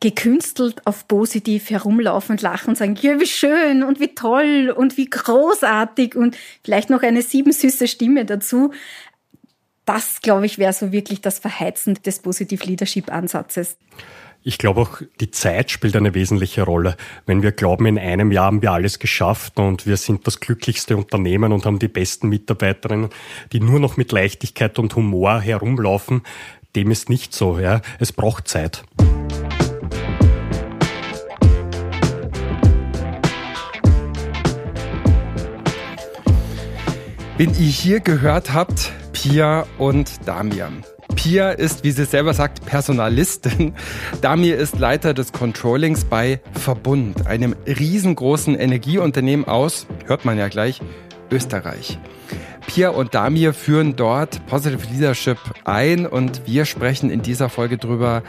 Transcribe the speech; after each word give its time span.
gekünstelt 0.00 0.86
auf 0.86 1.06
positiv 1.08 1.68
herumlaufen 1.68 2.32
und 2.32 2.42
lachen 2.42 2.70
und 2.70 2.76
sagen, 2.76 2.96
ja, 3.00 3.20
wie 3.20 3.26
schön 3.26 3.82
und 3.82 4.00
wie 4.00 4.14
toll 4.14 4.74
und 4.74 4.96
wie 4.96 5.08
großartig 5.08 6.16
und 6.16 6.36
vielleicht 6.64 6.88
noch 6.88 7.02
eine 7.02 7.22
sieben 7.22 7.52
süße 7.52 7.86
Stimme 7.86 8.24
dazu. 8.24 8.72
Das, 9.84 10.22
glaube 10.22 10.46
ich, 10.46 10.58
wäre 10.58 10.72
so 10.72 10.92
wirklich 10.92 11.20
das 11.20 11.38
Verheizen 11.38 11.98
des 12.04 12.20
Positive 12.20 12.64
Leadership 12.64 13.12
Ansatzes. 13.12 13.76
Ich 14.42 14.56
glaube 14.56 14.80
auch, 14.80 15.02
die 15.20 15.30
Zeit 15.30 15.70
spielt 15.70 15.94
eine 15.96 16.14
wesentliche 16.14 16.62
Rolle. 16.62 16.96
Wenn 17.26 17.42
wir 17.42 17.52
glauben, 17.52 17.84
in 17.84 17.98
einem 17.98 18.32
Jahr 18.32 18.46
haben 18.46 18.62
wir 18.62 18.72
alles 18.72 18.98
geschafft 18.98 19.58
und 19.58 19.86
wir 19.86 19.98
sind 19.98 20.26
das 20.26 20.40
glücklichste 20.40 20.96
Unternehmen 20.96 21.52
und 21.52 21.66
haben 21.66 21.78
die 21.78 21.88
besten 21.88 22.30
Mitarbeiterinnen, 22.30 23.10
die 23.52 23.60
nur 23.60 23.80
noch 23.80 23.98
mit 23.98 24.12
Leichtigkeit 24.12 24.78
und 24.78 24.96
Humor 24.96 25.40
herumlaufen, 25.40 26.22
dem 26.74 26.90
ist 26.90 27.10
nicht 27.10 27.34
so. 27.34 27.58
Ja. 27.58 27.82
Es 27.98 28.12
braucht 28.12 28.48
Zeit. 28.48 28.82
Wen 37.40 37.54
ihr 37.54 37.70
hier 37.70 38.00
gehört 38.00 38.52
habt, 38.52 38.92
Pia 39.14 39.64
und 39.78 40.28
Damian. 40.28 40.84
Pia 41.16 41.52
ist, 41.52 41.84
wie 41.84 41.90
sie 41.90 42.04
selber 42.04 42.34
sagt, 42.34 42.66
Personalistin. 42.66 43.72
Damir 44.20 44.58
ist 44.58 44.78
Leiter 44.78 45.14
des 45.14 45.32
Controllings 45.32 46.04
bei 46.04 46.42
Verbund, 46.52 47.26
einem 47.26 47.56
riesengroßen 47.66 48.54
Energieunternehmen 48.56 49.48
aus, 49.48 49.86
hört 50.04 50.26
man 50.26 50.36
ja 50.36 50.48
gleich, 50.48 50.82
Österreich. 51.30 51.98
Pia 52.66 52.90
und 52.90 53.14
Damir 53.14 53.54
führen 53.54 53.96
dort 53.96 54.44
Positive 54.46 54.86
Leadership 54.92 55.38
ein 55.64 56.04
und 56.04 56.42
wir 56.46 56.66
sprechen 56.66 57.08
in 57.08 57.22
dieser 57.22 57.48
Folge 57.48 57.78
drüber, 57.78 58.22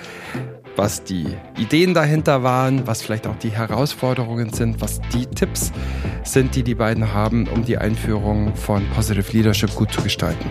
was 0.75 1.03
die 1.03 1.25
Ideen 1.57 1.93
dahinter 1.93 2.43
waren, 2.43 2.87
was 2.87 3.01
vielleicht 3.01 3.27
auch 3.27 3.35
die 3.35 3.51
Herausforderungen 3.51 4.51
sind, 4.53 4.81
was 4.81 5.01
die 5.13 5.25
Tipps 5.25 5.71
sind, 6.23 6.55
die 6.55 6.63
die 6.63 6.75
beiden 6.75 7.13
haben, 7.13 7.47
um 7.47 7.65
die 7.65 7.77
Einführung 7.77 8.55
von 8.55 8.85
Positive 8.95 9.31
Leadership 9.31 9.73
gut 9.75 9.91
zu 9.91 10.01
gestalten. 10.01 10.49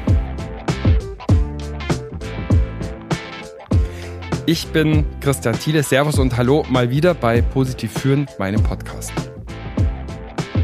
Ich 4.47 4.67
bin 4.69 5.05
Christian 5.20 5.56
Thiele. 5.56 5.83
Servus 5.83 6.19
und 6.19 6.36
Hallo 6.36 6.64
mal 6.69 6.91
wieder 6.91 7.14
bei 7.14 7.41
Positiv 7.41 7.92
Führen, 7.92 8.27
meinem 8.39 8.62
Podcast. 8.62 9.12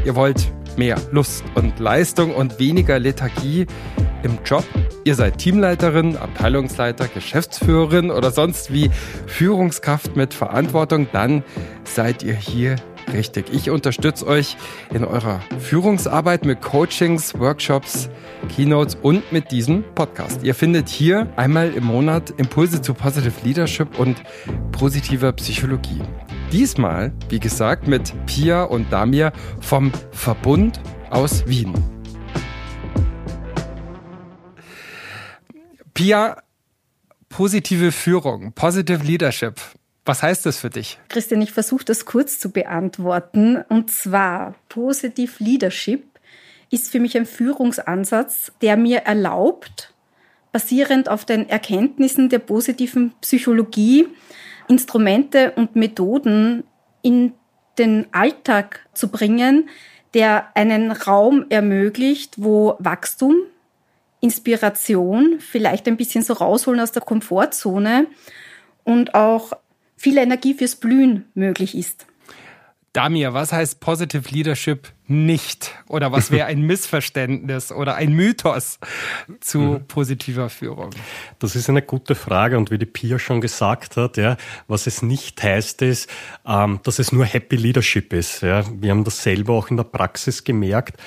Ihr 0.03 0.15
wollt 0.15 0.51
mehr 0.77 0.97
Lust 1.11 1.43
und 1.55 1.79
Leistung 1.79 2.35
und 2.35 2.59
weniger 2.59 2.99
Lethargie 2.99 3.65
im 4.23 4.37
Job? 4.45 4.63
Ihr 5.03 5.15
seid 5.15 5.37
Teamleiterin, 5.37 6.17
Abteilungsleiter, 6.17 7.07
Geschäftsführerin 7.07 8.11
oder 8.11 8.31
sonst 8.31 8.73
wie 8.73 8.89
Führungskraft 9.25 10.15
mit 10.15 10.33
Verantwortung, 10.33 11.07
dann 11.11 11.43
seid 11.83 12.23
ihr 12.23 12.35
hier 12.35 12.75
richtig. 13.13 13.47
Ich 13.51 13.69
unterstütze 13.69 14.27
euch 14.27 14.57
in 14.93 15.05
eurer 15.05 15.41
Führungsarbeit 15.59 16.45
mit 16.45 16.61
Coachings, 16.61 17.37
Workshops, 17.39 18.09
Keynotes 18.55 18.95
und 19.01 19.31
mit 19.31 19.51
diesem 19.51 19.83
Podcast. 19.95 20.43
Ihr 20.43 20.55
findet 20.55 20.89
hier 20.89 21.27
einmal 21.35 21.73
im 21.73 21.85
Monat 21.85 22.33
Impulse 22.37 22.81
zu 22.81 22.93
Positive 22.93 23.33
Leadership 23.43 23.99
und 23.99 24.21
positiver 24.71 25.31
Psychologie. 25.33 26.01
Diesmal, 26.51 27.13
wie 27.29 27.39
gesagt, 27.39 27.87
mit 27.87 28.13
Pia 28.25 28.63
und 28.63 28.91
Damir 28.91 29.31
vom 29.59 29.91
Verbund 30.11 30.79
aus 31.09 31.45
Wien. 31.47 31.96
Pia, 35.97 36.43
positive 37.27 37.91
Führung, 37.91 38.51
Positive 38.51 39.03
Leadership. 39.03 39.59
Was 40.05 40.21
heißt 40.21 40.45
das 40.45 40.59
für 40.59 40.69
dich? 40.69 40.99
Christian, 41.09 41.41
ich 41.41 41.51
versuche 41.51 41.85
das 41.85 42.05
kurz 42.05 42.37
zu 42.37 42.51
beantworten. 42.51 43.63
Und 43.67 43.89
zwar, 43.89 44.53
Positive 44.69 45.43
Leadership 45.43 46.03
ist 46.69 46.91
für 46.91 46.99
mich 46.99 47.17
ein 47.17 47.25
Führungsansatz, 47.25 48.51
der 48.61 48.77
mir 48.77 48.99
erlaubt, 48.99 49.91
basierend 50.51 51.09
auf 51.09 51.25
den 51.25 51.49
Erkenntnissen 51.49 52.29
der 52.29 52.39
positiven 52.39 53.15
Psychologie, 53.21 54.05
Instrumente 54.67 55.53
und 55.53 55.75
Methoden 55.75 56.63
in 57.01 57.33
den 57.79 58.05
Alltag 58.11 58.87
zu 58.93 59.07
bringen, 59.07 59.67
der 60.13 60.55
einen 60.55 60.91
Raum 60.91 61.47
ermöglicht, 61.49 62.35
wo 62.37 62.75
Wachstum, 62.77 63.33
Inspiration, 64.19 65.39
vielleicht 65.39 65.87
ein 65.87 65.97
bisschen 65.97 66.23
so 66.23 66.33
rausholen 66.33 66.79
aus 66.79 66.91
der 66.91 67.01
Komfortzone 67.01 68.07
und 68.83 69.13
auch 69.13 69.53
viel 69.95 70.17
Energie 70.17 70.53
fürs 70.53 70.75
Blühen 70.75 71.25
möglich 71.33 71.75
ist. 71.75 72.05
Damir, 72.93 73.35
was 73.35 73.53
heißt 73.53 73.79
Positive 73.79 74.27
Leadership 74.31 74.91
nicht? 75.05 75.75
Oder 75.87 76.11
was 76.11 76.31
wäre 76.31 76.47
ein 76.47 76.61
Missverständnis 76.65 77.71
oder 77.71 77.93
ein 77.93 78.11
Mythos 78.11 78.79
zu 79.39 79.59
mhm. 79.59 79.87
positiver 79.87 80.49
Führung? 80.49 80.89
Das 81.37 81.55
ist 81.55 81.69
eine 81.69 81.83
gute 81.83 82.15
Frage 82.15 82.57
und 82.57 82.71
wie 82.71 82.79
die 82.79 82.87
Pia 82.87 83.19
schon 83.19 83.39
gesagt 83.39 83.97
hat, 83.97 84.17
ja, 84.17 84.35
was 84.67 84.87
es 84.87 85.03
nicht 85.03 85.43
heißt, 85.43 85.83
ist, 85.83 86.09
ähm, 86.47 86.79
dass 86.81 86.97
es 86.97 87.11
nur 87.11 87.25
Happy 87.25 87.55
Leadership 87.55 88.13
ist. 88.13 88.41
Ja. 88.41 88.63
Wir 88.81 88.89
haben 88.89 89.03
das 89.03 89.21
selber 89.21 89.53
auch 89.53 89.69
in 89.69 89.77
der 89.77 89.83
Praxis 89.83 90.43
gemerkt 90.43 90.99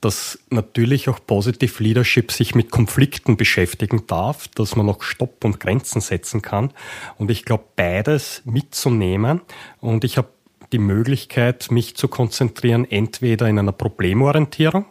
dass 0.00 0.38
natürlich 0.50 1.08
auch 1.08 1.18
Positive 1.26 1.82
Leadership 1.82 2.32
sich 2.32 2.54
mit 2.54 2.70
Konflikten 2.70 3.36
beschäftigen 3.36 4.06
darf, 4.06 4.48
dass 4.48 4.76
man 4.76 4.88
auch 4.88 5.02
Stopp 5.02 5.44
und 5.44 5.60
Grenzen 5.60 6.00
setzen 6.00 6.42
kann. 6.42 6.72
Und 7.18 7.30
ich 7.30 7.44
glaube, 7.44 7.64
beides 7.76 8.42
mitzunehmen. 8.44 9.40
Und 9.80 10.04
ich 10.04 10.18
habe 10.18 10.28
die 10.72 10.78
Möglichkeit, 10.78 11.70
mich 11.70 11.96
zu 11.96 12.08
konzentrieren, 12.08 12.84
entweder 12.84 13.48
in 13.48 13.58
einer 13.58 13.72
Problemorientierung, 13.72 14.86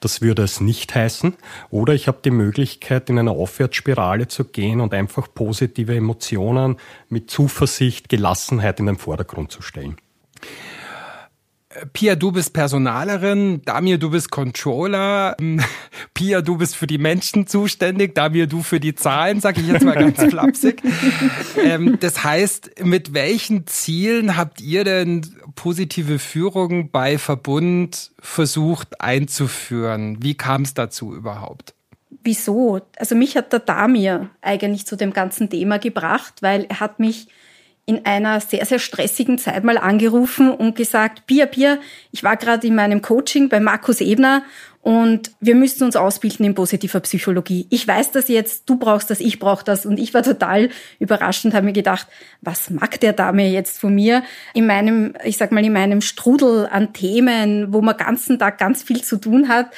das 0.00 0.20
würde 0.20 0.42
es 0.42 0.60
nicht 0.60 0.94
heißen, 0.94 1.34
oder 1.70 1.94
ich 1.94 2.06
habe 2.08 2.18
die 2.24 2.30
Möglichkeit, 2.30 3.08
in 3.08 3.18
eine 3.18 3.30
Aufwärtsspirale 3.30 4.28
zu 4.28 4.44
gehen 4.44 4.80
und 4.80 4.92
einfach 4.92 5.28
positive 5.34 5.96
Emotionen 5.96 6.76
mit 7.08 7.30
Zuversicht, 7.30 8.08
Gelassenheit 8.08 8.80
in 8.80 8.86
den 8.86 8.98
Vordergrund 8.98 9.50
zu 9.50 9.62
stellen. 9.62 9.96
Pia, 11.92 12.14
du 12.14 12.32
bist 12.32 12.52
Personalerin, 12.52 13.62
Damir, 13.64 13.98
du 13.98 14.10
bist 14.10 14.30
Controller, 14.30 15.36
Pia, 16.14 16.40
du 16.40 16.56
bist 16.56 16.76
für 16.76 16.86
die 16.86 16.98
Menschen 16.98 17.46
zuständig, 17.46 18.14
Damir, 18.14 18.46
du 18.46 18.62
für 18.62 18.80
die 18.80 18.94
Zahlen, 18.94 19.40
sag 19.40 19.58
ich 19.58 19.66
jetzt 19.66 19.84
mal 19.84 19.94
ganz 19.94 20.22
flapsig. 20.30 20.82
ähm, 21.62 21.98
das 22.00 22.22
heißt, 22.22 22.84
mit 22.84 23.14
welchen 23.14 23.66
Zielen 23.66 24.36
habt 24.36 24.60
ihr 24.60 24.84
denn 24.84 25.26
positive 25.54 26.18
Führung 26.18 26.90
bei 26.90 27.18
Verbund 27.18 28.12
versucht 28.20 29.00
einzuführen? 29.00 30.18
Wie 30.22 30.34
kam 30.34 30.62
es 30.62 30.74
dazu 30.74 31.14
überhaupt? 31.14 31.74
Wieso? 32.22 32.80
Also 32.96 33.14
mich 33.14 33.36
hat 33.36 33.52
der 33.52 33.60
Damir 33.60 34.30
eigentlich 34.40 34.86
zu 34.86 34.96
dem 34.96 35.12
ganzen 35.12 35.50
Thema 35.50 35.78
gebracht, 35.78 36.34
weil 36.40 36.66
er 36.68 36.80
hat 36.80 36.98
mich 36.98 37.28
in 37.86 38.06
einer 38.06 38.40
sehr, 38.40 38.64
sehr 38.64 38.78
stressigen 38.78 39.38
Zeit 39.38 39.62
mal 39.64 39.78
angerufen 39.78 40.50
und 40.50 40.76
gesagt, 40.76 41.26
Pia, 41.26 41.46
Pia, 41.46 41.78
ich 42.12 42.22
war 42.22 42.36
gerade 42.36 42.66
in 42.66 42.74
meinem 42.74 43.02
Coaching 43.02 43.48
bei 43.48 43.60
Markus 43.60 44.00
Ebner 44.00 44.42
und 44.84 45.30
wir 45.40 45.54
müssen 45.54 45.84
uns 45.84 45.96
ausbilden 45.96 46.44
in 46.44 46.54
positiver 46.54 47.00
Psychologie. 47.00 47.66
Ich 47.70 47.88
weiß 47.88 48.12
das 48.12 48.28
jetzt, 48.28 48.68
du 48.68 48.76
brauchst 48.76 49.08
das, 49.08 49.20
ich 49.20 49.38
brauche 49.38 49.64
das. 49.64 49.86
Und 49.86 49.98
ich 49.98 50.12
war 50.12 50.22
total 50.22 50.68
überrascht 50.98 51.46
und 51.46 51.54
habe 51.54 51.64
mir 51.64 51.72
gedacht, 51.72 52.06
was 52.42 52.68
mag 52.68 53.00
der 53.00 53.14
Dame 53.14 53.48
jetzt 53.48 53.78
von 53.78 53.94
mir? 53.94 54.22
In 54.52 54.66
meinem, 54.66 55.14
ich 55.24 55.38
sag 55.38 55.52
mal, 55.52 55.64
in 55.64 55.72
meinem 55.72 56.02
Strudel 56.02 56.68
an 56.70 56.92
Themen, 56.92 57.72
wo 57.72 57.80
man 57.80 57.96
ganzen 57.96 58.38
Tag 58.38 58.58
ganz 58.58 58.82
viel 58.82 59.02
zu 59.02 59.16
tun 59.16 59.48
hat, 59.48 59.70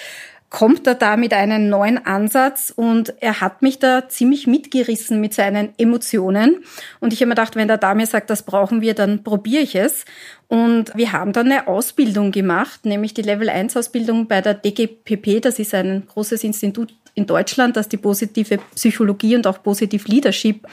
kommt 0.48 0.86
er 0.86 0.94
da 0.94 1.16
mit 1.16 1.32
einem 1.32 1.68
neuen 1.68 2.04
Ansatz 2.06 2.72
und 2.74 3.14
er 3.20 3.40
hat 3.40 3.62
mich 3.62 3.78
da 3.78 4.08
ziemlich 4.08 4.46
mitgerissen 4.46 5.20
mit 5.20 5.34
seinen 5.34 5.70
Emotionen. 5.76 6.62
Und 7.00 7.12
ich 7.12 7.20
habe 7.20 7.28
mir 7.28 7.34
gedacht, 7.34 7.56
wenn 7.56 7.68
der 7.68 7.78
da 7.78 7.94
mir 7.94 8.06
sagt, 8.06 8.30
das 8.30 8.42
brauchen 8.42 8.80
wir, 8.80 8.94
dann 8.94 9.24
probiere 9.24 9.62
ich 9.62 9.74
es. 9.74 10.04
Und 10.48 10.94
wir 10.94 11.12
haben 11.12 11.32
dann 11.32 11.50
eine 11.50 11.66
Ausbildung 11.66 12.30
gemacht, 12.30 12.84
nämlich 12.84 13.12
die 13.12 13.22
Level 13.22 13.48
1 13.48 13.76
Ausbildung 13.76 14.28
bei 14.28 14.40
der 14.40 14.54
DGPP. 14.54 15.42
Das 15.42 15.58
ist 15.58 15.74
ein 15.74 16.04
großes 16.06 16.44
Institut 16.44 16.94
in 17.14 17.26
Deutschland, 17.26 17.76
das 17.76 17.88
die 17.88 17.96
positive 17.96 18.58
Psychologie 18.74 19.34
und 19.34 19.46
auch 19.46 19.62
Positive 19.62 20.06
Leadership 20.06 20.66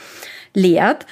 lehrt. 0.54 1.06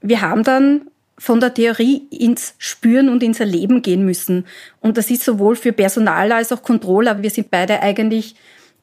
Wir 0.00 0.22
haben 0.22 0.42
dann 0.42 0.90
von 1.18 1.40
der 1.40 1.52
Theorie 1.52 2.06
ins 2.10 2.54
Spüren 2.58 3.08
und 3.08 3.22
ins 3.22 3.40
Erleben 3.40 3.82
gehen 3.82 4.04
müssen. 4.04 4.46
Und 4.80 4.96
das 4.96 5.10
ist 5.10 5.24
sowohl 5.24 5.56
für 5.56 5.72
Personal 5.72 6.32
als 6.32 6.52
auch 6.52 6.62
Controller. 6.62 7.22
Wir 7.22 7.30
sind 7.30 7.50
beide 7.50 7.80
eigentlich 7.80 8.36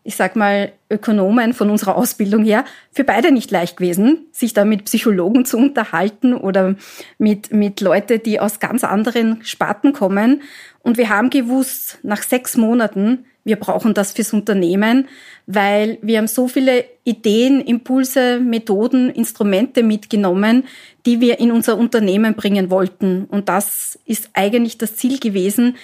ich 0.05 0.15
sag 0.15 0.35
mal, 0.35 0.71
Ökonomen 0.87 1.53
von 1.53 1.71
unserer 1.71 1.97
Ausbildung 1.97 2.45
her, 2.45 2.63
für 2.91 3.03
beide 3.03 3.31
nicht 3.31 3.49
leicht 3.49 3.77
gewesen, 3.77 4.27
sich 4.31 4.53
da 4.53 4.63
mit 4.63 4.85
Psychologen 4.85 5.45
zu 5.45 5.57
unterhalten 5.57 6.35
oder 6.35 6.75
mit, 7.17 7.51
mit 7.51 7.81
Leute, 7.81 8.19
die 8.19 8.39
aus 8.39 8.59
ganz 8.59 8.83
anderen 8.83 9.43
Sparten 9.43 9.93
kommen. 9.93 10.43
Und 10.83 10.99
wir 10.99 11.09
haben 11.09 11.31
gewusst, 11.31 11.97
nach 12.03 12.21
sechs 12.21 12.55
Monaten, 12.55 13.25
wir 13.43 13.55
brauchen 13.55 13.95
das 13.95 14.11
fürs 14.11 14.31
Unternehmen, 14.31 15.07
weil 15.47 15.97
wir 16.03 16.19
haben 16.19 16.27
so 16.27 16.47
viele 16.47 16.85
Ideen, 17.03 17.59
Impulse, 17.61 18.39
Methoden, 18.39 19.09
Instrumente 19.09 19.81
mitgenommen, 19.81 20.65
die 21.07 21.19
wir 21.19 21.39
in 21.39 21.51
unser 21.51 21.77
Unternehmen 21.79 22.35
bringen 22.35 22.69
wollten. 22.69 23.25
Und 23.25 23.49
das 23.49 23.97
ist 24.05 24.29
eigentlich 24.33 24.77
das 24.77 24.95
Ziel 24.95 25.19
gewesen, 25.19 25.77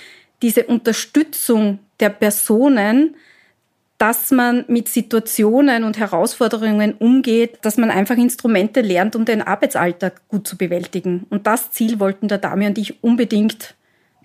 diese 0.44 0.66
Unterstützung 0.66 1.80
der 2.00 2.10
Personen, 2.10 3.16
dass 4.02 4.32
man 4.32 4.66
mit 4.68 4.90
Situationen 4.90 5.84
und 5.84 6.00
Herausforderungen 6.00 6.96
umgeht, 6.96 7.60
dass 7.62 7.78
man 7.78 7.92
einfach 7.92 8.18
Instrumente 8.18 8.82
lernt, 8.82 9.16
um 9.16 9.26
den 9.26 9.44
Arbeitsalltag 9.44 10.28
gut 10.28 10.48
zu 10.48 10.58
bewältigen. 10.58 11.28
Und 11.30 11.46
das 11.46 11.70
Ziel 11.70 12.00
wollten 12.00 12.28
der 12.28 12.40
Dame 12.40 12.66
und 12.66 12.80
ich 12.80 13.04
unbedingt 13.04 13.76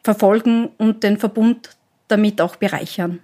verfolgen 0.02 0.70
und 0.78 1.02
den 1.02 1.19
Verbund 1.19 1.76
damit 2.08 2.40
auch 2.40 2.56
bereichern. 2.56 3.19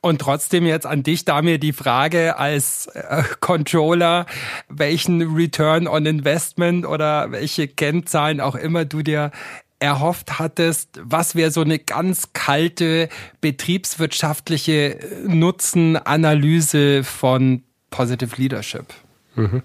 Und 0.00 0.20
trotzdem 0.20 0.64
jetzt 0.64 0.86
an 0.86 1.02
dich, 1.02 1.24
Damir, 1.24 1.58
die 1.58 1.72
Frage 1.72 2.38
als 2.38 2.86
äh, 2.94 3.24
Controller, 3.40 4.26
welchen 4.68 5.34
Return 5.34 5.88
on 5.88 6.06
Investment 6.06 6.86
oder 6.86 7.32
welche 7.32 7.66
Kennzahlen 7.66 8.40
auch 8.40 8.54
immer 8.54 8.84
du 8.84 9.02
dir 9.02 9.32
erhofft 9.80 10.38
hattest, 10.38 11.00
was 11.02 11.34
wäre 11.34 11.50
so 11.50 11.60
eine 11.60 11.78
ganz 11.78 12.32
kalte 12.32 13.08
betriebswirtschaftliche 13.40 14.98
Nutzenanalyse 15.26 17.04
von 17.04 17.62
Positive 17.90 18.36
Leadership? 18.36 18.86
Mhm. 19.36 19.62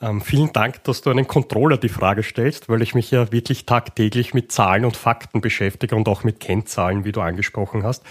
Ähm, 0.00 0.20
vielen 0.20 0.52
Dank, 0.52 0.84
dass 0.84 1.00
du 1.00 1.10
einen 1.10 1.26
Controller 1.26 1.78
die 1.78 1.88
Frage 1.88 2.22
stellst, 2.22 2.68
weil 2.68 2.82
ich 2.82 2.94
mich 2.94 3.10
ja 3.10 3.32
wirklich 3.32 3.64
tagtäglich 3.64 4.34
mit 4.34 4.52
Zahlen 4.52 4.84
und 4.84 4.94
Fakten 4.94 5.40
beschäftige 5.40 5.96
und 5.96 6.06
auch 6.06 6.22
mit 6.22 6.38
Kennzahlen, 6.38 7.04
wie 7.04 7.12
du 7.12 7.22
angesprochen 7.22 7.82
hast. 7.82 8.04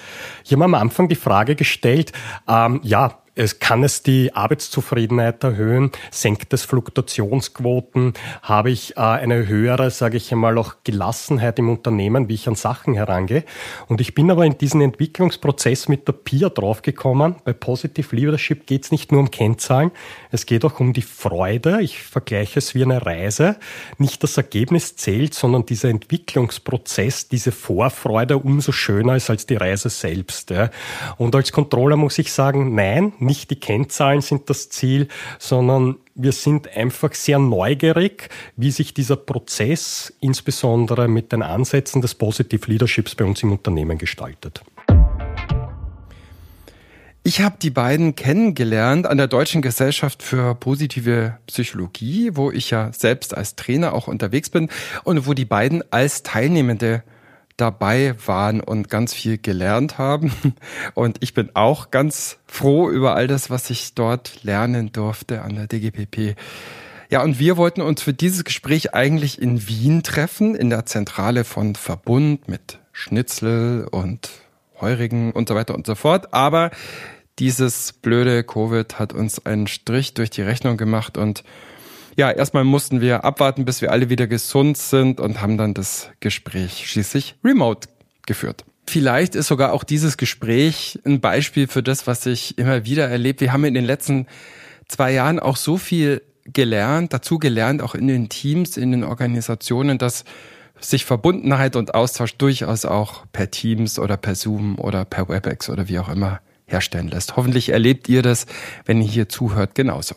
Ich 0.44 0.52
habe 0.52 0.64
am 0.64 0.74
Anfang 0.74 1.10
die 1.10 1.16
Frage 1.16 1.56
gestellt, 1.56 2.12
ähm, 2.48 2.80
ja, 2.84 3.20
es 3.36 3.60
kann 3.60 3.84
es 3.84 4.02
die 4.02 4.34
Arbeitszufriedenheit 4.34 5.44
erhöhen, 5.44 5.92
senkt 6.10 6.54
es 6.54 6.64
Fluktuationsquoten, 6.64 8.14
habe 8.42 8.72
ich 8.72 8.96
äh, 8.96 9.02
eine 9.02 9.48
höhere, 9.48 9.92
sage 9.92 10.16
ich 10.18 10.32
einmal, 10.32 10.58
auch 10.58 10.76
Gelassenheit 10.86 11.60
im 11.60 11.70
Unternehmen, 11.70 12.30
wie 12.30 12.36
ich 12.36 12.48
an 12.48 12.56
Sachen 12.56 12.94
herangehe. 12.94 13.44
Und 13.88 14.00
ich 14.00 14.16
bin 14.16 14.32
aber 14.32 14.46
in 14.46 14.58
diesen 14.58 14.80
Entwicklungsprozess 14.80 15.90
mit 15.90 16.08
der 16.08 16.14
PIA 16.14 16.50
draufgekommen. 16.50 17.36
Bei 17.44 17.52
Positive 17.52 18.16
Leadership 18.16 18.66
geht 18.66 18.86
es 18.86 18.92
nicht 18.92 19.12
nur 19.12 19.20
um 19.20 19.32
Kennzahlen, 19.32 19.92
es 20.32 20.46
geht 20.46 20.64
auch 20.64 20.80
um 20.80 20.94
die 20.94 21.02
Freude. 21.02 21.82
Ich 21.82 22.02
vergleiche 22.02 22.60
es 22.60 22.74
wie 22.74 22.84
eine 22.84 23.06
Reise. 23.06 23.58
Nicht 23.98 24.24
das 24.24 24.38
Ergebnis 24.38 24.96
zählt, 24.96 25.34
sondern 25.34 25.66
dieser 25.66 25.90
Entwicklungsprozess, 25.90 27.28
diese 27.28 27.52
Vorfreude 27.52 28.38
umso 28.38 28.72
schöner 28.72 29.18
ist 29.18 29.30
als 29.30 29.46
die 29.46 29.56
Reise 29.56 29.90
selbst. 29.90 30.54
Und 31.18 31.36
als 31.36 31.52
Controller 31.52 31.98
muss 31.98 32.18
ich 32.18 32.32
sagen, 32.32 32.76
nein, 32.76 33.14
nicht 33.26 33.50
die 33.50 33.60
Kennzahlen 33.60 34.22
sind 34.22 34.50
das 34.50 34.70
Ziel, 34.70 35.08
sondern 35.40 35.98
wir 36.14 36.32
sind 36.32 36.76
einfach 36.76 37.14
sehr 37.14 37.40
neugierig, 37.40 38.30
wie 38.56 38.72
sich 38.72 38.94
dieser 38.94 39.18
Prozess 39.18 40.14
insbesondere 40.22 41.08
mit 41.08 41.32
den 41.32 41.42
Ansätzen 41.42 42.02
des 42.02 42.16
Positive 42.16 42.70
Leaderships 42.70 43.16
bei 43.16 43.26
uns 43.26 43.44
im 43.44 43.52
Unternehmen 43.52 43.98
gestaltet. 43.98 44.62
Ich 47.28 47.42
habe 47.42 47.56
die 47.60 47.72
beiden 47.72 48.16
kennengelernt 48.16 49.08
an 49.08 49.18
der 49.18 49.26
Deutschen 49.26 49.64
Gesellschaft 49.64 50.22
für 50.22 50.54
positive 50.54 51.40
Psychologie, 51.48 52.30
wo 52.36 52.52
ich 52.52 52.70
ja 52.70 52.94
selbst 52.94 53.36
als 53.36 53.56
Trainer 53.56 53.94
auch 53.94 54.08
unterwegs 54.08 54.52
bin 54.52 54.70
und 55.04 55.26
wo 55.26 55.34
die 55.34 55.44
beiden 55.44 55.84
als 55.92 56.22
Teilnehmende 56.22 57.02
dabei 57.58 58.16
waren 58.26 58.62
und 58.62 58.90
ganz 58.90 59.14
viel 59.14 59.38
gelernt 59.38 59.98
haben. 59.98 60.34
Und 60.94 61.18
ich 61.22 61.34
bin 61.34 61.52
auch 61.54 61.92
ganz 61.92 62.38
froh 62.48 62.90
über 62.90 63.16
all 63.16 63.28
das, 63.28 63.50
was 63.50 63.70
ich 63.70 63.94
dort 63.94 64.44
lernen 64.44 64.92
durfte 64.92 65.42
an 65.42 65.56
der 65.56 65.68
DGPP. 65.68 66.36
Ja, 67.10 67.22
und 67.22 67.40
wir 67.40 67.56
wollten 67.56 67.82
uns 67.82 68.02
für 68.02 68.14
dieses 68.14 68.44
Gespräch 68.44 68.94
eigentlich 68.94 69.40
in 69.40 69.68
Wien 69.68 70.02
treffen, 70.02 70.56
in 70.56 70.70
der 70.70 70.86
Zentrale 70.86 71.44
von 71.44 71.76
Verbund 71.76 72.48
mit 72.48 72.80
Schnitzel 72.92 73.88
und 73.90 74.30
Heurigen 74.82 75.32
und 75.32 75.48
so 75.48 75.56
weiter 75.56 75.76
und 75.76 75.86
so 75.86 75.96
fort. 75.96 76.34
Aber 76.34 76.72
dieses 77.38 77.94
blöde 77.94 78.44
Covid 78.44 78.98
hat 78.98 79.14
uns 79.14 79.46
einen 79.46 79.68
Strich 79.68 80.14
durch 80.14 80.30
die 80.30 80.42
Rechnung 80.42 80.78
gemacht 80.78 81.18
und 81.18 81.44
ja, 82.16 82.32
erstmal 82.32 82.64
mussten 82.64 83.02
wir 83.02 83.26
abwarten, 83.26 83.66
bis 83.66 83.82
wir 83.82 83.92
alle 83.92 84.10
wieder 84.10 84.28
gesund 84.28 84.78
sind 84.78 85.20
und 85.20 85.42
haben 85.42 85.58
dann 85.58 85.74
das 85.74 86.10
Gespräch 86.20 86.90
schließlich 86.90 87.36
remote 87.44 87.90
geführt. 88.26 88.66
Vielleicht 88.88 89.36
ist 89.36 89.48
sogar 89.48 89.74
auch 89.74 89.84
dieses 89.84 90.18
Gespräch 90.18 91.00
ein 91.06 91.20
Beispiel 91.20 91.68
für 91.68 91.84
das, 91.84 92.08
was 92.08 92.26
ich 92.26 92.58
immer 92.58 92.86
wieder 92.86 93.08
erlebe. 93.10 93.42
Wir 93.42 93.54
haben 93.54 93.66
in 93.66 93.74
den 93.74 93.86
letzten 93.86 94.28
zwei 94.88 95.12
Jahren 95.12 95.40
auch 95.40 95.58
so 95.58 95.78
viel 95.78 96.22
gelernt, 96.46 97.12
dazu 97.12 97.40
gelernt, 97.40 97.82
auch 97.82 97.96
in 97.96 98.08
den 98.08 98.30
Teams, 98.30 98.78
in 98.78 98.92
den 98.92 99.04
Organisationen, 99.04 99.98
dass 99.98 100.24
sich 100.80 101.06
Verbundenheit 101.06 101.76
und 101.76 101.96
Austausch 101.96 102.38
durchaus 102.38 102.86
auch 102.86 103.26
per 103.32 103.50
Teams 103.50 103.98
oder 103.98 104.18
per 104.18 104.36
Zoom 104.36 104.78
oder 104.78 105.04
per 105.06 105.28
WebEx 105.30 105.70
oder 105.70 105.88
wie 105.88 105.98
auch 106.00 106.10
immer 106.10 106.42
herstellen 106.68 107.08
lässt. 107.08 107.36
Hoffentlich 107.36 107.70
erlebt 107.70 108.08
ihr 108.10 108.22
das, 108.22 108.46
wenn 108.86 109.02
ihr 109.02 109.08
hier 109.08 109.30
zuhört, 109.30 109.74
genauso. 109.74 110.16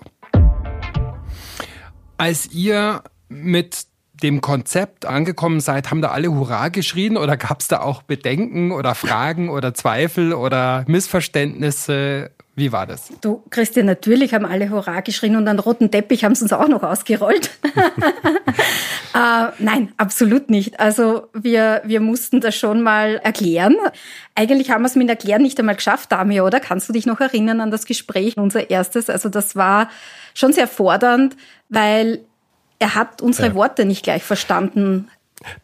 Als 2.19 2.53
ihr 2.53 3.03
mit 3.29 3.87
dem 4.23 4.41
Konzept 4.41 5.07
angekommen 5.07 5.61
seid, 5.61 5.91
haben 5.91 6.03
da 6.03 6.09
alle 6.09 6.33
Hurra 6.33 6.69
geschrien 6.69 7.17
oder 7.17 7.37
gab 7.37 7.61
es 7.61 7.69
da 7.69 7.81
auch 7.81 8.03
Bedenken 8.03 8.73
oder 8.73 8.95
Fragen 8.95 9.49
oder 9.51 9.75
Zweifel 9.75 10.33
oder 10.33 10.85
Missverständnisse? 10.89 12.31
Wie 12.57 12.73
war 12.73 12.89
das? 12.89 13.13
Du, 13.21 13.45
Christian, 13.51 13.87
natürlich 13.87 14.35
haben 14.35 14.45
alle 14.45 14.69
Hurra 14.69 15.01
geschrien 15.01 15.37
und 15.37 15.47
einen 15.47 15.61
roten 15.61 15.93
Teppich 15.93 16.25
haben 16.25 16.35
sie 16.35 16.43
uns 16.43 16.53
auch 16.53 16.67
noch 16.67 16.83
ausgerollt. 16.83 17.51
äh, 19.15 19.47
nein, 19.61 19.93
absolut 19.97 20.51
nicht. 20.51 20.81
Also 20.81 21.29
wir, 21.33 21.83
wir 21.85 22.01
mussten 22.01 22.41
das 22.41 22.57
schon 22.57 22.83
mal 22.83 23.21
erklären. 23.23 23.77
Eigentlich 24.35 24.73
haben 24.73 24.83
wir 24.83 24.89
es 24.89 24.97
mit 24.97 25.09
Erklären 25.09 25.43
nicht 25.43 25.61
einmal 25.61 25.77
geschafft, 25.77 26.11
Dami, 26.11 26.41
oder? 26.41 26.59
Kannst 26.59 26.89
du 26.89 26.93
dich 26.93 27.07
noch 27.07 27.21
erinnern 27.21 27.61
an 27.61 27.71
das 27.71 27.87
Gespräch, 27.87 28.37
unser 28.37 28.71
erstes? 28.71 29.09
Also 29.09 29.29
das 29.29 29.55
war 29.55 29.89
schon 30.35 30.53
sehr 30.53 30.67
fordernd, 30.67 31.37
weil 31.69 32.21
er 32.79 32.95
hat 32.95 33.23
unsere 33.23 33.49
ja. 33.49 33.55
Worte 33.55 33.85
nicht 33.85 34.03
gleich 34.03 34.23
verstanden. 34.23 35.09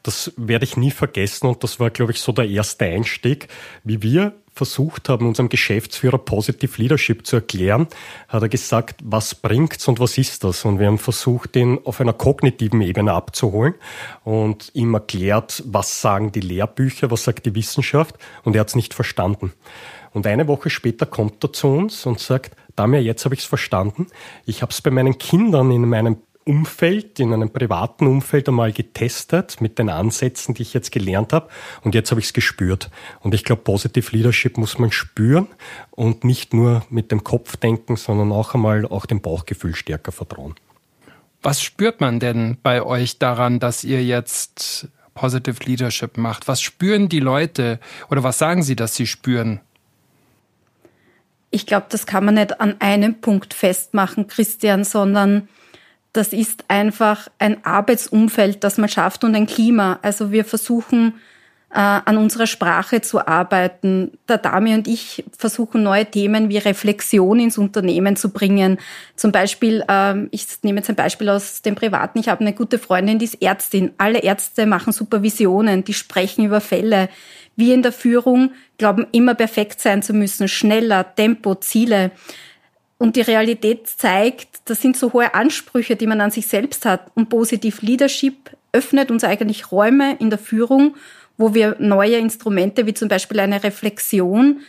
Das 0.02 0.32
werde 0.36 0.64
ich 0.64 0.76
nie 0.76 0.90
vergessen 0.90 1.46
und 1.46 1.64
das 1.64 1.80
war, 1.80 1.90
glaube 1.90 2.12
ich, 2.12 2.20
so 2.20 2.32
der 2.32 2.48
erste 2.48 2.84
Einstieg, 2.84 3.48
wie 3.82 4.02
wir 4.02 4.34
versucht 4.54 5.08
haben, 5.08 5.26
unserem 5.26 5.48
Geschäftsführer 5.48 6.18
Positive 6.18 6.80
Leadership 6.80 7.26
zu 7.26 7.36
erklären, 7.36 7.88
hat 8.28 8.42
er 8.42 8.48
gesagt, 8.48 9.00
was 9.02 9.34
bringt's 9.34 9.88
und 9.88 9.98
was 9.98 10.16
ist 10.16 10.44
das? 10.44 10.64
Und 10.64 10.78
wir 10.78 10.86
haben 10.86 10.98
versucht, 10.98 11.56
ihn 11.56 11.80
auf 11.84 12.00
einer 12.00 12.12
kognitiven 12.12 12.80
Ebene 12.80 13.12
abzuholen 13.12 13.74
und 14.22 14.70
ihm 14.74 14.94
erklärt, 14.94 15.62
was 15.66 16.00
sagen 16.00 16.30
die 16.30 16.40
Lehrbücher, 16.40 17.11
was 17.11 17.25
sagt 17.25 17.46
die 17.46 17.54
Wissenschaft 17.54 18.16
und 18.44 18.54
er 18.54 18.61
hat's 18.61 18.76
nicht 18.76 18.94
verstanden. 18.94 19.52
Und 20.12 20.28
eine 20.28 20.46
Woche 20.46 20.70
später 20.70 21.06
kommt 21.06 21.42
er 21.42 21.52
zu 21.52 21.66
uns 21.66 22.06
und 22.06 22.20
sagt, 22.20 22.54
Damir, 22.76 23.02
jetzt 23.02 23.25
habe 23.25 23.35
ich 23.35 23.43
es 23.43 23.47
verstanden. 23.47 24.07
Ich 24.47 24.62
habe 24.62 24.71
es 24.71 24.81
bei 24.83 24.90
meinen 24.90 25.19
Kindern 25.19 25.71
in 25.71 25.88
meinem 25.88 26.16
Umfeld, 26.45 27.21
in 27.21 27.33
einem 27.33 27.50
privaten 27.50 28.07
Umfeld 28.07 28.49
einmal 28.49 28.73
getestet 28.73 29.61
mit 29.61 29.78
den 29.78 29.88
Ansätzen, 29.88 30.54
die 30.54 30.62
ich 30.62 30.75
jetzt 30.75 30.93
gelernt 30.93 31.33
habe. 31.33 31.49
Und 31.83 31.95
jetzt 31.95 32.11
habe 32.11 32.21
ich 32.21 32.26
es 32.26 32.33
gespürt. 32.33 32.90
Und 33.21 33.35
ich 33.35 33.45
glaube, 33.45 33.62
Positive 33.62 34.14
Leadership 34.14 34.59
muss 34.59 34.78
man 34.78 34.93
spüren 34.93 35.49
und 35.90 36.25
nicht 36.25 36.52
nur 36.52 36.85
mit 36.90 37.11
dem 37.11 37.25
Kopf 37.25 37.57
denken, 37.57 37.97
sondern 37.97 38.31
auch 38.31 38.54
einmal 38.54 38.85
auch 38.87 39.07
dem 39.07 39.23
Bauchgefühl 39.23 39.75
stärker 39.75 40.12
vertrauen. 40.12 40.54
Was 41.43 41.62
spürt 41.62 42.00
man 42.00 42.21
denn 42.21 42.59
bei 42.62 42.83
euch 42.83 43.19
daran, 43.19 43.59
dass 43.59 43.85
ihr 43.85 44.04
jetzt 44.04 44.88
Positive 45.14 45.64
Leadership 45.64 46.16
macht? 46.19 46.49
Was 46.49 46.61
spüren 46.61 47.09
die 47.09 47.21
Leute 47.21 47.81
oder 48.11 48.23
was 48.23 48.38
sagen 48.38 48.62
sie, 48.62 48.76
dass 48.76 48.97
sie 48.97 49.07
spüren? 49.07 49.61
Ich 51.54 51.66
glaube, 51.66 51.87
das 51.88 52.04
kann 52.04 52.25
man 52.25 52.34
nicht 52.34 52.61
an 52.61 52.75
einem 52.80 53.20
Punkt 53.20 53.54
festmachen, 53.54 54.26
Christian, 54.26 54.82
sondern 54.82 55.49
das 56.12 56.32
ist 56.32 56.64
einfach 56.66 57.28
ein 57.38 57.64
Arbeitsumfeld, 57.64 58.64
das 58.64 58.76
man 58.76 58.88
schafft 58.88 59.23
und 59.23 59.37
ein 59.37 59.46
Klima. 59.46 60.00
Also 60.02 60.32
wir 60.32 60.44
versuchen 60.44 61.14
äh, 61.70 61.78
an 61.78 62.16
unserer 62.16 62.49
Sprache 62.49 63.02
zu 63.02 63.25
arbeiten. 63.25 64.18
Der 64.28 64.38
Dami 64.38 64.75
und 64.75 64.88
ich 64.88 65.25
versuchen 65.38 65.84
neue 65.84 66.06
Themen 66.06 66.49
wie 66.49 66.58
Reflexion 66.58 67.38
ins 67.38 67.56
Unternehmen 67.56 68.16
zu 68.16 68.30
bringen. 68.30 68.78
Zum 69.14 69.30
Beispiel, 69.30 69.84
ähm, 69.88 70.26
ich 70.32 70.46
nehme 70.62 70.78
jetzt 70.78 70.90
ein 70.90 70.96
Beispiel 70.96 71.28
aus 71.28 71.62
dem 71.62 71.76
Privaten. 71.76 72.18
Ich 72.18 72.28
habe 72.28 72.40
eine 72.40 72.52
gute 72.52 72.80
Freundin, 72.80 73.20
die 73.20 73.26
ist 73.26 73.40
Ärztin. 73.40 73.92
Alle 73.99 74.18
Ärzte 74.25 74.66
machen 74.66 74.92
Supervisionen, 74.92 75.84
die 75.84 75.94
sprechen 75.94 76.44
über 76.44 76.61
Fälle. 76.61 77.08
Wir 77.56 77.75
in 77.75 77.82
der 77.82 77.92
Führung 77.92 78.52
glauben 78.78 79.06
immer 79.12 79.34
perfekt 79.34 79.80
sein 79.80 80.02
zu 80.02 80.12
müssen, 80.12 80.49
schneller, 80.49 81.14
Tempo, 81.14 81.54
Ziele. 81.54 82.11
Und 82.99 83.16
die 83.16 83.20
Realität 83.20 83.87
zeigt, 83.87 84.61
das 84.66 84.80
sind 84.80 84.96
so 84.96 85.12
hohe 85.12 85.34
Ansprüche, 85.34 85.96
die 85.96 86.06
man 86.06 86.20
an 86.20 86.30
sich 86.30 86.46
selbst 86.46 86.87
hat. 86.87 87.11
Und 87.14 87.28
Positiv 87.28 87.82
Leadership 87.82 88.56
öffnet 88.73 89.11
uns 89.11 89.25
eigentlich 89.25 89.70
Räume 89.70 90.16
in 90.16 90.30
der 90.30 90.38
Führung, 90.38 90.96
wo 91.37 91.54
wir 91.54 91.76
neue 91.78 92.16
Instrumente 92.16 92.87
wie 92.87 92.94
zum 92.94 93.08
Beispiel 93.08 93.40
eine 93.40 93.62
Reflexion 93.62 94.61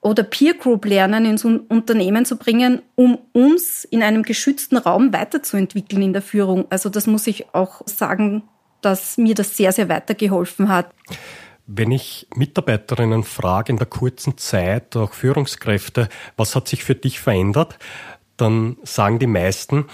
oder 0.00 0.22
Peer 0.22 0.54
Group 0.54 0.84
lernen 0.84 1.24
ins 1.24 1.44
Unternehmen 1.44 2.24
zu 2.24 2.36
bringen, 2.36 2.80
um 2.94 3.18
uns 3.32 3.84
in 3.84 4.02
einem 4.02 4.22
geschützten 4.22 4.76
Raum 4.76 5.12
weiterzuentwickeln 5.12 6.02
in 6.02 6.12
der 6.12 6.22
Führung. 6.22 6.66
Also 6.70 6.88
das 6.88 7.06
muss 7.06 7.26
ich 7.26 7.52
auch 7.54 7.82
sagen, 7.86 8.42
dass 8.82 9.18
mir 9.18 9.34
das 9.34 9.56
sehr, 9.56 9.72
sehr 9.72 9.88
weitergeholfen 9.88 10.68
hat. 10.68 10.90
Wenn 11.66 11.90
ich 11.90 12.28
Mitarbeiterinnen 12.34 13.24
frage 13.24 13.72
in 13.72 13.78
der 13.78 13.86
kurzen 13.86 14.38
Zeit, 14.38 14.96
auch 14.96 15.12
Führungskräfte, 15.12 16.08
was 16.36 16.54
hat 16.54 16.68
sich 16.68 16.84
für 16.84 16.94
dich 16.94 17.20
verändert, 17.20 17.78
dann 18.36 18.76
sagen 18.84 19.18
die 19.18 19.26
meisten, 19.26 19.86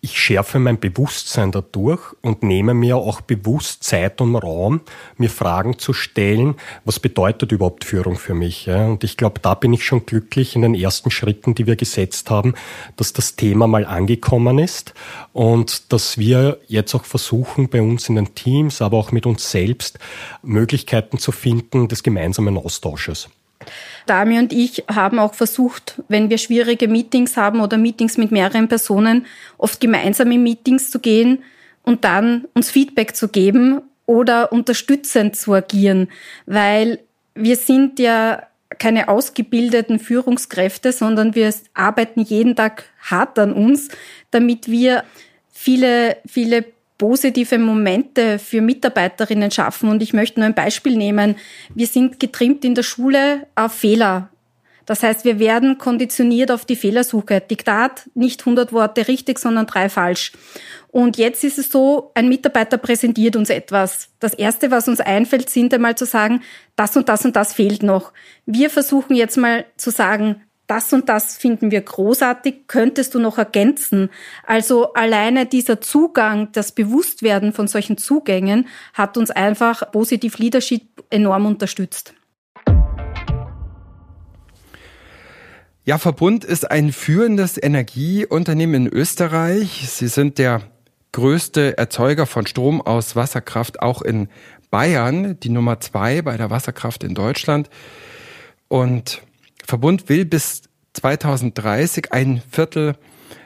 ich 0.00 0.18
schärfe 0.18 0.58
mein 0.58 0.78
Bewusstsein 0.78 1.50
dadurch 1.50 2.00
und 2.22 2.42
nehme 2.42 2.72
mir 2.72 2.96
auch 2.96 3.20
bewusst 3.20 3.82
Zeit 3.82 4.20
und 4.20 4.36
Raum, 4.36 4.80
mir 5.16 5.30
Fragen 5.30 5.78
zu 5.78 5.92
stellen, 5.92 6.54
was 6.84 7.00
bedeutet 7.00 7.50
überhaupt 7.52 7.84
Führung 7.84 8.16
für 8.16 8.34
mich. 8.34 8.68
Und 8.68 9.02
ich 9.02 9.16
glaube, 9.16 9.40
da 9.40 9.54
bin 9.54 9.72
ich 9.72 9.84
schon 9.84 10.06
glücklich 10.06 10.54
in 10.54 10.62
den 10.62 10.74
ersten 10.74 11.10
Schritten, 11.10 11.54
die 11.54 11.66
wir 11.66 11.76
gesetzt 11.76 12.30
haben, 12.30 12.54
dass 12.96 13.12
das 13.12 13.36
Thema 13.36 13.66
mal 13.66 13.84
angekommen 13.84 14.58
ist 14.58 14.94
und 15.32 15.92
dass 15.92 16.16
wir 16.18 16.58
jetzt 16.68 16.94
auch 16.94 17.04
versuchen, 17.04 17.68
bei 17.68 17.82
uns 17.82 18.08
in 18.08 18.14
den 18.14 18.34
Teams, 18.34 18.80
aber 18.80 18.98
auch 18.98 19.10
mit 19.10 19.26
uns 19.26 19.50
selbst, 19.50 19.98
Möglichkeiten 20.42 21.18
zu 21.18 21.32
finden 21.32 21.88
des 21.88 22.02
gemeinsamen 22.02 22.56
Austausches. 22.56 23.28
Dami 24.06 24.38
und 24.38 24.52
ich 24.52 24.84
haben 24.88 25.18
auch 25.18 25.34
versucht, 25.34 26.02
wenn 26.08 26.30
wir 26.30 26.38
schwierige 26.38 26.88
Meetings 26.88 27.36
haben 27.36 27.60
oder 27.60 27.76
Meetings 27.76 28.16
mit 28.16 28.30
mehreren 28.30 28.68
Personen, 28.68 29.26
oft 29.58 29.80
gemeinsam 29.80 30.30
in 30.32 30.42
Meetings 30.42 30.90
zu 30.90 31.00
gehen 31.00 31.42
und 31.82 32.04
dann 32.04 32.46
uns 32.54 32.70
Feedback 32.70 33.16
zu 33.16 33.28
geben 33.28 33.82
oder 34.06 34.52
unterstützend 34.52 35.36
zu 35.36 35.52
agieren, 35.52 36.08
weil 36.46 37.00
wir 37.34 37.56
sind 37.56 37.98
ja 37.98 38.42
keine 38.78 39.08
ausgebildeten 39.08 39.98
Führungskräfte, 39.98 40.92
sondern 40.92 41.34
wir 41.34 41.52
arbeiten 41.74 42.20
jeden 42.20 42.56
Tag 42.56 42.84
hart 43.00 43.38
an 43.38 43.52
uns, 43.52 43.88
damit 44.30 44.70
wir 44.70 45.04
viele, 45.50 46.18
viele 46.26 46.64
positive 46.98 47.58
Momente 47.58 48.38
für 48.38 48.60
Mitarbeiterinnen 48.60 49.50
schaffen. 49.50 49.88
Und 49.88 50.02
ich 50.02 50.12
möchte 50.12 50.40
nur 50.40 50.48
ein 50.48 50.54
Beispiel 50.54 50.96
nehmen. 50.96 51.36
Wir 51.74 51.86
sind 51.86 52.20
getrimmt 52.20 52.64
in 52.64 52.74
der 52.74 52.82
Schule 52.82 53.46
auf 53.54 53.72
Fehler. 53.72 54.30
Das 54.84 55.02
heißt, 55.02 55.26
wir 55.26 55.38
werden 55.38 55.76
konditioniert 55.76 56.50
auf 56.50 56.64
die 56.64 56.74
Fehlersuche. 56.74 57.42
Diktat, 57.42 58.08
nicht 58.14 58.40
100 58.40 58.72
Worte 58.72 59.06
richtig, 59.06 59.38
sondern 59.38 59.66
drei 59.66 59.90
falsch. 59.90 60.32
Und 60.88 61.18
jetzt 61.18 61.44
ist 61.44 61.58
es 61.58 61.70
so, 61.70 62.10
ein 62.14 62.28
Mitarbeiter 62.28 62.78
präsentiert 62.78 63.36
uns 63.36 63.50
etwas. 63.50 64.08
Das 64.18 64.32
Erste, 64.32 64.70
was 64.70 64.88
uns 64.88 65.00
einfällt, 65.00 65.50
sind 65.50 65.74
einmal 65.74 65.94
zu 65.96 66.06
sagen, 66.06 66.40
das 66.74 66.96
und 66.96 67.10
das 67.10 67.26
und 67.26 67.36
das 67.36 67.52
fehlt 67.52 67.82
noch. 67.82 68.14
Wir 68.46 68.70
versuchen 68.70 69.14
jetzt 69.14 69.36
mal 69.36 69.66
zu 69.76 69.90
sagen, 69.90 70.42
das 70.68 70.92
und 70.92 71.08
das 71.08 71.36
finden 71.36 71.70
wir 71.70 71.80
großartig, 71.80 72.68
könntest 72.68 73.14
du 73.14 73.18
noch 73.18 73.38
ergänzen? 73.38 74.10
Also 74.46 74.92
alleine 74.92 75.46
dieser 75.46 75.80
Zugang, 75.80 76.52
das 76.52 76.72
Bewusstwerden 76.72 77.52
von 77.52 77.66
solchen 77.66 77.96
Zugängen 77.96 78.68
hat 78.94 79.16
uns 79.16 79.30
einfach 79.30 79.90
positiv 79.90 80.38
Leadership 80.38 80.82
enorm 81.10 81.46
unterstützt. 81.46 82.14
Ja, 85.84 85.96
Verbund 85.96 86.44
ist 86.44 86.70
ein 86.70 86.92
führendes 86.92 87.60
Energieunternehmen 87.60 88.86
in 88.86 88.92
Österreich. 88.92 89.88
Sie 89.88 90.08
sind 90.08 90.36
der 90.36 90.60
größte 91.12 91.78
Erzeuger 91.78 92.26
von 92.26 92.46
Strom 92.46 92.82
aus 92.82 93.16
Wasserkraft 93.16 93.80
auch 93.80 94.02
in 94.02 94.28
Bayern, 94.70 95.40
die 95.40 95.48
Nummer 95.48 95.80
zwei 95.80 96.20
bei 96.20 96.36
der 96.36 96.50
Wasserkraft 96.50 97.04
in 97.04 97.14
Deutschland. 97.14 97.70
Und 98.68 99.22
Verbund 99.68 100.08
will 100.08 100.24
bis 100.24 100.62
2030 100.94 102.10
ein 102.10 102.40
Viertel 102.50 102.96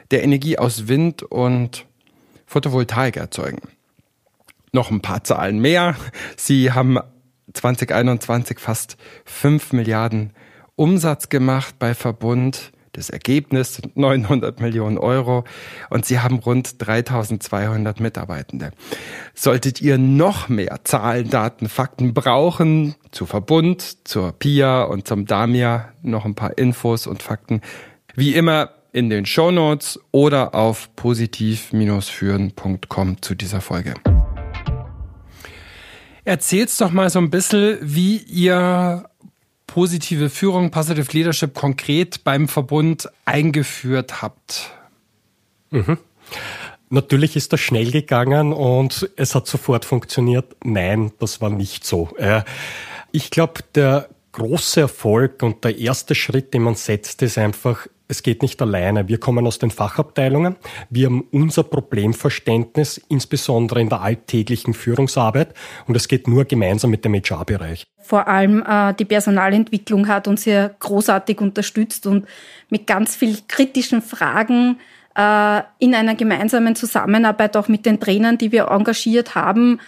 der 0.09 0.23
Energie 0.23 0.57
aus 0.57 0.87
Wind 0.87 1.21
und 1.21 1.85
Photovoltaik 2.45 3.17
erzeugen. 3.17 3.59
Noch 4.71 4.89
ein 4.89 5.01
paar 5.01 5.25
Zahlen 5.25 5.59
mehr. 5.59 5.97
Sie 6.37 6.71
haben 6.71 6.97
2021 7.51 8.57
fast 8.57 8.95
5 9.25 9.73
Milliarden 9.73 10.31
Umsatz 10.77 11.27
gemacht 11.27 11.75
bei 11.77 11.93
Verbund. 11.93 12.71
Das 12.95 13.09
Ergebnis 13.09 13.73
sind 13.73 13.97
900 13.97 14.61
Millionen 14.61 14.99
Euro 14.99 15.45
und 15.89 16.05
sie 16.05 16.19
haben 16.19 16.37
rund 16.37 16.79
3200 16.79 17.99
Mitarbeitende. 17.99 18.69
Solltet 19.33 19.81
ihr 19.81 19.97
noch 19.97 20.47
mehr 20.47 20.81
Zahlen, 20.83 21.31
Daten, 21.31 21.69
Fakten 21.69 22.13
brauchen 22.13 22.93
zu 23.09 23.25
Verbund, 23.25 24.07
zur 24.07 24.33
PIA 24.33 24.83
und 24.83 25.07
zum 25.07 25.25
DAMIA, 25.25 25.91
noch 26.03 26.25
ein 26.25 26.35
paar 26.35 26.55
Infos 26.55 27.07
und 27.07 27.23
Fakten, 27.23 27.61
wie 28.13 28.35
immer 28.35 28.69
in 28.91 29.09
den 29.09 29.25
Show 29.25 29.49
Notes 29.49 29.99
oder 30.11 30.53
auf 30.53 30.95
positiv-führen.com 30.95 33.23
zu 33.23 33.33
dieser 33.33 33.61
Folge. 33.61 33.95
Erzähl's 36.25 36.77
doch 36.77 36.91
mal 36.91 37.09
so 37.09 37.17
ein 37.17 37.31
bisschen, 37.31 37.79
wie 37.81 38.17
ihr 38.17 39.09
positive 39.67 40.29
Führung, 40.29 40.71
Positive 40.71 41.11
Leadership 41.11 41.53
konkret 41.53 42.23
beim 42.23 42.47
Verbund 42.47 43.09
eingeführt 43.25 44.21
habt? 44.21 44.71
Mhm. 45.71 45.97
Natürlich 46.89 47.35
ist 47.35 47.53
das 47.53 47.59
schnell 47.59 47.91
gegangen 47.91 48.53
und 48.53 49.09
es 49.15 49.33
hat 49.33 49.47
sofort 49.47 49.83
funktioniert. 49.83 50.55
Nein, 50.63 51.11
das 51.19 51.41
war 51.41 51.49
nicht 51.49 51.85
so. 51.85 52.09
Ich 53.11 53.31
glaube, 53.31 53.61
der 53.73 54.09
große 54.33 54.81
Erfolg 54.81 55.41
und 55.41 55.63
der 55.63 55.77
erste 55.77 56.13
Schritt, 56.13 56.53
den 56.53 56.63
man 56.63 56.75
setzt, 56.75 57.21
ist 57.23 57.37
einfach, 57.39 57.87
es 58.07 58.23
geht 58.23 58.41
nicht 58.41 58.61
alleine. 58.61 59.07
Wir 59.07 59.19
kommen 59.19 59.47
aus 59.47 59.59
den 59.59 59.71
Fachabteilungen. 59.71 60.55
Wir 60.89 61.07
haben 61.07 61.27
unser 61.31 61.63
Problemverständnis, 61.63 62.97
insbesondere 63.09 63.81
in 63.81 63.89
der 63.89 64.01
alltäglichen 64.01 64.73
Führungsarbeit. 64.73 65.53
Und 65.87 65.95
es 65.95 66.07
geht 66.07 66.27
nur 66.27 66.45
gemeinsam 66.45 66.91
mit 66.91 67.05
dem 67.05 67.13
HR-Bereich. 67.13 67.85
Vor 68.01 68.27
allem 68.27 68.63
äh, 68.67 68.93
die 68.93 69.05
Personalentwicklung 69.05 70.07
hat 70.07 70.27
uns 70.27 70.43
hier 70.43 70.75
großartig 70.79 71.39
unterstützt 71.39 72.05
und 72.05 72.27
mit 72.69 72.85
ganz 72.87 73.15
viel 73.15 73.37
kritischen 73.47 74.01
Fragen 74.01 74.77
äh, 75.15 75.61
in 75.79 75.95
einer 75.95 76.15
gemeinsamen 76.15 76.75
Zusammenarbeit 76.75 77.55
auch 77.55 77.67
mit 77.67 77.85
den 77.85 77.99
Trainern, 77.99 78.37
die 78.37 78.51
wir 78.51 78.67
engagiert 78.69 79.35
haben, 79.35 79.79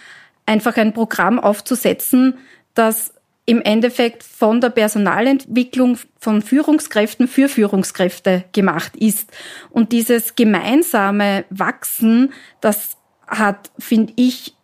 einfach 0.46 0.76
ein 0.76 0.92
Programm 0.92 1.38
aufzusetzen, 1.38 2.38
das 2.74 3.12
im 3.46 3.62
Endeffekt 3.62 4.24
von 4.24 4.60
der 4.60 4.70
Personalentwicklung 4.70 5.98
von 6.18 6.42
Führungskräften 6.42 7.28
für 7.28 7.48
Führungskräfte 7.48 8.44
gemacht 8.52 8.96
ist. 8.96 9.30
Und 9.70 9.92
dieses 9.92 10.34
gemeinsame 10.34 11.44
Wachsen, 11.50 12.32
das 12.60 12.96
hat, 13.26 13.70
finde 13.78 14.12
ich, 14.16 14.54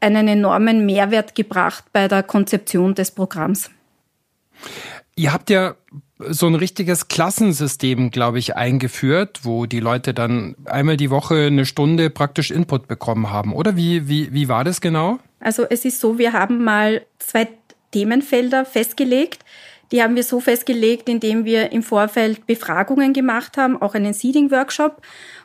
einen 0.00 0.28
enormen 0.28 0.86
Mehrwert 0.86 1.34
gebracht 1.34 1.84
bei 1.92 2.06
der 2.06 2.22
Konzeption 2.22 2.94
des 2.94 3.10
Programms. 3.10 3.70
Ihr 5.16 5.32
habt 5.32 5.50
ja 5.50 5.74
so 6.20 6.46
ein 6.46 6.54
richtiges 6.54 7.08
Klassensystem, 7.08 8.10
glaube 8.10 8.38
ich, 8.38 8.56
eingeführt, 8.56 9.40
wo 9.42 9.66
die 9.66 9.80
Leute 9.80 10.14
dann 10.14 10.54
einmal 10.64 10.96
die 10.96 11.10
Woche 11.10 11.46
eine 11.46 11.64
Stunde 11.64 12.10
praktisch 12.10 12.52
Input 12.52 12.86
bekommen 12.86 13.30
haben, 13.30 13.52
oder? 13.52 13.76
Wie, 13.76 14.08
wie, 14.08 14.32
wie 14.32 14.48
war 14.48 14.62
das 14.62 14.80
genau? 14.80 15.18
Also 15.40 15.64
es 15.68 15.84
ist 15.84 16.00
so, 16.00 16.18
wir 16.18 16.32
haben 16.32 16.64
mal 16.64 17.02
zwei 17.18 17.48
Themenfelder 17.92 18.64
festgelegt. 18.64 19.44
Die 19.90 20.02
haben 20.02 20.16
wir 20.16 20.22
so 20.22 20.40
festgelegt, 20.40 21.08
indem 21.08 21.44
wir 21.44 21.72
im 21.72 21.82
Vorfeld 21.82 22.46
Befragungen 22.46 23.12
gemacht 23.12 23.56
haben, 23.56 23.80
auch 23.80 23.94
einen 23.94 24.12
Seeding-Workshop, 24.12 25.00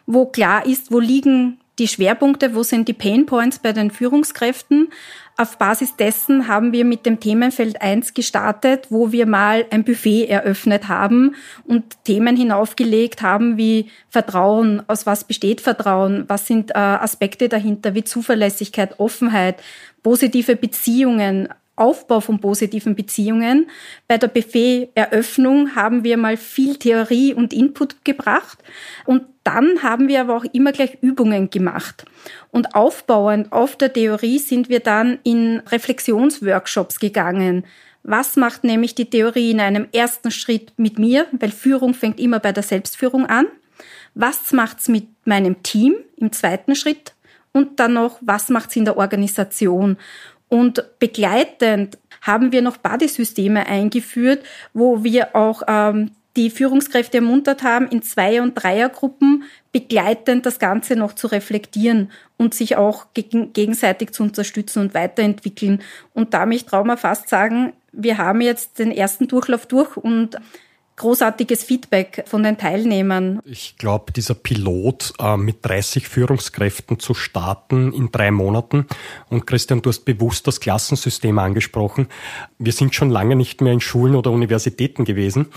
wo 0.06 0.26
klar 0.26 0.66
ist, 0.66 0.92
wo 0.92 1.00
liegen 1.00 1.60
die 1.80 1.88
Schwerpunkte, 1.88 2.54
wo 2.54 2.62
sind 2.62 2.88
die 2.88 2.94
Pain 2.94 3.26
Points 3.26 3.60
bei 3.60 3.72
den 3.72 3.90
Führungskräften. 3.90 4.90
Auf 5.38 5.58
Basis 5.58 5.96
dessen 5.96 6.48
haben 6.48 6.72
wir 6.72 6.86
mit 6.86 7.08
dem 7.08 7.20
Themenfeld 7.20 7.82
1 7.82 8.14
gestartet, 8.14 8.88
wo 8.90 9.12
wir 9.12 9.26
mal 9.26 9.66
ein 9.72 9.84
Buffet 9.84 10.28
eröffnet 10.28 10.88
haben 10.88 11.36
und 11.66 12.04
Themen 12.04 12.36
hinaufgelegt 12.36 13.24
haben 13.24 13.58
wie 13.58 13.90
Vertrauen, 14.10 14.84
aus 14.88 15.08
was 15.08 15.24
besteht 15.24 15.62
Vertrauen, 15.62 16.26
was 16.28 16.46
sind 16.46 16.72
äh, 16.72 16.78
Aspekte 16.78 17.50
dahinter 17.50 17.96
wie 17.96 18.04
Zuverlässigkeit, 18.04 19.00
Offenheit, 19.00 19.56
positive 20.04 20.56
Beziehungen, 20.56 21.50
Aufbau 21.76 22.20
von 22.20 22.40
positiven 22.40 22.96
Beziehungen. 22.96 23.70
Bei 24.08 24.18
der 24.18 24.28
Buffet-Eröffnung 24.28 25.76
haben 25.76 26.04
wir 26.04 26.18
mal 26.18 26.38
viel 26.38 26.76
Theorie 26.78 27.34
und 27.34 27.54
Input 27.54 28.06
gebracht 28.06 28.60
und 29.06 29.24
dann 29.44 29.84
haben 29.84 30.08
wir 30.08 30.22
aber 30.22 30.38
auch 30.38 30.46
immer 30.54 30.72
gleich 30.72 30.98
Übungen 31.02 31.50
gemacht. 31.50 32.06
Und 32.52 32.76
aufbauend 32.76 33.52
auf 33.52 33.76
der 33.76 33.92
Theorie 33.92 34.40
sind 34.40 34.70
wir 34.70 34.80
dann 34.80 35.20
in 35.24 35.62
Reflexionsworkshops 35.68 37.00
gegangen. 37.00 37.66
Was 38.04 38.36
macht 38.36 38.64
nämlich 38.64 38.96
die 38.96 39.10
Theorie 39.10 39.52
in 39.52 39.60
einem 39.60 39.88
ersten 39.94 40.32
Schritt 40.32 40.74
mit 40.78 41.00
mir? 41.00 41.26
Weil 41.32 41.52
Führung 41.52 41.94
fängt 41.94 42.20
immer 42.20 42.40
bei 42.40 42.52
der 42.52 42.64
Selbstführung 42.64 43.26
an. 43.26 43.48
Was 44.14 44.52
macht's 44.52 44.88
mit 44.90 45.08
meinem 45.26 45.64
Team 45.64 45.96
im 46.18 46.32
zweiten 46.32 46.76
Schritt? 46.76 47.14
Und 47.54 47.80
dann 47.80 47.94
noch, 47.94 48.18
was 48.22 48.50
macht's 48.50 48.76
in 48.76 48.86
der 48.86 48.98
Organisation? 48.98 49.98
Und 50.54 51.00
begleitend 51.00 51.98
haben 52.22 52.52
wir 52.52 52.62
noch 52.62 52.78
Buddy-Systeme 52.78 53.66
eingeführt, 53.66 54.46
wo 54.72 55.04
wir 55.04 55.36
auch 55.36 55.64
ähm, 55.68 56.12
die 56.36 56.52
Führungskräfte 56.52 57.18
ermuntert 57.18 57.64
haben, 57.64 57.88
in 57.88 58.04
Zwei- 58.04 58.40
und 58.40 58.54
Dreiergruppen 58.54 59.46
begleitend 59.72 60.46
das 60.46 60.60
Ganze 60.60 60.96
noch 60.96 61.14
zu 61.14 61.26
reflektieren 61.26 62.12
und 62.38 62.54
sich 62.54 62.76
auch 62.76 63.08
gegenseitig 63.16 64.12
zu 64.12 64.22
unterstützen 64.22 64.82
und 64.84 64.94
weiterentwickeln. 64.94 65.82
Und 66.14 66.36
da 66.36 66.46
mich 66.46 66.66
traue 66.66 66.98
fast 66.98 67.30
sagen, 67.30 67.74
wir 67.92 68.20
haben 68.20 68.40
jetzt 68.40 68.78
den 68.78 68.92
ersten 68.92 69.28
Durchlauf 69.28 69.66
durch 69.66 69.98
und 69.98 70.38
großartiges 70.96 71.64
Feedback 71.64 72.24
von 72.28 72.44
den 72.44 72.58
Teilnehmern. 72.58 73.40
Ich 73.46 73.78
glaube, 73.78 74.12
dieser 74.12 74.36
Pilot 74.36 75.14
äh, 75.20 75.38
mit 75.38 75.58
30 75.62 76.08
Führungskräften 76.08 77.00
zu 77.00 77.14
starten 77.14 77.92
in 77.94 78.12
drei 78.12 78.32
Monaten. 78.32 78.88
Und 79.30 79.48
Christian, 79.48 79.82
du 79.82 79.90
hast 79.90 80.06
bewusst 80.06 80.46
das 80.48 80.60
Klassensystem 80.60 81.40
angesprochen. 81.40 82.08
Wir 82.60 82.74
sind 82.74 82.94
schon 82.94 83.10
lange 83.10 83.36
nicht 83.36 83.62
mehr 83.62 83.74
in 83.74 83.82
Schulen 83.82 84.16
oder 84.16 84.32
Universitäten 84.32 85.06
gewesen. 85.06 85.48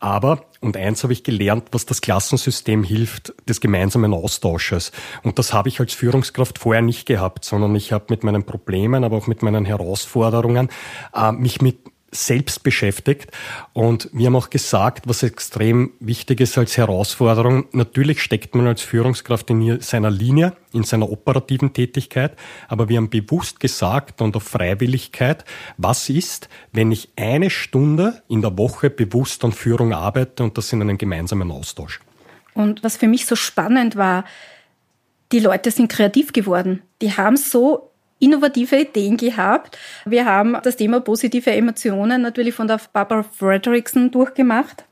Aber, 0.00 0.44
und 0.60 0.76
eins 0.76 1.02
habe 1.02 1.12
ich 1.12 1.22
gelernt, 1.22 1.68
was 1.72 1.84
das 1.84 2.00
Klassensystem 2.00 2.82
hilft, 2.82 3.34
des 3.48 3.60
gemeinsamen 3.60 4.14
Austausches. 4.14 4.92
Und 5.22 5.38
das 5.38 5.52
habe 5.52 5.68
ich 5.68 5.78
als 5.80 5.92
Führungskraft 5.92 6.58
vorher 6.58 6.82
nicht 6.82 7.06
gehabt, 7.06 7.44
sondern 7.44 7.74
ich 7.74 7.92
habe 7.92 8.06
mit 8.08 8.24
meinen 8.24 8.44
Problemen, 8.44 9.04
aber 9.04 9.16
auch 9.16 9.26
mit 9.26 9.42
meinen 9.42 9.64
Herausforderungen 9.66 10.70
äh, 11.14 11.32
mich 11.32 11.60
mit 11.60 11.78
selbst 12.16 12.62
beschäftigt. 12.62 13.30
Und 13.72 14.08
wir 14.12 14.26
haben 14.26 14.36
auch 14.36 14.50
gesagt, 14.50 15.08
was 15.08 15.22
extrem 15.22 15.92
wichtig 16.00 16.40
ist 16.40 16.58
als 16.58 16.76
Herausforderung, 16.76 17.66
natürlich 17.72 18.22
steckt 18.22 18.54
man 18.54 18.66
als 18.66 18.82
Führungskraft 18.82 19.50
in 19.50 19.80
seiner 19.80 20.10
Linie, 20.10 20.56
in 20.72 20.82
seiner 20.82 21.10
operativen 21.10 21.72
Tätigkeit, 21.72 22.36
aber 22.68 22.88
wir 22.88 22.98
haben 22.98 23.10
bewusst 23.10 23.60
gesagt 23.60 24.20
und 24.20 24.36
auf 24.36 24.42
Freiwilligkeit, 24.42 25.44
was 25.76 26.08
ist, 26.08 26.48
wenn 26.72 26.92
ich 26.92 27.10
eine 27.16 27.50
Stunde 27.50 28.22
in 28.28 28.42
der 28.42 28.56
Woche 28.58 28.90
bewusst 28.90 29.44
an 29.44 29.52
Führung 29.52 29.92
arbeite 29.92 30.42
und 30.42 30.58
das 30.58 30.72
in 30.72 30.82
einem 30.82 30.98
gemeinsamen 30.98 31.50
Austausch. 31.50 32.00
Und 32.54 32.82
was 32.82 32.96
für 32.96 33.08
mich 33.08 33.26
so 33.26 33.36
spannend 33.36 33.96
war, 33.96 34.24
die 35.32 35.40
Leute 35.40 35.70
sind 35.70 35.90
kreativ 35.90 36.32
geworden. 36.32 36.82
Die 37.02 37.12
haben 37.12 37.36
so 37.36 37.85
innovative 38.18 38.80
Ideen 38.80 39.16
gehabt. 39.16 39.78
Wir 40.04 40.24
haben 40.24 40.56
das 40.62 40.76
Thema 40.76 41.00
positive 41.00 41.50
Emotionen 41.50 42.22
natürlich 42.22 42.54
von 42.54 42.68
der 42.68 42.80
Barbara 42.92 43.22
Fredrickson 43.22 44.10
durchgemacht. 44.10 44.84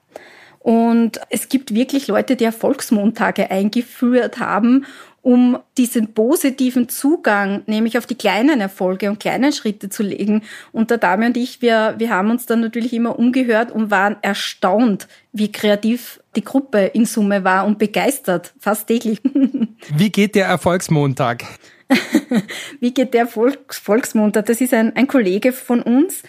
Und 0.60 1.20
es 1.28 1.50
gibt 1.50 1.74
wirklich 1.74 2.06
Leute, 2.08 2.36
die 2.36 2.44
Erfolgsmontage 2.44 3.50
eingeführt 3.50 4.38
haben, 4.38 4.86
um 5.20 5.58
diesen 5.78 6.12
positiven 6.12 6.88
Zugang, 6.88 7.62
nämlich 7.66 7.96
auf 7.96 8.06
die 8.06 8.14
kleinen 8.14 8.60
Erfolge 8.60 9.10
und 9.10 9.20
kleinen 9.20 9.52
Schritte 9.52 9.88
zu 9.88 10.02
legen. 10.02 10.42
Und 10.72 10.90
der 10.90 10.98
Dame 10.98 11.26
und 11.26 11.36
ich, 11.36 11.62
wir, 11.62 11.94
wir 11.98 12.10
haben 12.10 12.30
uns 12.30 12.46
dann 12.46 12.60
natürlich 12.60 12.92
immer 12.92 13.18
umgehört 13.18 13.72
und 13.72 13.90
waren 13.90 14.16
erstaunt, 14.20 15.08
wie 15.32 15.50
kreativ 15.50 16.20
die 16.36 16.44
Gruppe 16.44 16.86
in 16.86 17.06
Summe 17.06 17.44
war 17.44 17.66
und 17.66 17.78
begeistert, 17.78 18.54
fast 18.58 18.86
täglich. 18.86 19.20
Wie 19.96 20.10
geht 20.10 20.34
der 20.34 20.46
Erfolgsmontag? 20.46 21.44
Wie 22.80 22.92
geht 22.94 23.14
der 23.14 23.26
Volks 23.26 23.78
Volksmontag? 23.78 24.46
Das 24.46 24.60
ist 24.60 24.74
ein, 24.74 24.94
ein 24.96 25.06
Kollege 25.06 25.52
von 25.52 25.82
uns, 25.82 26.22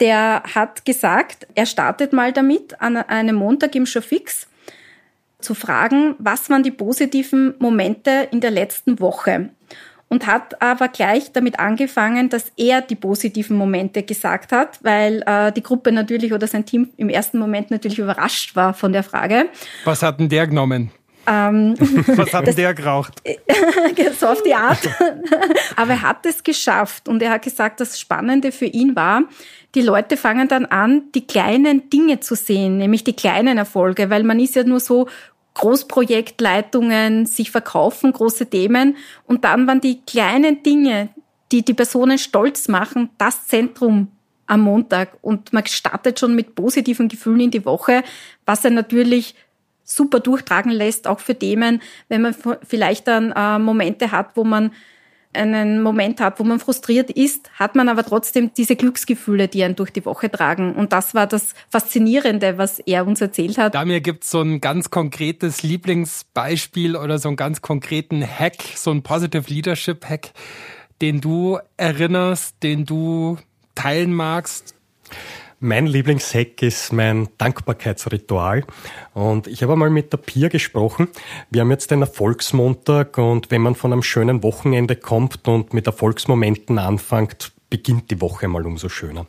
der 0.00 0.42
hat 0.54 0.84
gesagt, 0.84 1.46
er 1.54 1.66
startet 1.66 2.12
mal 2.12 2.32
damit 2.32 2.80
an 2.80 2.96
einem 2.96 3.36
Montag 3.36 3.74
im 3.74 3.86
Showfix 3.86 4.48
zu 5.40 5.54
fragen, 5.54 6.14
was 6.18 6.50
waren 6.50 6.62
die 6.62 6.70
positiven 6.70 7.54
Momente 7.58 8.28
in 8.32 8.40
der 8.40 8.50
letzten 8.50 8.98
Woche 9.00 9.50
und 10.08 10.26
hat 10.26 10.60
aber 10.62 10.88
gleich 10.88 11.32
damit 11.32 11.58
angefangen, 11.58 12.28
dass 12.28 12.52
er 12.56 12.80
die 12.80 12.96
positiven 12.96 13.56
Momente 13.56 14.02
gesagt 14.02 14.52
hat, 14.52 14.78
weil 14.82 15.22
äh, 15.26 15.52
die 15.52 15.62
Gruppe 15.62 15.92
natürlich 15.92 16.32
oder 16.32 16.46
sein 16.46 16.64
Team 16.64 16.88
im 16.96 17.08
ersten 17.08 17.38
Moment 17.38 17.70
natürlich 17.70 17.98
überrascht 17.98 18.56
war 18.56 18.74
von 18.74 18.92
der 18.92 19.02
Frage. 19.02 19.46
Was 19.84 20.02
hat 20.02 20.18
denn 20.18 20.28
der 20.28 20.46
genommen? 20.46 20.90
Ähm, 21.28 21.74
Was 22.16 22.32
hat 22.32 22.56
der 22.56 22.72
geraucht? 22.72 23.22
so 24.18 24.26
auf 24.26 24.42
die 24.42 24.54
Art. 24.54 24.88
Aber 25.76 25.92
er 25.92 26.02
hat 26.02 26.24
es 26.24 26.42
geschafft 26.42 27.08
und 27.08 27.22
er 27.22 27.30
hat 27.32 27.42
gesagt, 27.42 27.80
das 27.80 28.00
Spannende 28.00 28.50
für 28.50 28.64
ihn 28.64 28.96
war, 28.96 29.24
die 29.74 29.82
Leute 29.82 30.16
fangen 30.16 30.48
dann 30.48 30.64
an, 30.64 31.02
die 31.14 31.26
kleinen 31.26 31.90
Dinge 31.90 32.20
zu 32.20 32.34
sehen, 32.34 32.78
nämlich 32.78 33.04
die 33.04 33.12
kleinen 33.12 33.58
Erfolge, 33.58 34.08
weil 34.08 34.24
man 34.24 34.40
ist 34.40 34.56
ja 34.56 34.64
nur 34.64 34.80
so 34.80 35.06
Großprojektleitungen, 35.54 37.26
sich 37.26 37.50
verkaufen, 37.50 38.12
große 38.12 38.46
Themen 38.46 38.96
und 39.26 39.44
dann 39.44 39.66
waren 39.66 39.80
die 39.80 40.00
kleinen 40.06 40.62
Dinge, 40.62 41.10
die 41.52 41.64
die 41.64 41.74
Personen 41.74 42.16
stolz 42.16 42.68
machen, 42.68 43.10
das 43.18 43.46
Zentrum 43.46 44.08
am 44.46 44.62
Montag 44.62 45.18
und 45.20 45.52
man 45.52 45.66
startet 45.66 46.18
schon 46.18 46.34
mit 46.34 46.54
positiven 46.54 47.08
Gefühlen 47.08 47.40
in 47.40 47.50
die 47.50 47.66
Woche, 47.66 48.02
was 48.46 48.64
er 48.64 48.70
natürlich 48.70 49.34
super 49.88 50.20
durchtragen 50.20 50.70
lässt, 50.70 51.06
auch 51.06 51.20
für 51.20 51.34
Themen, 51.34 51.82
wenn 52.08 52.22
man 52.22 52.34
vielleicht 52.66 53.08
dann 53.08 53.32
äh, 53.32 53.58
Momente 53.58 54.12
hat, 54.12 54.36
wo 54.36 54.44
man 54.44 54.72
einen 55.32 55.82
Moment 55.82 56.20
hat, 56.20 56.40
wo 56.40 56.44
man 56.44 56.58
frustriert 56.58 57.10
ist, 57.10 57.50
hat 57.54 57.74
man 57.74 57.88
aber 57.88 58.04
trotzdem 58.04 58.50
diese 58.56 58.76
Glücksgefühle, 58.76 59.48
die 59.48 59.62
einen 59.62 59.76
durch 59.76 59.90
die 59.90 60.04
Woche 60.04 60.30
tragen. 60.30 60.74
Und 60.74 60.92
das 60.92 61.14
war 61.14 61.26
das 61.26 61.54
Faszinierende, 61.68 62.58
was 62.58 62.78
er 62.80 63.06
uns 63.06 63.20
erzählt 63.20 63.58
hat. 63.58 63.74
Da 63.74 63.84
mir 63.84 64.00
gibt 64.00 64.24
so 64.24 64.40
ein 64.40 64.60
ganz 64.60 64.90
konkretes 64.90 65.62
Lieblingsbeispiel 65.62 66.96
oder 66.96 67.18
so 67.18 67.28
einen 67.28 67.36
ganz 67.36 67.60
konkreten 67.62 68.26
Hack, 68.26 68.56
so 68.74 68.90
ein 68.90 69.02
Positive 69.02 69.44
Leadership 69.52 70.04
Hack, 70.06 70.30
den 71.02 71.20
du 71.20 71.58
erinnerst, 71.76 72.56
den 72.62 72.86
du 72.86 73.38
teilen 73.74 74.12
magst? 74.12 74.74
Mein 75.60 75.86
Lieblingshack 75.86 76.62
ist 76.62 76.92
mein 76.92 77.28
Dankbarkeitsritual. 77.36 78.64
Und 79.12 79.48
ich 79.48 79.64
habe 79.64 79.72
einmal 79.72 79.90
mit 79.90 80.12
der 80.12 80.18
Pia 80.18 80.48
gesprochen. 80.48 81.08
Wir 81.50 81.62
haben 81.62 81.70
jetzt 81.72 81.90
den 81.90 82.00
Erfolgsmontag 82.00 83.18
und 83.18 83.50
wenn 83.50 83.62
man 83.62 83.74
von 83.74 83.92
einem 83.92 84.04
schönen 84.04 84.44
Wochenende 84.44 84.94
kommt 84.94 85.48
und 85.48 85.74
mit 85.74 85.88
Erfolgsmomenten 85.88 86.78
anfängt, 86.78 87.50
beginnt 87.70 88.10
die 88.10 88.20
Woche 88.20 88.48
mal 88.48 88.66
umso 88.66 88.88
schöner. 88.88 89.26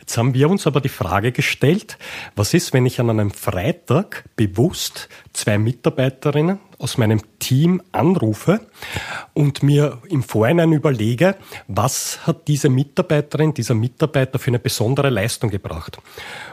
Jetzt 0.00 0.16
haben 0.16 0.34
wir 0.34 0.48
uns 0.48 0.66
aber 0.66 0.80
die 0.80 0.88
Frage 0.88 1.32
gestellt, 1.32 1.98
was 2.34 2.54
ist, 2.54 2.72
wenn 2.72 2.86
ich 2.86 3.00
an 3.00 3.10
einem 3.10 3.30
Freitag 3.30 4.24
bewusst 4.36 5.08
zwei 5.32 5.58
Mitarbeiterinnen 5.58 6.58
aus 6.78 6.98
meinem 6.98 7.20
Team 7.38 7.80
anrufe 7.92 8.60
und 9.34 9.62
mir 9.62 9.98
im 10.08 10.22
Vorhinein 10.22 10.72
überlege, 10.72 11.36
was 11.68 12.26
hat 12.26 12.48
diese 12.48 12.68
Mitarbeiterin, 12.68 13.54
dieser 13.54 13.74
Mitarbeiter 13.74 14.38
für 14.40 14.48
eine 14.48 14.58
besondere 14.58 15.08
Leistung 15.08 15.50
gebracht. 15.50 15.98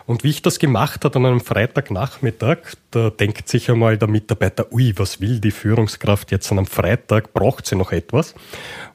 Und 0.06 0.24
wie 0.24 0.30
ich 0.30 0.42
das 0.44 0.60
gemacht 0.60 1.04
habe 1.04 1.18
an 1.18 1.26
einem 1.26 1.42
Freitagnachmittag, 1.42 2.58
da 2.92 3.10
denkt 3.10 3.50
sich 3.50 3.72
einmal 3.72 3.98
der 3.98 4.08
Mitarbeiter, 4.08 4.72
ui, 4.72 4.94
was 4.98 5.20
will 5.20 5.40
die 5.40 5.52
Führungskraft 5.52 6.32
jetzt 6.32 6.52
an 6.52 6.60
einem 6.60 6.68
Freitag, 6.68 7.34
braucht 7.34 7.66
sie 7.66 7.76
noch 7.76 7.92
etwas? 7.92 8.36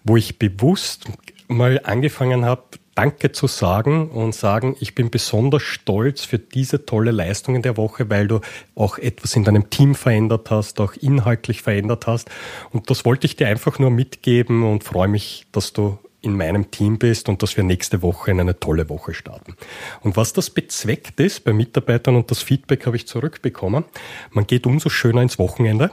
Wo 0.04 0.16
ich 0.16 0.38
bewusst 0.38 1.06
mal 1.48 1.80
angefangen 1.84 2.44
habe, 2.44 2.62
Danke 2.94 3.32
zu 3.32 3.48
sagen 3.48 4.08
und 4.10 4.36
sagen, 4.36 4.76
ich 4.78 4.94
bin 4.94 5.10
besonders 5.10 5.62
stolz 5.62 6.24
für 6.24 6.38
diese 6.38 6.86
tolle 6.86 7.10
Leistung 7.10 7.56
in 7.56 7.62
der 7.62 7.76
Woche, 7.76 8.08
weil 8.08 8.28
du 8.28 8.40
auch 8.76 8.98
etwas 8.98 9.34
in 9.34 9.42
deinem 9.42 9.68
Team 9.68 9.96
verändert 9.96 10.52
hast, 10.52 10.80
auch 10.80 10.94
inhaltlich 10.94 11.62
verändert 11.62 12.06
hast. 12.06 12.30
Und 12.70 12.90
das 12.90 13.04
wollte 13.04 13.26
ich 13.26 13.34
dir 13.34 13.48
einfach 13.48 13.80
nur 13.80 13.90
mitgeben 13.90 14.62
und 14.62 14.84
freue 14.84 15.08
mich, 15.08 15.44
dass 15.50 15.72
du 15.72 15.98
in 16.24 16.36
meinem 16.36 16.70
Team 16.70 16.98
bist 16.98 17.28
und 17.28 17.42
dass 17.42 17.56
wir 17.56 17.64
nächste 17.64 18.02
Woche 18.02 18.30
in 18.30 18.40
eine 18.40 18.58
tolle 18.58 18.88
Woche 18.88 19.14
starten. 19.14 19.54
Und 20.00 20.16
was 20.16 20.32
das 20.32 20.50
bezweckt 20.50 21.20
ist 21.20 21.44
bei 21.44 21.52
Mitarbeitern 21.52 22.16
und 22.16 22.30
das 22.30 22.42
Feedback 22.42 22.86
habe 22.86 22.96
ich 22.96 23.06
zurückbekommen, 23.06 23.84
man 24.30 24.46
geht 24.46 24.66
umso 24.66 24.88
schöner 24.88 25.22
ins 25.22 25.38
Wochenende, 25.38 25.90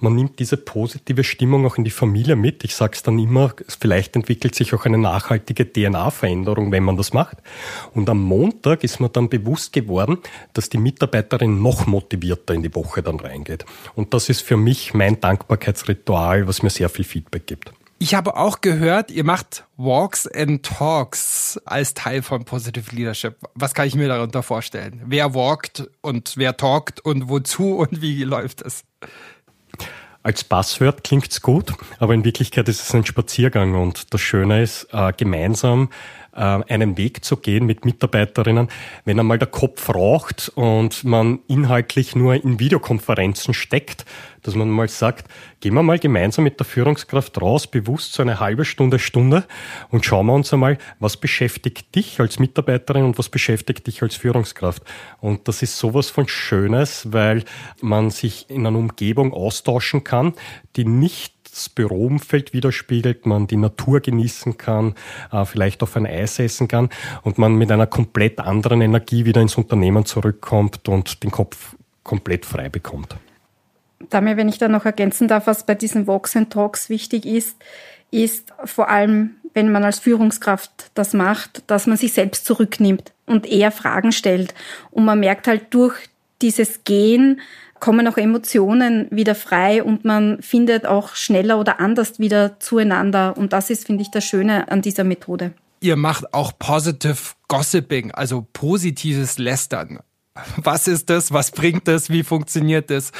man 0.00 0.14
nimmt 0.14 0.38
diese 0.38 0.56
positive 0.56 1.24
Stimmung 1.24 1.66
auch 1.66 1.76
in 1.76 1.84
die 1.84 1.90
Familie 1.90 2.36
mit. 2.36 2.64
Ich 2.64 2.74
sage 2.74 2.92
es 2.94 3.02
dann 3.02 3.18
immer, 3.18 3.52
vielleicht 3.68 4.16
entwickelt 4.16 4.54
sich 4.54 4.74
auch 4.74 4.84
eine 4.84 4.98
nachhaltige 4.98 5.70
DNA-Veränderung, 5.70 6.72
wenn 6.72 6.82
man 6.82 6.96
das 6.96 7.12
macht. 7.12 7.38
Und 7.92 8.08
am 8.08 8.22
Montag 8.22 8.84
ist 8.84 9.00
mir 9.00 9.08
dann 9.08 9.28
bewusst 9.28 9.72
geworden, 9.72 10.18
dass 10.52 10.68
die 10.68 10.78
Mitarbeiterin 10.78 11.60
noch 11.62 11.86
motivierter 11.86 12.54
in 12.54 12.62
die 12.62 12.74
Woche 12.74 13.02
dann 13.02 13.20
reingeht. 13.20 13.64
Und 13.94 14.14
das 14.14 14.28
ist 14.28 14.42
für 14.42 14.56
mich 14.56 14.94
mein 14.94 15.20
Dankbarkeitsritual, 15.20 16.46
was 16.46 16.62
mir 16.62 16.70
sehr 16.70 16.88
viel 16.88 17.04
Feedback 17.04 17.46
gibt. 17.46 17.72
Ich 18.04 18.14
habe 18.14 18.36
auch 18.36 18.60
gehört, 18.60 19.10
ihr 19.10 19.24
macht 19.24 19.64
Walks 19.78 20.26
and 20.26 20.62
Talks 20.62 21.58
als 21.64 21.94
Teil 21.94 22.20
von 22.20 22.44
Positive 22.44 22.94
Leadership. 22.94 23.36
Was 23.54 23.72
kann 23.72 23.86
ich 23.86 23.94
mir 23.94 24.08
darunter 24.08 24.42
vorstellen? 24.42 25.00
Wer 25.06 25.34
walkt 25.34 25.88
und 26.02 26.36
wer 26.36 26.54
talkt 26.58 27.00
und 27.00 27.30
wozu 27.30 27.76
und 27.78 28.02
wie 28.02 28.22
läuft 28.24 28.60
es? 28.60 28.84
Als 30.22 30.44
Passwort 30.44 31.02
klingt's 31.02 31.40
gut, 31.40 31.72
aber 31.98 32.12
in 32.12 32.26
Wirklichkeit 32.26 32.68
ist 32.68 32.82
es 32.82 32.94
ein 32.94 33.06
Spaziergang 33.06 33.74
und 33.74 34.12
das 34.12 34.20
Schöne 34.20 34.62
ist, 34.62 34.86
äh, 34.92 35.14
gemeinsam 35.16 35.88
einen 36.34 36.96
Weg 36.96 37.24
zu 37.24 37.36
gehen 37.36 37.66
mit 37.66 37.84
Mitarbeiterinnen, 37.84 38.68
wenn 39.04 39.20
einmal 39.20 39.38
der 39.38 39.48
Kopf 39.48 39.88
raucht 39.88 40.50
und 40.54 41.04
man 41.04 41.40
inhaltlich 41.48 42.16
nur 42.16 42.34
in 42.34 42.58
Videokonferenzen 42.58 43.54
steckt, 43.54 44.04
dass 44.42 44.54
man 44.54 44.68
mal 44.68 44.88
sagt, 44.88 45.26
gehen 45.60 45.74
wir 45.74 45.82
mal 45.82 45.98
gemeinsam 45.98 46.44
mit 46.44 46.60
der 46.60 46.66
Führungskraft 46.66 47.40
raus, 47.40 47.66
bewusst 47.66 48.12
so 48.12 48.22
eine 48.22 48.40
halbe 48.40 48.64
Stunde, 48.64 48.98
Stunde 48.98 49.44
und 49.90 50.04
schauen 50.04 50.26
wir 50.26 50.34
uns 50.34 50.52
einmal, 50.52 50.78
was 51.00 51.16
beschäftigt 51.16 51.94
dich 51.94 52.20
als 52.20 52.38
Mitarbeiterin 52.38 53.04
und 53.04 53.18
was 53.18 53.28
beschäftigt 53.28 53.86
dich 53.86 54.02
als 54.02 54.16
Führungskraft. 54.16 54.82
Und 55.20 55.48
das 55.48 55.62
ist 55.62 55.78
sowas 55.78 56.10
von 56.10 56.28
Schönes, 56.28 57.12
weil 57.12 57.44
man 57.80 58.10
sich 58.10 58.50
in 58.50 58.66
einer 58.66 58.78
Umgebung 58.78 59.32
austauschen 59.32 60.04
kann, 60.04 60.34
die 60.76 60.84
nicht 60.84 61.33
das 61.54 61.68
Büroumfeld 61.68 62.52
widerspiegelt, 62.52 63.26
man 63.26 63.46
die 63.46 63.56
Natur 63.56 64.00
genießen 64.00 64.58
kann, 64.58 64.94
äh, 65.32 65.44
vielleicht 65.44 65.82
auf 65.82 65.96
ein 65.96 66.06
Eis 66.06 66.38
essen 66.38 66.68
kann 66.68 66.90
und 67.22 67.38
man 67.38 67.54
mit 67.54 67.70
einer 67.70 67.86
komplett 67.86 68.40
anderen 68.40 68.80
Energie 68.80 69.24
wieder 69.24 69.40
ins 69.40 69.56
Unternehmen 69.56 70.04
zurückkommt 70.04 70.88
und 70.88 71.22
den 71.22 71.30
Kopf 71.30 71.76
komplett 72.02 72.44
frei 72.44 72.68
bekommt. 72.68 73.16
Damit, 74.10 74.36
wenn 74.36 74.48
ich 74.48 74.58
da 74.58 74.68
noch 74.68 74.84
ergänzen 74.84 75.28
darf, 75.28 75.46
was 75.46 75.64
bei 75.64 75.74
diesen 75.74 76.06
Walks 76.06 76.36
and 76.36 76.52
Talks 76.52 76.90
wichtig 76.90 77.24
ist, 77.24 77.56
ist 78.10 78.52
vor 78.64 78.90
allem, 78.90 79.36
wenn 79.54 79.72
man 79.72 79.84
als 79.84 79.98
Führungskraft 79.98 80.90
das 80.94 81.14
macht, 81.14 81.62
dass 81.68 81.86
man 81.86 81.96
sich 81.96 82.12
selbst 82.12 82.44
zurücknimmt 82.44 83.12
und 83.26 83.46
eher 83.46 83.70
Fragen 83.70 84.12
stellt. 84.12 84.54
Und 84.90 85.04
man 85.04 85.20
merkt 85.20 85.46
halt 85.46 85.72
durch 85.72 85.94
dieses 86.42 86.84
Gehen, 86.84 87.40
kommen 87.80 88.08
auch 88.08 88.16
Emotionen 88.16 89.08
wieder 89.10 89.34
frei 89.34 89.82
und 89.82 90.04
man 90.04 90.40
findet 90.42 90.86
auch 90.86 91.14
schneller 91.14 91.58
oder 91.58 91.80
anders 91.80 92.18
wieder 92.18 92.58
zueinander. 92.60 93.36
Und 93.36 93.52
das 93.52 93.70
ist, 93.70 93.86
finde 93.86 94.02
ich, 94.02 94.10
das 94.10 94.24
Schöne 94.24 94.70
an 94.70 94.82
dieser 94.82 95.04
Methode. 95.04 95.52
Ihr 95.80 95.96
macht 95.96 96.32
auch 96.32 96.52
Positive 96.58 97.34
Gossiping, 97.48 98.10
also 98.12 98.46
positives 98.52 99.38
Lästern. 99.38 100.00
Was 100.56 100.88
ist 100.88 101.10
das? 101.10 101.32
Was 101.32 101.52
bringt 101.52 101.86
das? 101.86 102.10
Wie 102.10 102.24
funktioniert 102.24 102.90
das? 102.90 103.12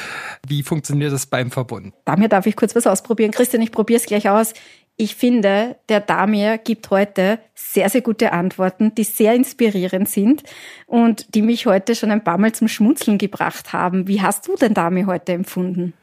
Wie 0.47 0.63
funktioniert 0.63 1.13
das 1.13 1.25
beim 1.25 1.49
Verbund? 1.49 1.93
Damir 2.03 2.27
darf 2.27 2.45
ich 2.45 2.55
kurz 2.55 2.75
was 2.75 2.87
ausprobieren. 2.87 3.31
Christian, 3.31 3.61
ich 3.61 3.71
probiere 3.71 3.99
es 3.99 4.05
gleich 4.05 4.27
aus. 4.27 4.53
Ich 4.97 5.15
finde, 5.15 5.75
der 5.89 5.99
Damir 5.99 6.57
gibt 6.57 6.89
heute 6.89 7.39
sehr, 7.53 7.89
sehr 7.89 7.99
gute 7.99 8.31
Antworten, 8.31 8.95
die 8.95 9.03
sehr 9.03 9.35
inspirierend 9.35 10.07
sind 10.07 10.43
und 10.87 11.35
die 11.35 11.41
mich 11.41 11.65
heute 11.65 11.95
schon 11.95 12.11
ein 12.11 12.23
paar 12.23 12.37
Mal 12.37 12.53
zum 12.53 12.69
Schmunzeln 12.69 13.17
gebracht 13.17 13.73
haben. 13.73 14.07
Wie 14.07 14.21
hast 14.21 14.47
du 14.47 14.55
denn 14.55 14.73
Damir 14.73 15.05
heute 15.05 15.33
empfunden? 15.33 15.93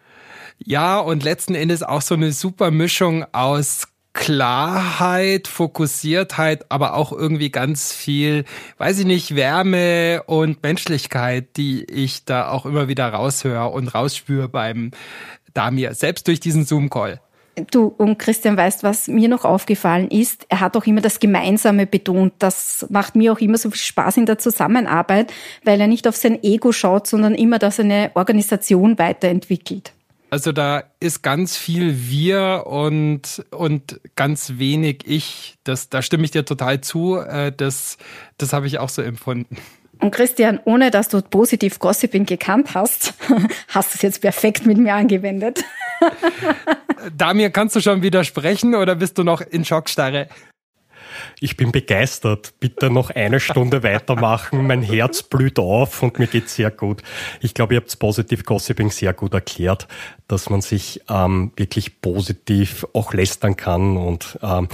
Ja, 0.59 0.99
und 0.99 1.25
letzten 1.25 1.55
Endes 1.55 1.83
auch 1.83 2.03
so 2.03 2.15
eine 2.15 2.33
super 2.33 2.71
Mischung 2.71 3.25
aus 3.33 3.89
Klarheit, 4.13 5.49
Fokussiertheit, 5.49 6.71
aber 6.71 6.95
auch 6.95 7.13
irgendwie 7.13 7.51
ganz 7.51 7.95
viel, 7.95 8.45
weiß 8.77 8.99
ich 8.99 9.07
nicht, 9.07 9.35
Wärme 9.35 10.23
und 10.27 10.63
Menschlichkeit, 10.63 11.57
die 11.57 11.85
ich 11.85 12.27
da 12.27 12.51
auch 12.51 12.67
immer 12.67 12.89
wieder 12.89 13.09
raushöre 13.09 13.69
und 13.69 13.89
rausspüre 13.89 14.51
beim 14.51 14.91
Damir, 15.55 15.95
selbst 15.95 16.29
durch 16.29 16.41
diesen 16.41 16.67
Zoom-Call. 16.67 17.21
Du 17.71 17.87
und 17.99 18.19
Christian 18.19 18.57
weißt, 18.57 18.83
was 18.83 19.09
mir 19.09 19.29
noch 19.29 19.45
aufgefallen 19.45 20.11
ist. 20.11 20.47
Er 20.49 20.61
hat 20.61 20.77
auch 20.77 20.87
immer 20.87 21.03
das 21.03 21.21
Gemeinsame 21.21 21.87
betont. 21.87 22.33
Das 22.39 22.87
macht 22.89 23.15
mir 23.15 23.33
auch 23.33 23.41
immer 23.41 23.59
so 23.59 23.71
viel 23.71 23.81
Spaß 23.81 24.17
in 24.17 24.27
der 24.27 24.39
Zusammenarbeit, 24.39 25.33
weil 25.63 25.81
er 25.81 25.87
nicht 25.87 26.09
auf 26.09 26.17
sein 26.17 26.43
Ego 26.43 26.73
schaut, 26.73 27.07
sondern 27.07 27.35
immer, 27.35 27.59
dass 27.59 27.79
er 27.79 27.85
eine 27.85 28.11
Organisation 28.15 28.99
weiterentwickelt. 28.99 29.93
Also 30.31 30.51
da 30.51 30.85
ist 30.99 31.23
ganz 31.23 31.59
viel 31.59 32.09
wir 32.09 32.65
und, 32.67 33.45
und 33.51 34.01
ganz 34.17 34.55
wenig 34.57 35.03
ich. 35.05 35.59
Das, 35.63 35.91
da 35.91 36.01
stimme 36.01 36.25
ich 36.25 36.31
dir 36.31 36.47
total 36.47 36.81
zu. 36.81 37.17
Äh, 37.17 37.53
das, 37.55 37.99
das 38.39 38.55
habe 38.55 38.67
ich 38.67 38.79
auch 38.79 38.89
so 38.89 39.03
empfunden. 39.03 39.59
Und 40.03 40.11
Christian, 40.11 40.59
ohne 40.65 40.91
dass 40.91 41.09
du 41.09 41.23
positiv 41.23 41.79
Gossiping 41.79 42.27
gekannt 42.27 42.75
hast, 42.75 43.15
hast 43.69 43.95
du 43.95 43.97
es 43.97 44.03
jetzt 44.03 44.21
perfekt 44.21 44.67
mit 44.67 44.77
mir 44.77 44.95
angewendet. 44.95 45.65
Damir, 47.17 47.51
kannst 47.51 47.77
du 47.77 47.81
schon 47.81 48.03
widersprechen 48.03 48.75
oder 48.75 48.97
bist 48.97 49.17
du 49.17 49.23
noch 49.23 49.41
in 49.41 49.65
Schockstarre? 49.65 50.27
Ich 51.39 51.57
bin 51.57 51.71
begeistert. 51.71 52.55
Bitte 52.59 52.91
noch 52.91 53.11
eine 53.11 53.39
Stunde 53.39 53.85
weitermachen. 53.85 54.67
Mein 54.67 54.83
Herz 54.83 55.23
blüht 55.23 55.61
auf 55.61 56.03
und 56.03 56.19
mir 56.19 56.27
geht's 56.27 56.57
sehr 56.57 56.73
gut. 56.73 57.03
Ich 57.41 57.55
glaube, 57.55 57.75
ihr 57.75 57.81
habt 57.81 57.97
Positive 57.97 58.43
Gossiping 58.43 58.91
sehr 58.91 59.13
gut 59.13 59.35
erklärt, 59.35 59.87
dass 60.27 60.51
man 60.51 60.63
sich 60.63 61.01
ähm, 61.09 61.53
wirklich 61.55 62.01
positiv 62.01 62.87
auch 62.93 63.13
lästern 63.13 63.55
kann 63.55 63.97
und 63.97 64.37
ähm, 64.43 64.69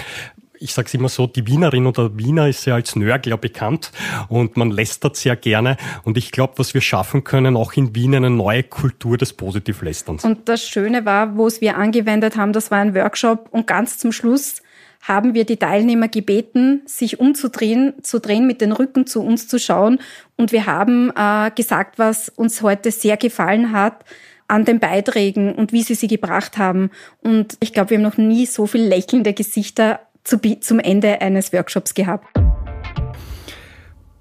ich 0.61 0.75
sage 0.75 0.87
es 0.87 0.95
immer 0.95 1.09
so, 1.09 1.27
die 1.27 1.47
Wienerin 1.47 1.87
oder 1.87 2.17
Wiener 2.19 2.49
ist 2.49 2.65
ja 2.65 2.75
als 2.75 2.97
Nörgler 2.97 3.37
bekannt 3.37 3.93
und 4.29 4.57
man 4.57 4.71
lästert 4.71 5.17
sehr 5.17 5.37
gerne. 5.37 5.77
Und 6.05 6.19
ich 6.19 6.33
glaube, 6.33 6.55
was 6.57 6.75
wir 6.75 6.81
schaffen 6.81 7.25
können, 7.25 7.57
auch 7.57 7.75
in 7.75 7.95
Wien 7.95 8.15
eine 8.15 8.31
neue 8.31 8.63
Kultur 8.63 9.17
des 9.17 9.33
Positivlästerns. 9.33 10.25
Und 10.25 10.49
das 10.49 10.67
Schöne 10.67 11.05
war, 11.05 11.37
wo 11.37 11.47
es 11.47 11.61
wir 11.61 11.77
angewendet 11.77 12.37
haben, 12.37 12.53
das 12.53 12.71
war 12.71 12.79
ein 12.79 12.95
Workshop 12.95 13.49
und 13.51 13.67
ganz 13.67 13.99
zum 13.99 14.13
Schluss 14.13 14.63
haben 15.01 15.33
wir 15.35 15.45
die 15.45 15.57
Teilnehmer 15.57 16.09
gebeten, 16.09 16.83
sich 16.87 17.21
umzudrehen, 17.21 17.95
zu 18.03 18.19
drehen, 18.19 18.47
mit 18.47 18.61
den 18.61 18.73
Rücken 18.73 19.07
zu 19.07 19.23
uns 19.23 19.47
zu 19.47 19.59
schauen. 19.59 20.01
Und 20.37 20.51
wir 20.51 20.67
haben 20.67 21.13
äh, 21.17 21.51
gesagt, 21.55 21.99
was 21.99 22.29
uns 22.29 22.63
heute 22.63 22.91
sehr 22.91 23.17
gefallen 23.17 23.73
hat 23.73 24.05
an 24.49 24.65
den 24.65 24.81
Beiträgen 24.81 25.55
und 25.55 25.73
wie 25.73 25.83
sie 25.83 25.95
sie 25.95 26.09
gebracht 26.09 26.59
haben. 26.59 26.91
Und 27.23 27.57
ich 27.61 27.73
glaube, 27.73 27.91
wir 27.91 27.99
haben 27.99 28.03
noch 28.03 28.17
nie 28.17 28.47
so 28.47 28.67
viel 28.67 28.83
lächelnde 28.83 29.35
Gesichter 29.35 30.01
zu, 30.25 30.39
zum 30.61 30.81
Ende 30.81 31.21
eines 31.21 31.53
Workshops 31.53 31.95
gehabt. 31.95 32.27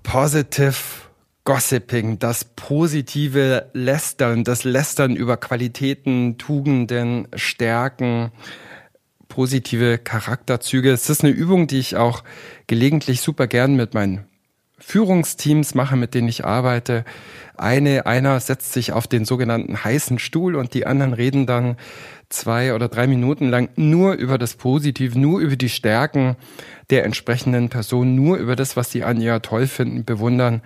Positive 0.04 0.74
Gossiping, 1.48 2.20
das 2.20 2.44
positive 2.44 3.70
Lästern, 3.72 4.44
das 4.44 4.66
Lästern 4.66 5.16
über 5.16 5.38
Qualitäten, 5.38 6.38
Tugenden, 6.38 7.30
Stärken, 7.36 8.34
positive 9.30 9.98
Charakterzüge. 9.98 10.92
Es 10.92 11.10
ist 11.10 11.24
eine 11.24 11.32
Übung, 11.32 11.68
die 11.68 11.80
ich 11.80 11.96
auch 11.96 12.26
gelegentlich 12.68 13.22
super 13.22 13.48
gern 13.48 13.78
mit 13.78 13.94
meinen 13.94 14.26
Führungsteams 14.78 15.74
mache, 15.74 15.96
mit 15.96 16.14
denen 16.14 16.28
ich 16.28 16.44
arbeite. 16.44 17.06
Eine, 17.56 18.06
einer 18.06 18.40
setzt 18.40 18.74
sich 18.74 18.92
auf 18.92 19.08
den 19.08 19.24
sogenannten 19.24 19.84
heißen 19.84 20.20
Stuhl 20.20 20.56
und 20.56 20.74
die 20.74 20.86
anderen 20.86 21.14
reden 21.14 21.46
dann 21.46 21.78
zwei 22.30 22.74
oder 22.74 22.90
drei 22.90 23.08
Minuten 23.08 23.50
lang 23.50 23.70
nur 23.76 24.14
über 24.14 24.38
das 24.38 24.56
Positive, 24.56 25.18
nur 25.18 25.40
über 25.40 25.56
die 25.56 25.70
Stärken 25.70 26.36
der 26.90 27.06
entsprechenden 27.06 27.70
Person, 27.70 28.16
nur 28.16 28.38
über 28.38 28.56
das, 28.56 28.76
was 28.76 28.92
sie 28.92 29.04
an 29.04 29.22
ihr 29.22 29.42
toll 29.42 29.68
finden, 29.68 30.06
bewundern, 30.06 30.62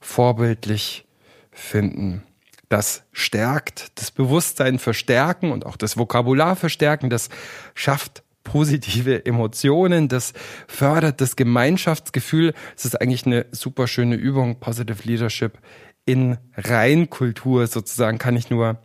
vorbildlich 0.00 1.06
finden. 1.50 2.22
Das 2.68 3.04
stärkt 3.12 3.98
das 3.98 4.10
Bewusstsein 4.10 4.78
verstärken 4.78 5.52
und 5.52 5.64
auch 5.66 5.76
das 5.76 5.96
Vokabular 5.96 6.56
verstärken. 6.56 7.10
Das 7.10 7.28
schafft 7.74 8.24
positive 8.42 9.24
Emotionen, 9.24 10.08
das 10.08 10.32
fördert 10.68 11.20
das 11.20 11.36
Gemeinschaftsgefühl. 11.36 12.54
Es 12.76 12.84
ist 12.84 13.00
eigentlich 13.00 13.26
eine 13.26 13.46
super 13.52 13.86
schöne 13.88 14.16
Übung, 14.16 14.60
Positive 14.60 15.02
Leadership 15.04 15.58
in 16.04 16.38
Reinkultur 16.56 17.66
sozusagen, 17.66 18.18
kann 18.18 18.36
ich 18.36 18.50
nur 18.50 18.78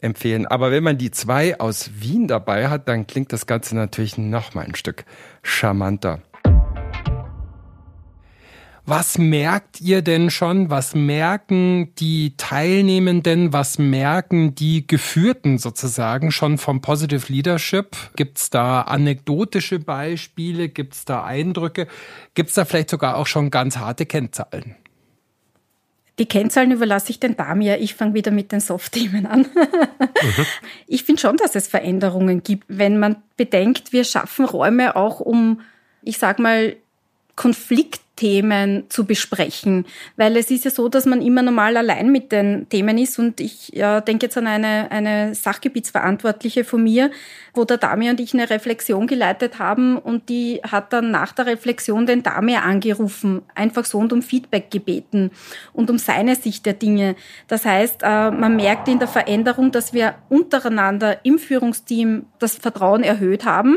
empfehlen. 0.00 0.46
Aber 0.46 0.70
wenn 0.70 0.82
man 0.82 0.98
die 0.98 1.10
zwei 1.10 1.58
aus 1.58 1.90
Wien 1.98 2.28
dabei 2.28 2.68
hat, 2.68 2.88
dann 2.88 3.06
klingt 3.06 3.32
das 3.32 3.46
Ganze 3.46 3.76
natürlich 3.76 4.18
noch 4.18 4.54
mal 4.54 4.64
ein 4.64 4.74
Stück 4.74 5.04
charmanter. 5.42 6.20
Was 8.88 9.18
merkt 9.18 9.80
ihr 9.80 10.00
denn 10.00 10.30
schon? 10.30 10.70
Was 10.70 10.94
merken 10.94 11.92
die 11.96 12.36
Teilnehmenden? 12.36 13.52
Was 13.52 13.80
merken 13.80 14.54
die 14.54 14.86
Geführten 14.86 15.58
sozusagen 15.58 16.30
schon 16.30 16.56
vom 16.56 16.80
Positive 16.82 17.32
Leadership? 17.32 17.96
Gibt 18.14 18.38
es 18.38 18.48
da 18.48 18.82
anekdotische 18.82 19.80
Beispiele? 19.80 20.68
Gibt 20.68 20.94
es 20.94 21.04
da 21.04 21.24
Eindrücke? 21.24 21.88
Gibt 22.34 22.50
es 22.50 22.54
da 22.54 22.64
vielleicht 22.64 22.90
sogar 22.90 23.16
auch 23.16 23.26
schon 23.26 23.50
ganz 23.50 23.76
harte 23.76 24.06
Kennzahlen? 24.06 24.76
Die 26.18 26.26
Kennzahlen 26.26 26.70
überlasse 26.70 27.10
ich 27.10 27.20
den 27.20 27.36
Damir. 27.36 27.78
Ich 27.80 27.94
fange 27.94 28.14
wieder 28.14 28.30
mit 28.30 28.50
den 28.50 28.60
Soft-Themen 28.60 29.26
an. 29.26 29.40
mhm. 29.40 30.46
Ich 30.86 31.04
finde 31.04 31.20
schon, 31.20 31.36
dass 31.36 31.54
es 31.54 31.68
Veränderungen 31.68 32.42
gibt, 32.42 32.64
wenn 32.68 32.98
man 32.98 33.16
bedenkt, 33.36 33.92
wir 33.92 34.04
schaffen 34.04 34.46
Räume 34.46 34.96
auch 34.96 35.20
um, 35.20 35.60
ich 36.02 36.18
sag 36.18 36.38
mal, 36.38 36.76
Konflikt 37.34 38.00
Themen 38.16 38.84
zu 38.88 39.04
besprechen, 39.04 39.84
weil 40.16 40.36
es 40.36 40.50
ist 40.50 40.64
ja 40.64 40.70
so, 40.70 40.88
dass 40.88 41.04
man 41.04 41.20
immer 41.20 41.42
normal 41.42 41.76
allein 41.76 42.10
mit 42.10 42.32
den 42.32 42.66
Themen 42.70 42.96
ist 42.96 43.18
und 43.18 43.40
ich 43.40 43.68
ja, 43.68 44.00
denke 44.00 44.26
jetzt 44.26 44.38
an 44.38 44.46
eine, 44.46 44.90
eine 44.90 45.34
Sachgebietsverantwortliche 45.34 46.64
von 46.64 46.82
mir, 46.82 47.10
wo 47.52 47.64
der 47.64 47.76
Damir 47.76 48.10
und 48.10 48.20
ich 48.20 48.32
eine 48.32 48.48
Reflexion 48.48 49.06
geleitet 49.06 49.58
haben 49.58 49.98
und 49.98 50.30
die 50.30 50.60
hat 50.62 50.94
dann 50.94 51.10
nach 51.10 51.32
der 51.32 51.46
Reflexion 51.46 52.06
den 52.06 52.22
Damir 52.22 52.62
angerufen, 52.62 53.42
einfach 53.54 53.84
so 53.84 53.98
und 53.98 54.12
um 54.14 54.22
Feedback 54.22 54.70
gebeten 54.70 55.30
und 55.74 55.90
um 55.90 55.98
seine 55.98 56.36
Sicht 56.36 56.64
der 56.64 56.74
Dinge. 56.74 57.16
Das 57.48 57.66
heißt, 57.66 58.02
äh, 58.02 58.30
man 58.30 58.56
merkt 58.56 58.88
in 58.88 58.98
der 58.98 59.08
Veränderung, 59.08 59.72
dass 59.72 59.92
wir 59.92 60.14
untereinander 60.30 61.24
im 61.24 61.38
Führungsteam 61.38 62.24
das 62.38 62.56
Vertrauen 62.56 63.02
erhöht 63.02 63.44
haben 63.44 63.76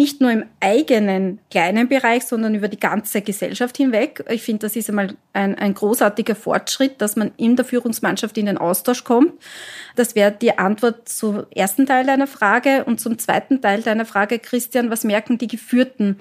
nicht 0.00 0.22
nur 0.22 0.30
im 0.30 0.46
eigenen 0.60 1.40
kleinen 1.50 1.86
Bereich, 1.86 2.24
sondern 2.24 2.54
über 2.54 2.68
die 2.68 2.80
ganze 2.80 3.20
Gesellschaft 3.20 3.76
hinweg. 3.76 4.24
Ich 4.30 4.40
finde, 4.40 4.60
das 4.60 4.74
ist 4.74 4.88
einmal 4.88 5.14
ein, 5.34 5.58
ein 5.58 5.74
großartiger 5.74 6.34
Fortschritt, 6.34 7.02
dass 7.02 7.16
man 7.16 7.32
in 7.36 7.54
der 7.54 7.66
Führungsmannschaft 7.66 8.38
in 8.38 8.46
den 8.46 8.56
Austausch 8.56 9.04
kommt. 9.04 9.34
Das 9.96 10.14
wäre 10.14 10.32
die 10.32 10.56
Antwort 10.56 11.06
zum 11.06 11.44
ersten 11.54 11.84
Teil 11.84 12.06
deiner 12.06 12.26
Frage. 12.26 12.84
Und 12.84 12.98
zum 12.98 13.18
zweiten 13.18 13.60
Teil 13.60 13.82
deiner 13.82 14.06
Frage, 14.06 14.38
Christian, 14.38 14.88
was 14.88 15.04
merken 15.04 15.36
die 15.36 15.48
Geführten? 15.48 16.16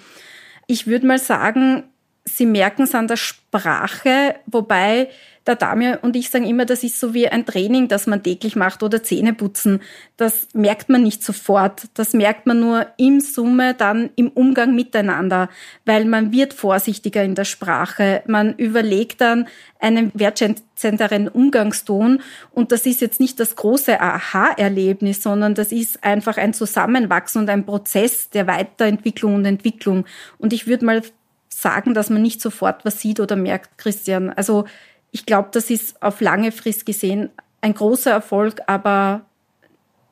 Ich 0.67 0.85
würde 0.85 1.07
mal 1.07 1.17
sagen, 1.17 1.85
sie 2.25 2.45
merken 2.45 2.83
es 2.83 2.93
an 2.93 3.07
der 3.07 3.15
Sprache, 3.15 4.35
wobei 4.45 5.07
der 5.49 5.55
Damir 5.55 5.99
und 6.03 6.15
ich 6.15 6.29
sagen 6.29 6.45
immer, 6.45 6.65
das 6.65 6.83
ist 6.83 6.99
so 6.99 7.13
wie 7.13 7.27
ein 7.27 7.45
Training, 7.45 7.87
das 7.87 8.07
man 8.07 8.23
täglich 8.23 8.55
macht 8.55 8.83
oder 8.83 9.03
Zähne 9.03 9.33
putzen. 9.33 9.81
Das 10.15 10.47
merkt 10.53 10.89
man 10.89 11.03
nicht 11.03 11.23
sofort. 11.23 11.83
Das 11.95 12.13
merkt 12.13 12.45
man 12.45 12.59
nur 12.59 12.85
im 12.97 13.19
Summe 13.19 13.73
dann 13.73 14.11
im 14.15 14.29
Umgang 14.29 14.75
miteinander, 14.75 15.49
weil 15.85 16.05
man 16.05 16.31
wird 16.31 16.53
vorsichtiger 16.53 17.23
in 17.23 17.35
der 17.35 17.45
Sprache. 17.45 18.21
Man 18.27 18.53
überlegt 18.53 19.21
dann 19.21 19.47
einen 19.79 20.11
wertschätzenderen 20.13 21.27
Umgangston 21.27 22.21
und 22.51 22.71
das 22.71 22.85
ist 22.85 23.01
jetzt 23.01 23.19
nicht 23.19 23.39
das 23.39 23.55
große 23.55 23.99
Aha-Erlebnis, 23.99 25.23
sondern 25.23 25.55
das 25.55 25.71
ist 25.71 26.03
einfach 26.03 26.37
ein 26.37 26.53
Zusammenwachsen 26.53 27.41
und 27.41 27.49
ein 27.49 27.65
Prozess 27.65 28.29
der 28.29 28.45
Weiterentwicklung 28.45 29.35
und 29.35 29.45
Entwicklung. 29.45 30.05
Und 30.37 30.53
ich 30.53 30.67
würde 30.67 30.85
mal 30.85 31.01
sagen, 31.49 31.93
dass 31.93 32.09
man 32.09 32.21
nicht 32.21 32.41
sofort 32.41 32.85
was 32.85 33.01
sieht 33.01 33.19
oder 33.19 33.35
merkt, 33.35 33.77
Christian. 33.77 34.29
Also 34.29 34.65
ich 35.11 35.25
glaube, 35.25 35.49
das 35.51 35.69
ist 35.69 36.01
auf 36.01 36.21
lange 36.21 36.51
Frist 36.51 36.85
gesehen 36.85 37.29
ein 37.61 37.73
großer 37.73 38.11
Erfolg, 38.11 38.61
aber 38.67 39.25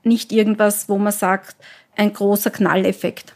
nicht 0.03 0.31
irgendwas, 0.31 0.89
wo 0.89 0.97
man 0.97 1.13
sagt, 1.13 1.55
ein 1.95 2.13
großer 2.13 2.49
Knalleffekt. 2.49 3.33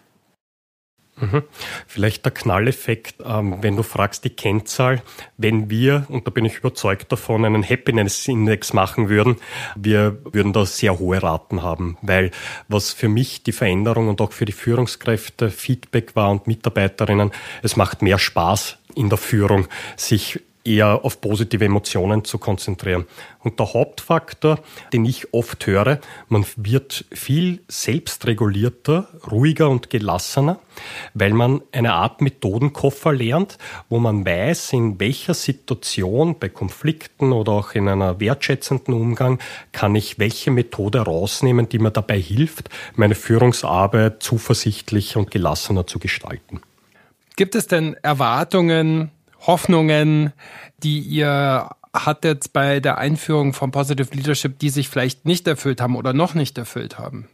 Mhm. 1.21 1.43
Vielleicht 1.85 2.25
der 2.25 2.31
Knalleffekt, 2.31 3.15
ähm, 3.23 3.57
wenn 3.61 3.75
du 3.75 3.83
fragst 3.83 4.23
die 4.23 4.31
Kennzahl, 4.31 5.03
wenn 5.37 5.69
wir, 5.69 6.05
und 6.09 6.25
da 6.25 6.31
bin 6.31 6.45
ich 6.45 6.57
überzeugt 6.57 7.11
davon, 7.11 7.45
einen 7.45 7.67
Happiness-Index 7.67 8.73
machen 8.73 9.07
würden, 9.07 9.35
wir 9.75 10.17
würden 10.31 10.51
da 10.51 10.65
sehr 10.65 10.97
hohe 10.97 11.21
Raten 11.21 11.61
haben, 11.61 11.97
weil 12.01 12.31
was 12.69 12.91
für 12.91 13.07
mich 13.07 13.43
die 13.43 13.51
Veränderung 13.51 14.07
und 14.07 14.19
auch 14.19 14.31
für 14.31 14.45
die 14.45 14.51
Führungskräfte 14.51 15.51
Feedback 15.51 16.15
war 16.15 16.31
und 16.31 16.47
Mitarbeiterinnen, 16.47 17.31
es 17.61 17.75
macht 17.75 18.01
mehr 18.01 18.17
Spaß 18.17 18.77
in 18.95 19.09
der 19.09 19.19
Führung, 19.19 19.67
sich 19.97 20.39
eher 20.63 21.03
auf 21.03 21.21
positive 21.21 21.65
Emotionen 21.65 22.23
zu 22.23 22.37
konzentrieren. 22.37 23.05
Und 23.39 23.59
der 23.59 23.73
Hauptfaktor, 23.73 24.59
den 24.93 25.05
ich 25.05 25.33
oft 25.33 25.65
höre, 25.65 25.99
man 26.27 26.45
wird 26.55 27.05
viel 27.11 27.61
selbstregulierter, 27.67 29.07
ruhiger 29.31 29.69
und 29.69 29.89
gelassener, 29.89 30.59
weil 31.13 31.33
man 31.33 31.61
eine 31.71 31.93
Art 31.93 32.21
Methodenkoffer 32.21 33.13
lernt, 33.13 33.57
wo 33.89 33.99
man 33.99 34.25
weiß, 34.25 34.73
in 34.73 34.99
welcher 34.99 35.33
Situation 35.33 36.37
bei 36.39 36.49
Konflikten 36.49 37.31
oder 37.31 37.53
auch 37.53 37.73
in 37.73 37.87
einer 37.87 38.19
wertschätzenden 38.19 38.93
Umgang 38.93 39.39
kann 39.71 39.95
ich 39.95 40.19
welche 40.19 40.51
Methode 40.51 40.99
rausnehmen, 40.99 41.67
die 41.69 41.79
mir 41.79 41.91
dabei 41.91 42.19
hilft, 42.19 42.69
meine 42.95 43.15
Führungsarbeit 43.15 44.21
zuversichtlicher 44.21 45.19
und 45.19 45.31
gelassener 45.31 45.87
zu 45.87 45.97
gestalten. 45.97 46.61
Gibt 47.35 47.55
es 47.55 47.65
denn 47.65 47.95
Erwartungen 48.03 49.09
Hoffnungen, 49.41 50.33
die 50.83 50.99
ihr 50.99 51.69
hattet 51.93 52.53
bei 52.53 52.79
der 52.79 52.97
Einführung 52.97 53.53
von 53.53 53.71
Positive 53.71 54.15
Leadership, 54.15 54.59
die 54.59 54.69
sich 54.69 54.89
vielleicht 54.89 55.25
nicht 55.25 55.47
erfüllt 55.47 55.81
haben 55.81 55.95
oder 55.95 56.13
noch 56.13 56.33
nicht 56.33 56.57
erfüllt 56.57 56.97
haben? 56.97 57.27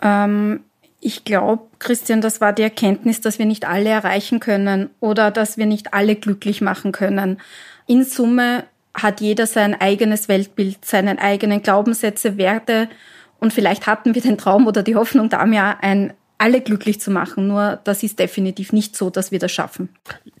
Ähm, 0.00 0.60
ich 1.00 1.24
glaube, 1.24 1.64
Christian, 1.78 2.20
das 2.20 2.40
war 2.40 2.52
die 2.52 2.62
Erkenntnis, 2.62 3.20
dass 3.20 3.38
wir 3.38 3.46
nicht 3.46 3.66
alle 3.66 3.90
erreichen 3.90 4.40
können 4.40 4.90
oder 5.00 5.30
dass 5.30 5.58
wir 5.58 5.66
nicht 5.66 5.94
alle 5.94 6.16
glücklich 6.16 6.60
machen 6.60 6.92
können. 6.92 7.40
In 7.86 8.04
Summe 8.04 8.64
hat 8.94 9.20
jeder 9.20 9.46
sein 9.46 9.80
eigenes 9.80 10.28
Weltbild, 10.28 10.84
seine 10.84 11.18
eigenen 11.20 11.62
Glaubenssätze, 11.62 12.36
Werte 12.36 12.88
und 13.38 13.52
vielleicht 13.52 13.86
hatten 13.86 14.14
wir 14.14 14.22
den 14.22 14.38
Traum 14.38 14.66
oder 14.66 14.82
die 14.82 14.96
Hoffnung, 14.96 15.28
da 15.28 15.44
ja 15.46 15.76
ein 15.80 16.14
alle 16.38 16.60
glücklich 16.60 17.00
zu 17.00 17.10
machen. 17.10 17.48
Nur 17.48 17.80
das 17.84 18.02
ist 18.02 18.18
definitiv 18.18 18.72
nicht 18.72 18.96
so, 18.96 19.10
dass 19.10 19.30
wir 19.32 19.38
das 19.38 19.52
schaffen. 19.52 19.90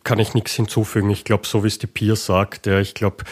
Kann 0.04 0.18
ich 0.18 0.34
nichts 0.34 0.54
hinzufügen. 0.54 1.10
Ich 1.10 1.24
glaube, 1.24 1.46
so 1.46 1.64
wie 1.64 1.68
es 1.68 1.78
die 1.78 1.86
Pia 1.86 2.16
sagt, 2.16 2.66
ja, 2.66 2.78
ich 2.78 2.94
glaube, 2.94 3.24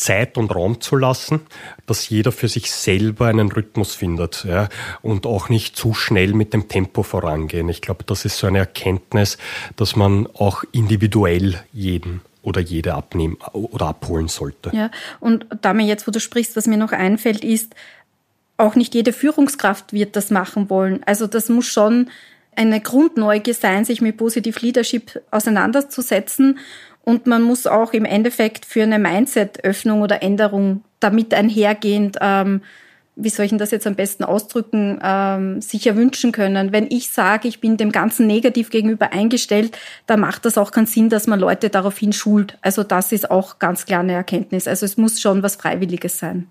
Zeit 0.00 0.38
und 0.38 0.54
Raum 0.54 0.80
zu 0.80 0.96
lassen, 0.96 1.40
dass 1.86 2.08
jeder 2.08 2.32
für 2.32 2.48
sich 2.48 2.72
selber 2.72 3.26
einen 3.26 3.52
Rhythmus 3.52 3.94
findet 3.94 4.44
ja, 4.44 4.68
und 5.02 5.26
auch 5.26 5.50
nicht 5.50 5.76
zu 5.76 5.92
schnell 5.92 6.32
mit 6.32 6.54
dem 6.54 6.68
Tempo 6.68 7.02
vorangehen. 7.02 7.68
Ich 7.68 7.82
glaube, 7.82 8.04
das 8.04 8.24
ist 8.24 8.38
so 8.38 8.46
eine 8.46 8.58
Erkenntnis, 8.58 9.36
dass 9.76 9.96
man 9.96 10.26
auch 10.26 10.64
individuell 10.72 11.62
jeden 11.72 12.22
oder 12.42 12.62
jede 12.62 12.94
abnehmen 12.94 13.36
oder 13.52 13.88
abholen 13.88 14.28
sollte. 14.28 14.70
Ja, 14.74 14.90
und 15.20 15.46
da 15.60 15.74
mir 15.74 15.84
jetzt, 15.84 16.06
wo 16.06 16.10
du 16.10 16.20
sprichst, 16.20 16.56
was 16.56 16.66
mir 16.66 16.78
noch 16.78 16.92
einfällt, 16.92 17.44
ist, 17.44 17.74
auch 18.60 18.76
nicht 18.76 18.94
jede 18.94 19.12
Führungskraft 19.12 19.92
wird 19.92 20.16
das 20.16 20.30
machen 20.30 20.70
wollen. 20.70 21.00
Also 21.06 21.26
das 21.26 21.48
muss 21.48 21.66
schon 21.66 22.08
eine 22.54 22.80
Grundneugier 22.80 23.54
sein, 23.54 23.84
sich 23.84 24.00
mit 24.00 24.16
Positive 24.16 24.58
Leadership 24.60 25.20
auseinanderzusetzen. 25.30 26.58
Und 27.02 27.26
man 27.26 27.42
muss 27.42 27.66
auch 27.66 27.92
im 27.92 28.04
Endeffekt 28.04 28.66
für 28.66 28.82
eine 28.82 28.98
Mindset-Öffnung 28.98 30.02
oder 30.02 30.22
Änderung 30.22 30.82
damit 31.00 31.32
einhergehend, 31.32 32.18
ähm, 32.20 32.60
wie 33.16 33.30
soll 33.30 33.46
ich 33.46 33.50
denn 33.50 33.58
das 33.58 33.70
jetzt 33.70 33.86
am 33.86 33.96
besten 33.96 34.24
ausdrücken, 34.24 34.98
ähm, 35.02 35.60
sich 35.60 35.86
erwünschen 35.86 36.32
können. 36.32 36.72
Wenn 36.72 36.86
ich 36.90 37.10
sage, 37.10 37.48
ich 37.48 37.60
bin 37.60 37.76
dem 37.76 37.92
Ganzen 37.92 38.26
negativ 38.26 38.70
gegenüber 38.70 39.12
eingestellt, 39.12 39.76
dann 40.06 40.20
macht 40.20 40.44
das 40.44 40.56
auch 40.58 40.70
keinen 40.70 40.86
Sinn, 40.86 41.08
dass 41.08 41.26
man 41.26 41.40
Leute 41.40 41.70
daraufhin 41.70 42.12
schult. 42.12 42.58
Also 42.62 42.82
das 42.82 43.12
ist 43.12 43.30
auch 43.30 43.58
ganz 43.58 43.84
klar 43.86 44.00
eine 44.00 44.12
Erkenntnis. 44.12 44.68
Also 44.68 44.86
es 44.86 44.96
muss 44.96 45.20
schon 45.20 45.42
was 45.42 45.56
Freiwilliges 45.56 46.18
sein. 46.18 46.46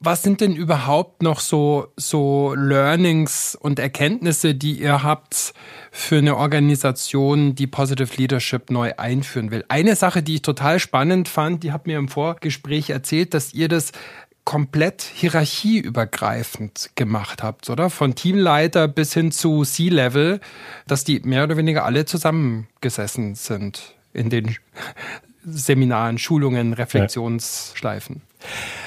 Was 0.00 0.22
sind 0.22 0.40
denn 0.40 0.54
überhaupt 0.54 1.22
noch 1.22 1.40
so, 1.40 1.88
so 1.96 2.54
Learnings 2.56 3.58
und 3.60 3.80
Erkenntnisse, 3.80 4.54
die 4.54 4.80
ihr 4.80 5.02
habt 5.02 5.52
für 5.90 6.18
eine 6.18 6.36
Organisation, 6.36 7.56
die 7.56 7.66
Positive 7.66 8.14
Leadership 8.16 8.70
neu 8.70 8.92
einführen 8.96 9.50
will? 9.50 9.64
Eine 9.66 9.96
Sache, 9.96 10.22
die 10.22 10.36
ich 10.36 10.42
total 10.42 10.78
spannend 10.78 11.28
fand, 11.28 11.64
die 11.64 11.72
hat 11.72 11.88
mir 11.88 11.98
im 11.98 12.06
Vorgespräch 12.06 12.90
erzählt, 12.90 13.34
dass 13.34 13.52
ihr 13.52 13.66
das 13.66 13.90
komplett 14.44 15.02
hierarchieübergreifend 15.02 16.90
gemacht 16.94 17.42
habt, 17.42 17.68
oder? 17.68 17.90
Von 17.90 18.14
Teamleiter 18.14 18.86
bis 18.86 19.12
hin 19.12 19.32
zu 19.32 19.64
C-Level, 19.64 20.40
dass 20.86 21.02
die 21.02 21.18
mehr 21.20 21.42
oder 21.42 21.56
weniger 21.56 21.84
alle 21.84 22.04
zusammengesessen 22.04 23.34
sind 23.34 23.96
in 24.12 24.30
den 24.30 24.54
Seminaren, 25.44 26.18
Schulungen, 26.18 26.72
Reflexionsschleifen. 26.72 28.22
Ja 28.40 28.77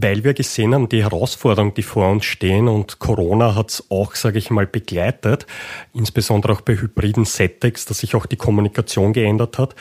weil 0.00 0.24
wir 0.24 0.32
gesehen 0.32 0.74
haben, 0.74 0.88
die 0.88 1.02
Herausforderungen, 1.02 1.74
die 1.74 1.82
vor 1.82 2.10
uns 2.10 2.24
stehen 2.24 2.68
und 2.68 2.98
Corona 2.98 3.54
hat 3.54 3.70
es 3.70 3.90
auch, 3.90 4.14
sage 4.14 4.38
ich 4.38 4.50
mal, 4.50 4.66
begleitet, 4.66 5.46
insbesondere 5.92 6.54
auch 6.54 6.62
bei 6.62 6.74
hybriden 6.74 7.26
Settings, 7.26 7.84
dass 7.84 7.98
sich 7.98 8.14
auch 8.14 8.24
die 8.24 8.36
Kommunikation 8.36 9.12
geändert 9.12 9.58
hat, 9.58 9.74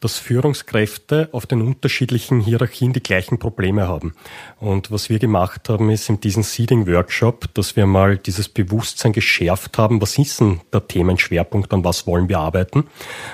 dass 0.00 0.18
Führungskräfte 0.18 1.30
auf 1.32 1.46
den 1.46 1.62
unterschiedlichen 1.62 2.40
Hierarchien 2.40 2.92
die 2.92 3.02
gleichen 3.02 3.38
Probleme 3.38 3.88
haben. 3.88 4.14
Und 4.60 4.92
was 4.92 5.10
wir 5.10 5.18
gemacht 5.18 5.68
haben, 5.68 5.90
ist 5.90 6.08
in 6.08 6.20
diesem 6.20 6.44
Seeding-Workshop, 6.44 7.52
dass 7.54 7.74
wir 7.74 7.86
mal 7.86 8.18
dieses 8.18 8.48
Bewusstsein 8.48 9.12
geschärft 9.12 9.78
haben, 9.78 10.00
was 10.00 10.16
ist 10.16 10.40
denn 10.40 10.60
der 10.72 10.86
Themenschwerpunkt, 10.86 11.72
an 11.72 11.84
was 11.84 12.06
wollen 12.06 12.28
wir 12.28 12.38
arbeiten 12.38 12.84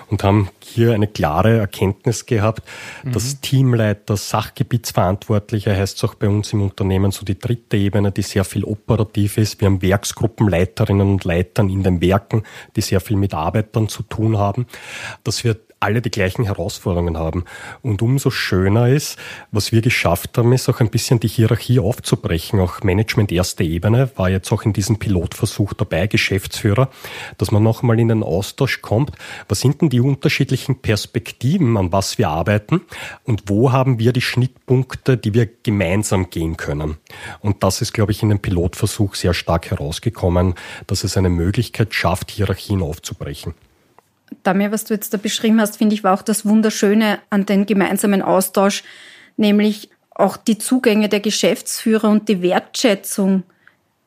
und 0.08 0.24
haben 0.24 0.48
hier 0.64 0.92
eine 0.92 1.06
klare 1.06 1.58
Erkenntnis 1.58 2.26
gehabt, 2.26 2.62
mhm. 3.02 3.12
dass 3.12 3.40
Teamleiter, 3.40 4.16
Sachgebietsverantwortlicher 4.16 5.74
heißt 5.74 5.96
es 5.96 6.04
auch 6.04 6.14
bei 6.14 6.28
uns 6.28 6.52
im 6.52 6.62
Unternehmen 6.62 7.10
so 7.10 7.24
die 7.24 7.38
dritte 7.38 7.76
Ebene, 7.76 8.12
die 8.12 8.22
sehr 8.22 8.44
viel 8.44 8.64
operativ 8.64 9.38
ist. 9.38 9.60
Wir 9.60 9.66
haben 9.66 9.82
Werksgruppenleiterinnen 9.82 11.08
und 11.08 11.24
Leitern 11.24 11.68
in 11.68 11.82
den 11.82 12.00
Werken, 12.00 12.42
die 12.76 12.80
sehr 12.80 13.00
viel 13.00 13.16
mit 13.16 13.34
Arbeitern 13.34 13.88
zu 13.88 14.02
tun 14.02 14.38
haben, 14.38 14.66
dass 15.24 15.44
wir 15.44 15.56
alle 15.82 16.00
die 16.00 16.10
gleichen 16.10 16.44
Herausforderungen 16.44 17.18
haben. 17.18 17.44
Und 17.82 18.02
umso 18.02 18.30
schöner 18.30 18.88
ist, 18.88 19.18
was 19.50 19.72
wir 19.72 19.82
geschafft 19.82 20.38
haben, 20.38 20.52
ist 20.52 20.68
auch 20.68 20.80
ein 20.80 20.90
bisschen 20.90 21.20
die 21.20 21.28
Hierarchie 21.28 21.80
aufzubrechen. 21.80 22.60
Auch 22.60 22.82
Management 22.82 23.32
erste 23.32 23.64
Ebene 23.64 24.10
war 24.16 24.30
jetzt 24.30 24.52
auch 24.52 24.62
in 24.62 24.72
diesem 24.72 24.98
Pilotversuch 24.98 25.72
dabei, 25.74 26.06
Geschäftsführer, 26.06 26.88
dass 27.38 27.50
man 27.50 27.62
nochmal 27.62 27.98
in 27.98 28.08
den 28.08 28.22
Austausch 28.22 28.80
kommt. 28.80 29.12
Was 29.48 29.60
sind 29.60 29.80
denn 29.80 29.90
die 29.90 30.00
unterschiedlichen 30.00 30.76
Perspektiven, 30.80 31.76
an 31.76 31.92
was 31.92 32.16
wir 32.16 32.28
arbeiten? 32.28 32.82
Und 33.24 33.44
wo 33.46 33.72
haben 33.72 33.98
wir 33.98 34.12
die 34.12 34.20
Schnittpunkte, 34.20 35.16
die 35.16 35.34
wir 35.34 35.48
gemeinsam 35.62 36.30
gehen 36.30 36.56
können? 36.56 36.98
Und 37.40 37.62
das 37.64 37.82
ist, 37.82 37.92
glaube 37.92 38.12
ich, 38.12 38.22
in 38.22 38.28
dem 38.28 38.38
Pilotversuch 38.38 39.16
sehr 39.16 39.34
stark 39.34 39.70
herausgekommen, 39.70 40.54
dass 40.86 41.02
es 41.02 41.16
eine 41.16 41.28
Möglichkeit 41.28 41.92
schafft, 41.92 42.30
Hierarchien 42.30 42.82
aufzubrechen. 42.82 43.54
Damir, 44.42 44.72
was 44.72 44.84
du 44.84 44.94
jetzt 44.94 45.14
da 45.14 45.18
beschrieben 45.18 45.60
hast, 45.60 45.76
finde 45.76 45.94
ich, 45.94 46.04
war 46.04 46.14
auch 46.14 46.22
das 46.22 46.44
Wunderschöne 46.44 47.18
an 47.30 47.46
den 47.46 47.66
gemeinsamen 47.66 48.22
Austausch, 48.22 48.82
nämlich 49.36 49.90
auch 50.14 50.36
die 50.36 50.58
Zugänge 50.58 51.08
der 51.08 51.20
Geschäftsführer 51.20 52.10
und 52.10 52.28
die 52.28 52.42
Wertschätzung 52.42 53.44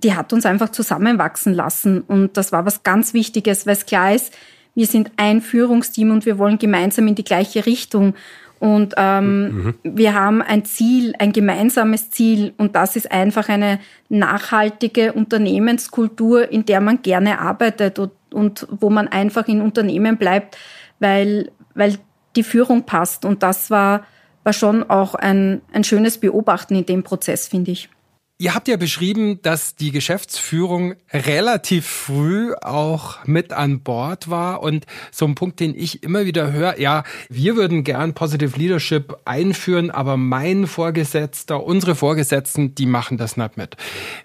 die 0.06 0.14
hat 0.14 0.34
uns 0.34 0.46
einfach 0.46 0.70
zusammenwachsen 0.70 1.54
lassen. 1.54 2.02
Und 2.02 2.38
das 2.38 2.52
war 2.52 2.66
was 2.66 2.84
ganz 2.84 3.14
Wichtiges, 3.14 3.66
weil 3.66 3.74
es 3.74 3.86
klar 3.86 4.14
ist, 4.14 4.34
wir 4.76 4.86
sind 4.86 5.12
ein 5.18 5.42
Führungsteam 5.42 6.12
und 6.12 6.26
wir 6.26 6.38
wollen 6.38 6.60
gemeinsam 6.60 7.08
in 7.08 7.16
die 7.16 7.24
gleiche 7.24 7.66
Richtung. 7.66 8.14
Und 8.60 8.94
ähm, 8.98 9.44
mhm. 9.44 9.74
wir 9.84 10.14
haben 10.14 10.42
ein 10.42 10.64
Ziel, 10.64 11.14
ein 11.18 11.32
gemeinsames 11.32 12.12
Ziel. 12.12 12.54
Und 12.58 12.76
das 12.76 12.96
ist 12.96 13.12
einfach 13.12 13.50
eine 13.50 13.80
nachhaltige 14.10 15.14
Unternehmenskultur, 15.14 16.52
in 16.52 16.66
der 16.66 16.82
man 16.82 17.02
gerne 17.02 17.40
arbeitet 17.40 18.00
und, 18.00 18.12
und 18.36 18.68
wo 18.70 18.90
man 18.90 19.08
einfach 19.08 19.48
in 19.48 19.62
Unternehmen 19.62 20.18
bleibt, 20.18 20.58
weil, 21.00 21.52
weil 21.74 21.98
die 22.36 22.44
Führung 22.44 22.86
passt. 22.86 23.26
Und 23.26 23.42
das 23.42 23.72
war, 23.72 24.06
war 24.44 24.54
schon 24.54 24.90
auch 24.90 25.16
ein, 25.16 25.62
ein 25.74 25.84
schönes 25.84 26.20
Beobachten 26.20 26.76
in 26.76 26.86
dem 26.86 27.04
Prozess, 27.04 27.48
finde 27.48 27.72
ich. 27.72 27.90
Ihr 28.38 28.54
habt 28.54 28.68
ja 28.68 28.76
beschrieben, 28.76 29.42
dass 29.44 29.78
die 29.78 29.92
Geschäftsführung 29.92 30.96
relativ 31.14 31.86
früh 31.86 32.54
auch 32.56 33.26
mit 33.26 33.54
an 33.54 33.80
Bord 33.80 34.30
war 34.30 34.62
und 34.62 34.86
so 35.10 35.26
ein 35.26 35.36
Punkt, 35.36 35.62
den 35.62 35.74
ich 35.74 36.04
immer 36.04 36.26
wieder 36.26 36.52
höre, 36.52 36.78
ja, 36.78 37.06
wir 37.30 37.56
würden 37.56 37.86
gern 37.86 38.14
Positive 38.14 38.60
Leadership 38.60 39.16
einführen, 39.24 39.90
aber 39.90 40.18
mein 40.18 40.68
Vorgesetzter, 40.68 41.64
unsere 41.64 41.96
Vorgesetzten, 41.96 42.76
die 42.76 42.88
machen 42.88 43.18
das 43.18 43.38
nicht 43.38 43.56
mit. 43.56 43.78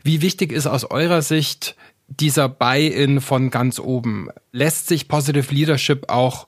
Wie 0.02 0.22
wichtig 0.22 0.50
ist 0.50 0.66
aus 0.66 0.90
eurer 0.90 1.22
Sicht 1.22 1.76
dieser 2.10 2.48
Buy-in 2.48 3.20
von 3.20 3.50
ganz 3.50 3.78
oben? 3.78 4.28
Lässt 4.52 4.88
sich 4.88 5.08
Positive 5.08 5.54
Leadership 5.54 6.10
auch 6.10 6.46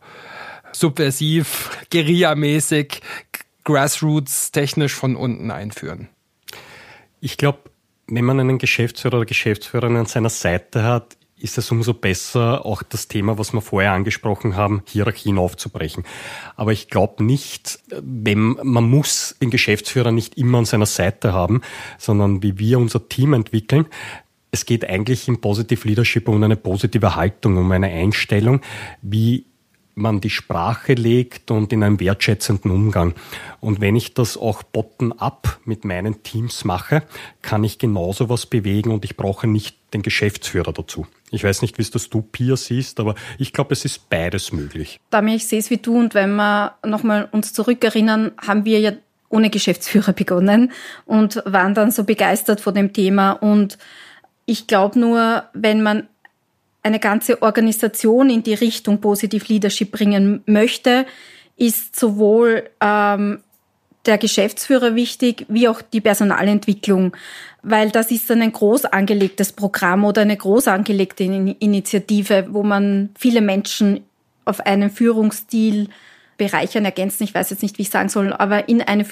subversiv, 0.72 1.70
guerillamäßig, 1.90 3.01
grassroots 3.64 4.53
technisch 4.53 4.94
von 4.94 5.16
unten 5.16 5.51
einführen? 5.51 6.09
Ich 7.20 7.37
glaube, 7.37 7.59
wenn 8.09 8.25
man 8.25 8.40
einen 8.40 8.59
Geschäftsführer 8.59 9.18
oder 9.18 9.27
Geschäftsführerin 9.27 9.96
an 9.96 10.07
seiner 10.07 10.29
Seite 10.29 10.83
hat, 10.83 11.16
ist 11.42 11.59
es 11.59 11.70
umso 11.70 11.92
besser, 11.92 12.64
auch 12.64 12.83
das 12.85 13.09
Thema, 13.09 13.37
was 13.37 13.53
wir 13.53 13.61
vorher 13.61 13.92
angesprochen 13.92 14.55
haben, 14.55 14.83
Hierarchien 14.87 15.38
aufzubrechen. 15.38 16.05
Aber 16.55 16.72
ich 16.72 16.88
glaube 16.88 17.25
nicht, 17.25 17.81
wenn, 17.90 18.59
man 18.62 18.88
muss 18.88 19.37
den 19.42 19.51
Geschäftsführer 19.51 20.12
nicht 20.12 20.38
immer 20.38 20.59
an 20.59 20.66
seiner 20.66 20.87
Seite 20.87 21.33
haben, 21.33 21.62
sondern 21.98 22.42
wie 22.42 22.59
wir 22.59 22.79
unser 22.79 23.09
Team 23.09 23.33
entwickeln. 23.33 23.87
Es 24.55 24.67
geht 24.67 24.85
eigentlich 24.85 25.29
im 25.29 25.41
Positive 25.41 25.88
Leadership 25.88 26.29
um 26.29 26.43
eine 26.43 26.57
positive 26.57 27.17
Haltung, 27.17 27.57
um 27.57 27.73
eine 27.73 27.87
Einstellung, 27.87 28.61
wie 29.01 29.47
man 29.95 30.21
die 30.21 30.29
Sprache 30.29 30.93
legt 30.93 31.51
und 31.51 31.73
in 31.73 31.83
einem 31.83 31.99
wertschätzenden 31.99 32.71
Umgang. 32.71 33.15
Und 33.61 33.81
wenn 33.81 33.97
ich 33.97 34.12
das 34.12 34.37
auch 34.37 34.62
bottom-up 34.62 35.59
mit 35.65 35.87
meinen 35.87 36.23
Teams 36.23 36.67
mache, 36.67 37.03
kann 37.41 37.65
ich 37.65 37.79
genauso 37.79 38.29
was 38.29 38.45
bewegen 38.45 38.91
und 38.91 39.07
ich 39.07 39.17
brauche 39.17 39.47
nicht 39.47 39.79
den 39.95 40.03
Geschäftsführer 40.03 40.75
dazu. 40.75 41.07
Ich 41.31 41.45
weiß 41.45 41.62
nicht, 41.62 41.79
wie 41.79 41.83
es 41.83 41.91
das 41.91 42.11
du, 42.11 42.21
Pia, 42.21 42.57
siehst, 42.57 43.01
aber 43.01 43.15
ich 43.38 43.55
glaube, 43.55 43.73
es 43.73 43.87
ist 43.87 44.11
beides 44.11 44.53
möglich. 44.53 45.01
Damit 45.09 45.37
ich 45.37 45.49
sehe 45.49 45.61
es 45.61 45.71
wie 45.71 45.79
du 45.79 45.99
und 45.99 46.12
wenn 46.12 46.37
wir 46.37 46.75
nochmal 46.85 47.27
uns 47.33 47.55
zurückerinnern, 47.55 48.33
haben 48.37 48.67
wir 48.67 48.81
ja 48.81 48.93
ohne 49.31 49.49
Geschäftsführer 49.49 50.12
begonnen 50.12 50.73
und 51.07 51.43
waren 51.47 51.75
dann 51.75 51.91
so 51.91 52.05
begeistert 52.05 52.61
vor 52.61 52.75
dem 52.75 52.93
Thema 52.93 53.33
und 53.33 53.79
ich 54.47 54.67
glaube 54.67 54.99
nur, 54.99 55.45
wenn 55.53 55.83
man 55.83 56.09
eine 56.83 56.99
ganze 56.99 57.43
Organisation 57.43 58.29
in 58.29 58.43
die 58.43 58.55
Richtung 58.55 59.01
Positive 59.01 59.45
Leadership 59.47 59.93
bringen 59.93 60.43
möchte, 60.47 61.07
ist 61.57 61.99
sowohl 61.99 62.69
ähm, 62.81 63.41
der 64.07 64.19
Geschäftsführer 64.19 64.97
wichtig, 64.97 65.47
wie 65.49 65.69
auch 65.69 65.81
die 65.81 66.01
Personalentwicklung, 66.01 67.17
weil 67.63 67.91
das 67.91 68.11
ist 68.11 68.29
dann 68.29 68.43
ein 68.43 68.53
groß 68.53 68.87
angelegtes 68.87 69.53
Programm 69.53 70.05
oder 70.05 70.23
eine 70.23 70.37
groß 70.37 70.67
angelegte 70.69 71.23
Initiative, 71.23 72.49
wo 72.51 72.65
man 72.65 73.11
viele 73.17 73.41
Menschen 73.41 74.01
auf 74.45 74.61
einen 74.61 74.91
Führungsstil 74.91 75.89
bereichern, 76.37 76.85
ergänzen, 76.85 77.23
ich 77.23 77.35
weiß 77.35 77.51
jetzt 77.51 77.63
nicht, 77.63 77.79
wie 77.79 77.83
ich 77.83 77.91
sagen 77.91 78.09
soll, 78.09 78.33
aber 78.33 78.69
in 78.69 78.83
eine 78.83 79.05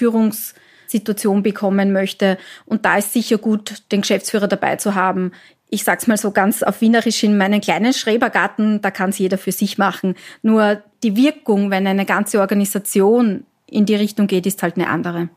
Führungssituation 0.90 1.42
bekommen 1.42 1.92
möchte. 1.92 2.38
Und 2.66 2.84
da 2.84 2.98
ist 2.98 3.12
sicher 3.12 3.38
gut, 3.38 3.82
den 3.92 4.02
Geschäftsführer 4.02 4.48
dabei 4.48 4.76
zu 4.76 4.94
haben 4.94 5.32
ich 5.72 5.84
sag's 5.84 6.08
mal 6.08 6.16
so 6.16 6.32
ganz 6.32 6.64
auf 6.64 6.80
Wienerisch, 6.80 7.22
in 7.22 7.38
meinen 7.38 7.60
kleinen 7.60 7.92
Schrebergarten, 7.92 8.80
da 8.80 8.90
kann's 8.90 9.18
jeder 9.18 9.38
für 9.38 9.52
sich 9.52 9.78
machen. 9.78 10.16
Nur 10.42 10.82
die 11.04 11.14
Wirkung, 11.14 11.70
wenn 11.70 11.86
eine 11.86 12.04
ganze 12.04 12.40
Organisation 12.40 13.44
in 13.66 13.86
die 13.86 13.94
Richtung 13.94 14.26
geht, 14.26 14.46
ist 14.46 14.64
halt 14.64 14.74
eine 14.74 14.88
andere. 14.88 15.28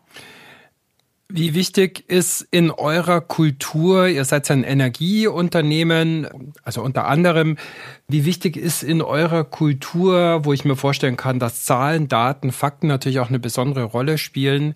Wie 1.30 1.56
wichtig 1.56 2.04
ist 2.10 2.48
in 2.52 2.70
eurer 2.70 3.22
Kultur, 3.22 4.08
ihr 4.08 4.26
seid 4.26 4.52
ein 4.52 4.64
Energieunternehmen, 4.64 6.28
also 6.64 6.84
unter 6.84 7.08
anderem, 7.08 7.58
wie 8.08 8.26
wichtig 8.26 8.58
ist 8.58 8.84
in 8.84 9.02
eurer 9.02 9.44
Kultur, 9.44 10.46
wo 10.46 10.54
ich 10.54 10.66
mir 10.66 10.76
vorstellen 10.76 11.18
kann, 11.18 11.40
dass 11.40 11.64
Zahlen, 11.64 12.08
Daten, 12.08 12.52
Fakten 12.52 12.88
natürlich 12.88 13.20
auch 13.20 13.30
eine 13.30 13.40
besondere 13.40 13.84
Rolle 13.84 14.20
spielen, 14.20 14.76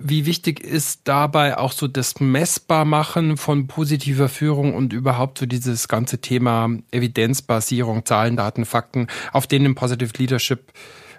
wie 0.00 0.26
wichtig 0.26 0.60
ist 0.60 1.02
dabei 1.04 1.58
auch 1.58 1.72
so 1.72 1.86
das 1.86 2.18
Messbarmachen 2.18 3.36
von 3.36 3.68
positiver 3.68 4.28
Führung 4.28 4.74
und 4.74 4.92
überhaupt 4.92 5.38
so 5.38 5.46
dieses 5.46 5.86
ganze 5.86 6.18
Thema 6.18 6.68
Evidenzbasierung, 6.90 8.04
Zahlen, 8.04 8.36
Daten, 8.36 8.64
Fakten, 8.64 9.06
auf 9.32 9.46
denen 9.46 9.76
Positive 9.76 10.12
Leadership 10.18 10.72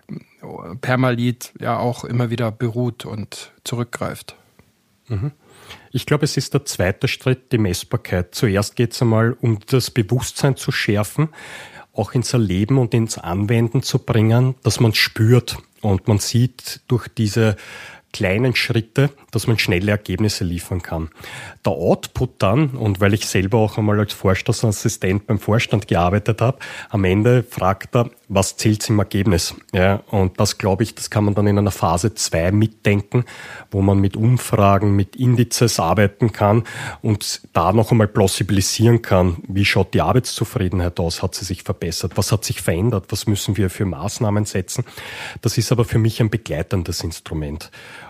äh, 0.10 0.76
Permalit 0.82 1.54
ja 1.60 1.78
auch 1.78 2.04
immer 2.04 2.30
wieder 2.30 2.52
beruht 2.52 3.06
und 3.06 3.52
zurückgreift? 3.64 4.36
Mhm. 5.08 5.32
Ich 5.92 6.06
glaube, 6.06 6.26
es 6.26 6.36
ist 6.36 6.54
der 6.54 6.66
zweite 6.66 7.08
Schritt, 7.08 7.52
die 7.52 7.58
Messbarkeit. 7.58 8.36
Zuerst 8.36 8.76
geht 8.76 8.94
es 8.94 9.02
einmal 9.02 9.34
um 9.40 9.60
das 9.68 9.92
Bewusstsein 9.92 10.58
zu 10.58 10.72
schärfen, 10.72 11.30
auch 11.94 12.14
ins 12.14 12.34
Erleben 12.34 12.78
und 12.78 12.94
ins 12.94 13.18
Anwenden 13.18 13.82
zu 13.82 14.00
bringen, 14.00 14.56
dass 14.64 14.80
man 14.80 14.94
spürt 14.94 15.58
und 15.82 16.08
man 16.08 16.20
sieht 16.20 16.82
durch 16.88 17.08
diese 17.08 17.56
kleinen 18.18 18.56
Schritte, 18.56 19.12
dass 19.30 19.46
man 19.46 19.60
schnelle 19.60 19.92
Ergebnisse 19.92 20.44
liefern 20.44 20.82
kann. 20.82 21.10
Der 21.64 21.74
Output 21.74 22.32
dann, 22.40 22.70
und 22.70 23.00
weil 23.00 23.14
ich 23.14 23.28
selber 23.28 23.60
auch 23.60 23.78
einmal 23.78 24.00
als 24.00 24.14
Vorstandsassistent 24.14 25.28
beim 25.28 25.38
Vorstand 25.38 25.88
gearbeitet 25.88 26.42
habe, 26.42 26.58
am 26.90 27.04
Ende 27.04 27.44
fragt 27.44 27.96
er, 27.96 28.10
was 28.28 28.58
zählt 28.58 28.90
im 28.90 28.98
Ergebnis? 28.98 29.54
Ja, 29.72 30.02
und 30.10 30.40
das 30.40 30.58
glaube 30.58 30.82
ich, 30.82 30.96
das 30.96 31.12
kann 31.12 31.26
man 31.26 31.36
dann 31.36 31.46
in 31.46 31.60
einer 31.60 31.70
Phase 31.70 32.16
2 32.16 32.52
mitdenken, 32.54 33.24
wo 33.70 33.84
man 33.84 34.00
mit 34.00 34.18
Umfragen, 34.18 34.96
mit 34.96 35.16
Indizes 35.16 35.80
arbeiten 35.80 36.32
kann 36.32 36.64
und 37.04 37.42
da 37.54 37.72
noch 37.74 37.92
einmal 37.92 38.08
plausibilisieren 38.08 39.04
kann, 39.04 39.38
wie 39.48 39.64
schaut 39.64 39.94
die 39.94 40.02
Arbeitszufriedenheit 40.02 41.00
aus? 41.00 41.22
Hat 41.22 41.36
sie 41.36 41.46
sich 41.46 41.62
verbessert? 41.62 42.14
Was 42.16 42.32
hat 42.32 42.44
sich 42.44 42.64
verändert? 42.64 43.06
Was 43.10 43.28
müssen 43.28 43.58
wir 43.58 43.70
für 43.70 43.86
Maßnahmen 43.86 44.46
setzen? 44.46 44.86
Das 45.42 45.60
ist 45.60 45.72
aber 45.72 45.86
für 45.86 46.00
mich 46.00 46.20
ein 46.20 46.32
begleitendes 46.32 47.04
Instrument. 47.04 47.70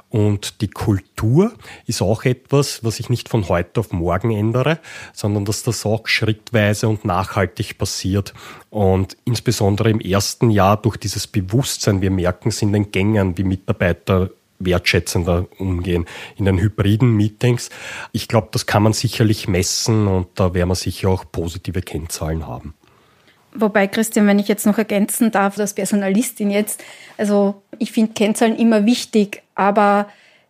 Und 0.09 0.61
die 0.61 0.69
Kultur 0.69 1.51
ist 1.85 2.01
auch 2.01 2.23
etwas, 2.23 2.83
was 2.83 2.99
ich 2.99 3.09
nicht 3.09 3.27
von 3.27 3.49
heute 3.49 3.81
auf 3.81 3.91
morgen 3.91 4.31
ändere, 4.31 4.79
sondern 5.13 5.43
dass 5.43 5.63
das 5.63 5.85
auch 5.85 6.07
schrittweise 6.07 6.87
und 6.87 7.03
nachhaltig 7.03 7.77
passiert. 7.77 8.33
Und 8.69 9.17
insbesondere 9.25 9.89
im 9.89 9.99
ersten 9.99 10.49
Jahr 10.49 10.77
durch 10.77 10.97
dieses 10.97 11.27
Bewusstsein, 11.27 12.01
wir 12.01 12.11
merken 12.11 12.49
es 12.49 12.61
in 12.61 12.71
den 12.71 12.91
Gängen, 12.91 13.37
wie 13.37 13.43
Mitarbeiter 13.43 14.29
wertschätzender 14.59 15.45
umgehen 15.59 16.05
in 16.37 16.45
den 16.45 16.57
hybriden 16.57 17.15
Meetings. 17.15 17.69
Ich 18.11 18.27
glaube, 18.27 18.47
das 18.51 18.65
kann 18.65 18.83
man 18.83 18.93
sicherlich 18.93 19.47
messen 19.47 20.07
und 20.07 20.27
da 20.35 20.53
werden 20.53 20.69
wir 20.69 20.75
sicher 20.75 21.09
auch 21.09 21.25
positive 21.31 21.81
Kennzahlen 21.81 22.47
haben. 22.47 22.73
Wobei, 23.59 23.87
Christian, 23.87 24.27
wenn 24.27 24.39
ich 24.39 24.47
jetzt 24.47 24.65
noch 24.65 24.77
ergänzen 24.77 25.31
darf, 25.31 25.59
als 25.59 25.73
Personalistin 25.73 26.51
jetzt, 26.51 26.83
also 27.17 27.61
ich 27.79 27.91
finde 27.91 28.13
Kennzahlen 28.13 28.55
immer 28.55 28.85
wichtig, 28.85 29.41
aber 29.55 30.07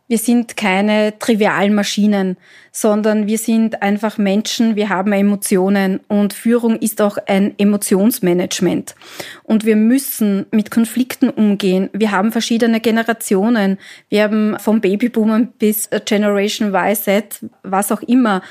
wir 0.10 0.17
sind 0.17 0.56
keine 0.56 1.20
trivialen 1.20 1.76
Maschinen, 1.76 2.38
sondern 2.72 3.28
wir 3.28 3.38
sind 3.38 3.82
einfach 3.82 4.17
Menschen, 4.17 4.78
wir 4.78 4.88
haben 4.88 5.12
Emotionen 5.12 6.00
und 6.08 6.34
Führung 6.34 6.78
ist 6.78 7.02
auch 7.02 7.17
ein 7.28 7.54
Emotionsmanagement. 7.58 8.96
Und 9.43 9.65
wir 9.65 9.76
müssen 9.76 10.46
mit 10.52 10.72
Konflikten 10.72 11.30
umgehen. 11.30 11.89
Wir 11.91 12.12
haben 12.12 12.32
verschiedene 12.32 12.80
Generationen. 12.80 13.80
Wir 14.08 14.24
haben 14.24 14.58
vom 14.60 14.80
Babyboomer 14.80 15.48
bis 15.60 15.89
Generation 16.06 16.74
Y, 16.74 16.96
Z, 16.96 17.39
was 17.63 17.91
auch 17.91 18.02
immer. 18.02 18.41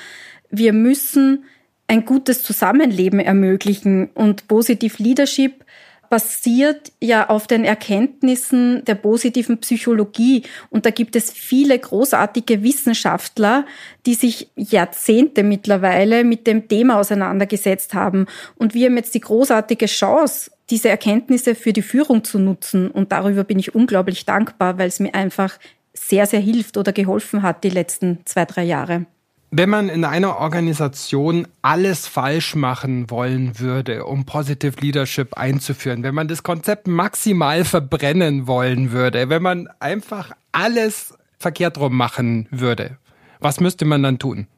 Wir 0.51 0.75
müssen 0.75 1.45
ein 1.89 2.05
gutes 2.05 2.43
Zusammenleben 2.43 3.21
ermöglichen 3.21 4.11
und 4.15 4.49
Positive 4.49 5.03
Leadership 5.03 5.65
basiert 6.09 6.93
ja 7.01 7.29
auf 7.29 7.47
den 7.47 7.65
Erkenntnissen 7.65 8.85
der 8.85 8.95
positiven 8.95 9.59
Psychologie. 9.59 10.45
Und 10.71 10.87
da 10.87 10.91
gibt 10.91 11.17
es 11.17 11.33
viele 11.33 11.79
großartige 11.79 12.63
Wissenschaftler, 12.63 13.67
die 14.07 14.15
sich 14.15 14.49
Jahrzehnte 14.57 15.43
mittlerweile 15.43 16.25
mit 16.25 16.47
dem 16.47 16.69
Thema 16.69 16.99
auseinandergesetzt 16.99 17.95
haben. 17.95 18.27
Und 18.57 18.75
wir 18.75 18.87
haben 18.87 18.97
jetzt 18.97 19.15
die 19.15 19.21
großartige 19.21 19.87
Chance, 19.87 20.51
diese 20.71 20.89
Erkenntnisse 20.89 21.55
für 21.55 21.73
die 21.73 21.83
Führung 21.83 22.25
zu 22.25 22.39
nutzen. 22.39 22.91
Und 22.91 23.13
darüber 23.13 23.45
bin 23.45 23.59
ich 23.59 23.75
unglaublich 23.75 24.25
dankbar, 24.25 24.79
weil 24.79 24.89
es 24.89 25.01
mir 25.01 25.15
einfach 25.15 25.59
sehr, 25.93 26.27
sehr 26.27 26.41
hilft 26.41 26.77
oder 26.77 26.93
geholfen 26.93 27.43
hat 27.43 27.65
die 27.65 27.71
letzten 27.71 28.21
zwei, 28.27 28.45
drei 28.45 28.65
Jahre. 28.65 29.07
Wenn 29.51 29.71
man 29.71 29.89
in 29.89 30.05
einer 30.05 30.39
Organisation 30.39 31.47
alles 31.63 32.09
falsch 32.09 32.57
machen 32.57 33.11
wollen 33.11 33.59
würde, 33.61 34.05
um 34.05 34.27
Positive 34.27 34.81
Leadership 34.81 35.35
einzuführen, 35.35 36.03
wenn 36.03 36.15
man 36.15 36.29
das 36.29 36.43
Konzept 36.43 36.89
maximal 36.89 37.65
verbrennen 37.65 38.47
wollen 38.47 38.91
würde, 38.91 39.29
wenn 39.29 39.43
man 39.43 39.69
einfach 39.79 40.33
alles 40.53 41.15
verkehrt 41.39 41.79
rum 41.79 41.97
machen 41.97 42.49
würde, 42.51 42.99
was 43.39 43.61
müsste 43.61 43.85
man 43.85 44.03
dann 44.03 44.19
tun? 44.19 44.49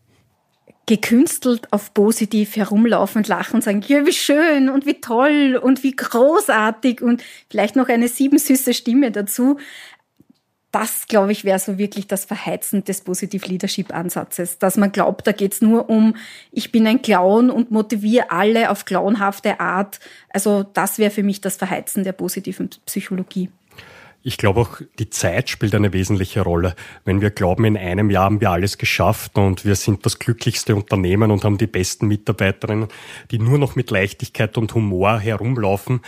gekünstelt 0.89 1.71
auf 1.71 1.93
positiv 1.93 2.57
herumlaufen 2.57 3.19
und 3.19 3.29
lachen 3.29 3.61
sagen, 3.61 3.83
ja, 3.87 4.07
wie 4.07 4.13
schön 4.13 4.71
und 4.71 4.87
wie 4.87 5.03
toll 5.03 5.61
und 5.63 5.83
wie 5.83 5.95
großartig 5.95 7.03
und 7.03 7.23
vielleicht 7.51 7.77
noch 7.77 7.89
eine 7.89 8.09
siebensüße 8.09 8.73
Stimme 8.73 9.13
dazu. 9.13 9.59
Das, 10.71 11.07
glaube 11.07 11.33
ich, 11.33 11.45
wäre 11.45 11.59
so 11.59 11.79
wirklich 11.79 12.09
das 12.09 12.27
Verheizen 12.27 12.85
des 12.85 13.01
Positive 13.01 13.47
Leadership 13.47 13.95
Ansatzes, 13.95 14.59
dass 14.59 14.77
man 14.77 14.93
glaubt, 14.93 15.27
da 15.27 15.33
geht's 15.33 15.63
nur 15.63 15.89
um, 15.89 16.15
ich 16.53 16.73
bin 16.73 16.87
ein 16.87 17.01
Clown 17.01 17.51
und 17.51 17.71
motiviere 17.71 18.31
alle 18.31 18.71
auf 18.71 18.85
clownhafte 18.85 19.61
Art. 19.61 19.99
Also 20.29 20.65
das 20.65 20.99
wäre 20.99 21.11
für 21.11 21.23
mich 21.23 21.41
das 21.41 21.57
Verheizen 21.57 22.05
der 22.05 22.13
positiven 22.13 22.69
Psychologie. 22.85 23.49
Ich 24.23 24.37
glaube 24.37 24.61
auch, 24.61 24.81
die 24.99 25.09
Zeit 25.09 25.49
spielt 25.49 25.75
eine 25.75 25.93
wesentliche 25.93 26.43
Rolle. 26.43 26.75
Wenn 27.07 27.23
wir 27.23 27.31
glauben, 27.31 27.65
in 27.65 27.77
einem 27.79 28.11
Jahr 28.11 28.25
haben 28.25 28.41
wir 28.41 28.51
alles 28.51 28.77
geschafft 28.77 29.39
und 29.39 29.65
wir 29.65 29.75
sind 29.75 30.05
das 30.05 30.19
glücklichste 30.19 30.75
Unternehmen 30.75 31.31
und 31.31 31.45
haben 31.45 31.57
die 31.57 31.67
besten 31.67 32.09
Mitarbeiterinnen, 32.09 32.89
die 33.31 33.39
nur 33.39 33.57
noch 33.57 33.75
mit 33.75 33.91
Leichtigkeit 33.91 34.59
und 34.59 34.75
Humor 34.75 35.19
herumlaufen, 35.19 36.01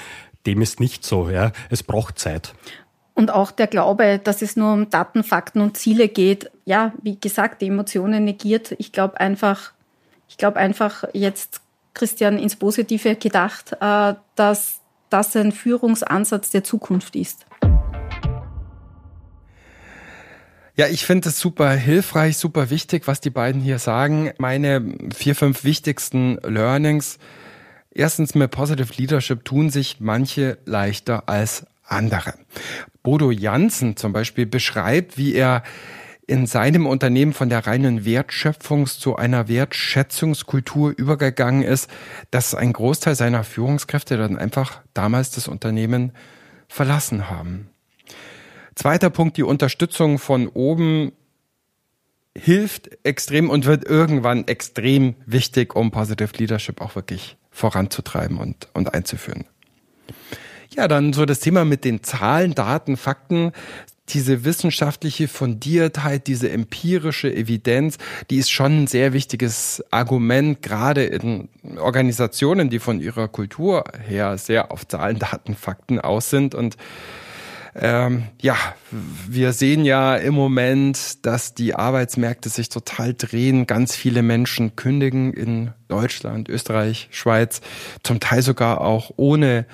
dem 0.45 0.61
ist 0.61 0.81
nicht 0.81 1.05
so. 1.05 1.31
Ja. 1.31 1.53
Es 1.71 1.83
braucht 1.83 2.19
Zeit. 2.19 2.53
Und 3.15 3.31
auch 3.31 3.51
der 3.51 3.67
Glaube, 3.67 4.21
dass 4.23 4.43
es 4.43 4.57
nur 4.57 4.73
um 4.73 4.91
Daten, 4.91 5.25
Fakten 5.25 5.61
und 5.61 5.77
Ziele 5.77 6.09
geht, 6.09 6.51
ja, 6.65 6.93
wie 7.03 7.19
gesagt, 7.19 7.61
die 7.61 7.67
Emotionen 7.67 8.25
negiert. 8.25 8.75
Ich 8.79 8.93
glaube 8.93 9.21
einfach, 9.21 9.73
ich 10.29 10.37
glaube 10.37 10.59
einfach 10.59 11.05
jetzt, 11.13 11.61
Christian, 11.93 12.39
ins 12.39 12.57
Positive 12.57 13.17
gedacht, 13.17 13.77
äh, 13.81 14.15
dass 14.37 14.81
das 15.11 15.35
ein 15.37 15.53
Führungsansatz 15.53 16.51
der 16.51 16.63
Zukunft 16.65 17.17
ist. 17.17 17.47
Ja, 20.77 20.87
ich 20.87 21.05
finde 21.05 21.29
es 21.29 21.39
super 21.39 21.71
hilfreich, 21.73 22.39
super 22.39 22.71
wichtig, 22.71 23.07
was 23.07 23.21
die 23.21 23.29
beiden 23.29 23.61
hier 23.61 23.79
sagen. 23.79 24.31
Meine 24.39 24.95
vier, 25.15 25.35
fünf 25.35 25.65
wichtigsten 25.65 26.39
Learnings. 26.43 27.19
Erstens, 27.91 28.35
mit 28.35 28.51
Positive 28.51 28.95
Leadership 28.97 29.45
tun 29.45 29.69
sich 29.69 29.97
manche 29.99 30.59
leichter 30.65 31.29
als 31.29 31.67
andere. 31.91 32.35
Bodo 33.03 33.31
Jansen 33.31 33.97
zum 33.97 34.13
Beispiel 34.13 34.47
beschreibt, 34.47 35.19
wie 35.19 35.35
er 35.35 35.63
in 36.27 36.47
seinem 36.47 36.87
Unternehmen 36.87 37.33
von 37.33 37.49
der 37.49 37.67
reinen 37.67 38.05
Wertschöpfungs 38.05 39.01
zu 39.01 39.17
einer 39.17 39.49
Wertschätzungskultur 39.49 40.95
übergegangen 40.97 41.63
ist, 41.63 41.91
dass 42.31 42.55
ein 42.55 42.73
Großteil 42.73 43.17
seiner 43.17 43.43
Führungskräfte 43.43 44.17
dann 44.17 44.39
einfach 44.39 44.81
damals 44.95 45.33
das 45.33 45.49
Unternehmen 45.49 46.13
verlassen 46.69 47.29
haben. 47.31 47.71
Zweiter 48.77 49.11
Punkt, 49.11 49.37
die 49.37 49.43
Unterstützung 49.43 50.21
von 50.21 50.47
oben 50.47 51.13
hilft 52.39 52.91
extrem 53.05 53.51
und 53.51 53.67
wird 53.67 53.85
irgendwann 53.85 54.47
extrem 54.47 55.17
wichtig, 55.27 55.75
um 55.75 55.91
Positive 55.91 56.31
Leadership 56.37 56.81
auch 56.81 56.95
wirklich 56.95 57.37
voranzutreiben 57.51 58.39
und, 58.39 58.69
und 58.73 58.95
einzuführen. 58.95 59.47
Ja, 60.77 60.87
dann 60.87 61.13
so 61.13 61.27
das 61.27 61.41
Thema 61.41 61.65
mit 61.65 61.85
den 61.85 62.03
Zahlen, 62.03 62.55
Daten, 62.55 62.97
Fakten. 62.97 63.53
Diese 64.09 64.45
wissenschaftliche 64.45 65.29
Fundiertheit, 65.29 66.27
diese 66.27 66.51
empirische 66.51 67.33
Evidenz, 67.33 67.97
die 68.29 68.39
ist 68.39 68.51
schon 68.51 68.83
ein 68.83 68.87
sehr 68.89 69.13
wichtiges 69.13 69.85
Argument, 69.93 70.63
gerade 70.63 71.05
in 71.05 71.49
Organisationen, 71.79 72.71
die 72.71 72.81
von 72.81 73.01
ihrer 73.01 73.29
Kultur 73.29 73.85
her 74.05 74.37
sehr 74.37 74.73
auf 74.73 74.87
Zahlen, 74.89 75.21
Daten, 75.21 75.55
Fakten 75.55 76.01
aus 76.01 76.29
sind 76.31 76.57
und 76.57 76.77
ähm, 77.75 78.25
ja, 78.41 78.57
wir 78.91 79.53
sehen 79.53 79.85
ja 79.85 80.17
im 80.17 80.35
Moment, 80.35 81.25
dass 81.25 81.55
die 81.55 81.75
Arbeitsmärkte 81.75 82.49
sich 82.49 82.69
total 82.69 83.15
drehen. 83.15 83.67
Ganz 83.67 83.95
viele 83.95 84.23
Menschen 84.23 84.75
kündigen 84.75 85.33
in 85.33 85.71
Deutschland, 85.87 86.49
Österreich, 86.49 87.09
Schweiz, 87.13 87.61
zum 88.03 88.19
Teil 88.19 88.43
sogar 88.43 88.81
auch 88.81 89.13
ohne 89.17 89.67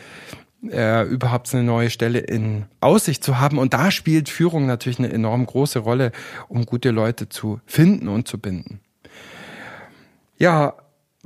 äh, 0.63 1.05
überhaupt 1.05 1.53
eine 1.55 1.63
neue 1.63 1.91
Stelle 1.91 2.19
in 2.19 2.67
Aussicht 2.81 3.23
zu 3.23 3.39
haben. 3.39 3.59
Und 3.59 3.75
da 3.75 3.91
spielt 3.91 4.29
Führung 4.29 4.67
natürlich 4.67 4.99
eine 4.99 5.13
enorm 5.13 5.47
große 5.47 5.79
Rolle, 5.79 6.13
um 6.49 6.67
gute 6.67 6.91
Leute 6.91 7.29
zu 7.29 7.61
finden 7.67 8.09
und 8.09 8.29
zu 8.29 8.39
binden. 8.39 8.81
Ja, 10.39 10.75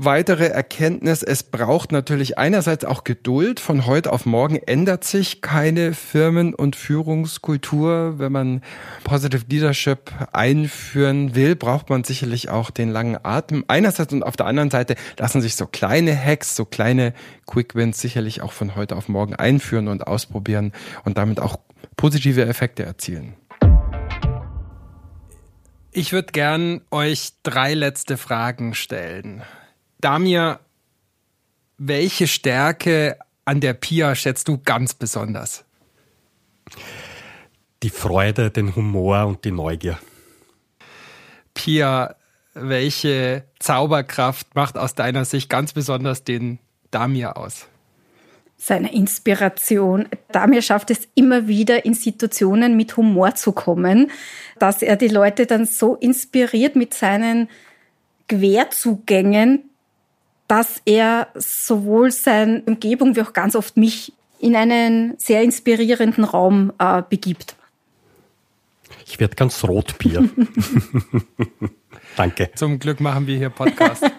weitere 0.04 0.46
Erkenntnis, 0.46 1.22
es 1.22 1.42
braucht 1.42 1.92
natürlich 1.92 2.38
einerseits 2.38 2.84
auch 2.84 3.04
Geduld. 3.04 3.60
Von 3.60 3.86
heute 3.86 4.12
auf 4.12 4.24
morgen 4.24 4.56
ändert 4.56 5.04
sich 5.04 5.42
keine 5.42 5.92
Firmen- 5.92 6.54
und 6.54 6.74
Führungskultur. 6.74 8.18
Wenn 8.18 8.32
man 8.32 8.62
Positive 9.04 9.44
Leadership 9.48 10.12
einführen 10.32 11.34
will, 11.34 11.54
braucht 11.54 11.90
man 11.90 12.04
sicherlich 12.04 12.48
auch 12.48 12.70
den 12.70 12.90
langen 12.90 13.18
Atem. 13.22 13.64
Einerseits 13.68 14.12
und 14.12 14.22
auf 14.22 14.36
der 14.36 14.46
anderen 14.46 14.70
Seite 14.70 14.96
lassen 15.18 15.42
sich 15.42 15.56
so 15.56 15.66
kleine 15.66 16.16
Hacks, 16.16 16.56
so 16.56 16.64
kleine 16.64 17.12
Quick 17.46 17.74
Wins 17.74 18.00
sicherlich 18.00 18.40
auch 18.40 18.52
von 18.52 18.76
heute 18.76 18.96
auf 18.96 19.08
morgen 19.08 19.34
einführen 19.34 19.88
und 19.88 20.06
ausprobieren 20.06 20.72
und 21.04 21.18
damit 21.18 21.40
auch 21.40 21.58
positive 21.96 22.46
Effekte 22.46 22.84
erzielen. 22.84 23.34
Ich 25.92 26.12
würde 26.12 26.32
gern 26.32 26.80
euch 26.90 27.32
drei 27.42 27.74
letzte 27.74 28.16
Fragen 28.16 28.74
stellen. 28.74 29.42
Damir, 30.00 30.60
welche 31.78 32.26
Stärke 32.26 33.18
an 33.44 33.60
der 33.60 33.74
Pia 33.74 34.14
schätzt 34.14 34.48
du 34.48 34.58
ganz 34.58 34.94
besonders? 34.94 35.64
Die 37.82 37.90
Freude, 37.90 38.50
den 38.50 38.76
Humor 38.76 39.26
und 39.26 39.44
die 39.44 39.50
Neugier. 39.50 39.98
Pia, 41.54 42.14
welche 42.54 43.44
Zauberkraft 43.58 44.54
macht 44.54 44.76
aus 44.76 44.94
deiner 44.94 45.24
Sicht 45.24 45.48
ganz 45.48 45.72
besonders 45.72 46.24
den 46.24 46.58
Damir 46.90 47.36
aus? 47.36 47.66
Seine 48.56 48.92
Inspiration. 48.92 50.06
Damir 50.32 50.60
schafft 50.60 50.90
es 50.90 51.08
immer 51.14 51.48
wieder, 51.48 51.86
in 51.86 51.94
Situationen 51.94 52.76
mit 52.76 52.96
Humor 52.96 53.34
zu 53.34 53.52
kommen, 53.52 54.10
dass 54.58 54.82
er 54.82 54.96
die 54.96 55.08
Leute 55.08 55.46
dann 55.46 55.64
so 55.64 55.94
inspiriert 55.94 56.76
mit 56.76 56.92
seinen 56.92 57.48
Querzugängen, 58.28 59.69
dass 60.50 60.82
er 60.84 61.28
sowohl 61.36 62.10
seine 62.10 62.62
Umgebung 62.62 63.14
wie 63.14 63.22
auch 63.22 63.32
ganz 63.32 63.54
oft 63.54 63.76
mich 63.76 64.12
in 64.40 64.56
einen 64.56 65.14
sehr 65.16 65.44
inspirierenden 65.44 66.24
Raum 66.24 66.72
äh, 66.80 67.02
begibt. 67.08 67.54
Ich 69.06 69.20
werde 69.20 69.36
ganz 69.36 69.62
rot, 69.62 69.96
Bier. 69.98 70.28
Danke. 72.16 72.50
Zum 72.56 72.80
Glück 72.80 72.98
machen 72.98 73.28
wir 73.28 73.36
hier 73.36 73.50
Podcast. 73.50 74.02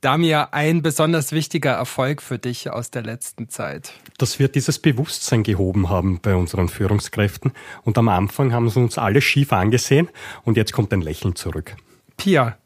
Damir, 0.00 0.54
ein 0.54 0.82
besonders 0.82 1.32
wichtiger 1.32 1.72
Erfolg 1.72 2.22
für 2.22 2.38
dich 2.38 2.70
aus 2.70 2.92
der 2.92 3.02
letzten 3.02 3.48
Zeit? 3.48 3.94
Dass 4.18 4.38
wir 4.38 4.46
dieses 4.46 4.78
Bewusstsein 4.78 5.42
gehoben 5.42 5.88
haben 5.88 6.20
bei 6.22 6.36
unseren 6.36 6.68
Führungskräften. 6.68 7.50
Und 7.82 7.98
am 7.98 8.08
Anfang 8.08 8.52
haben 8.52 8.70
sie 8.70 8.78
uns 8.78 8.96
alle 8.96 9.20
schief 9.20 9.52
angesehen 9.52 10.08
und 10.44 10.56
jetzt 10.56 10.72
kommt 10.72 10.92
ein 10.92 11.00
Lächeln 11.00 11.34
zurück. 11.34 11.74
Pia, 12.16 12.56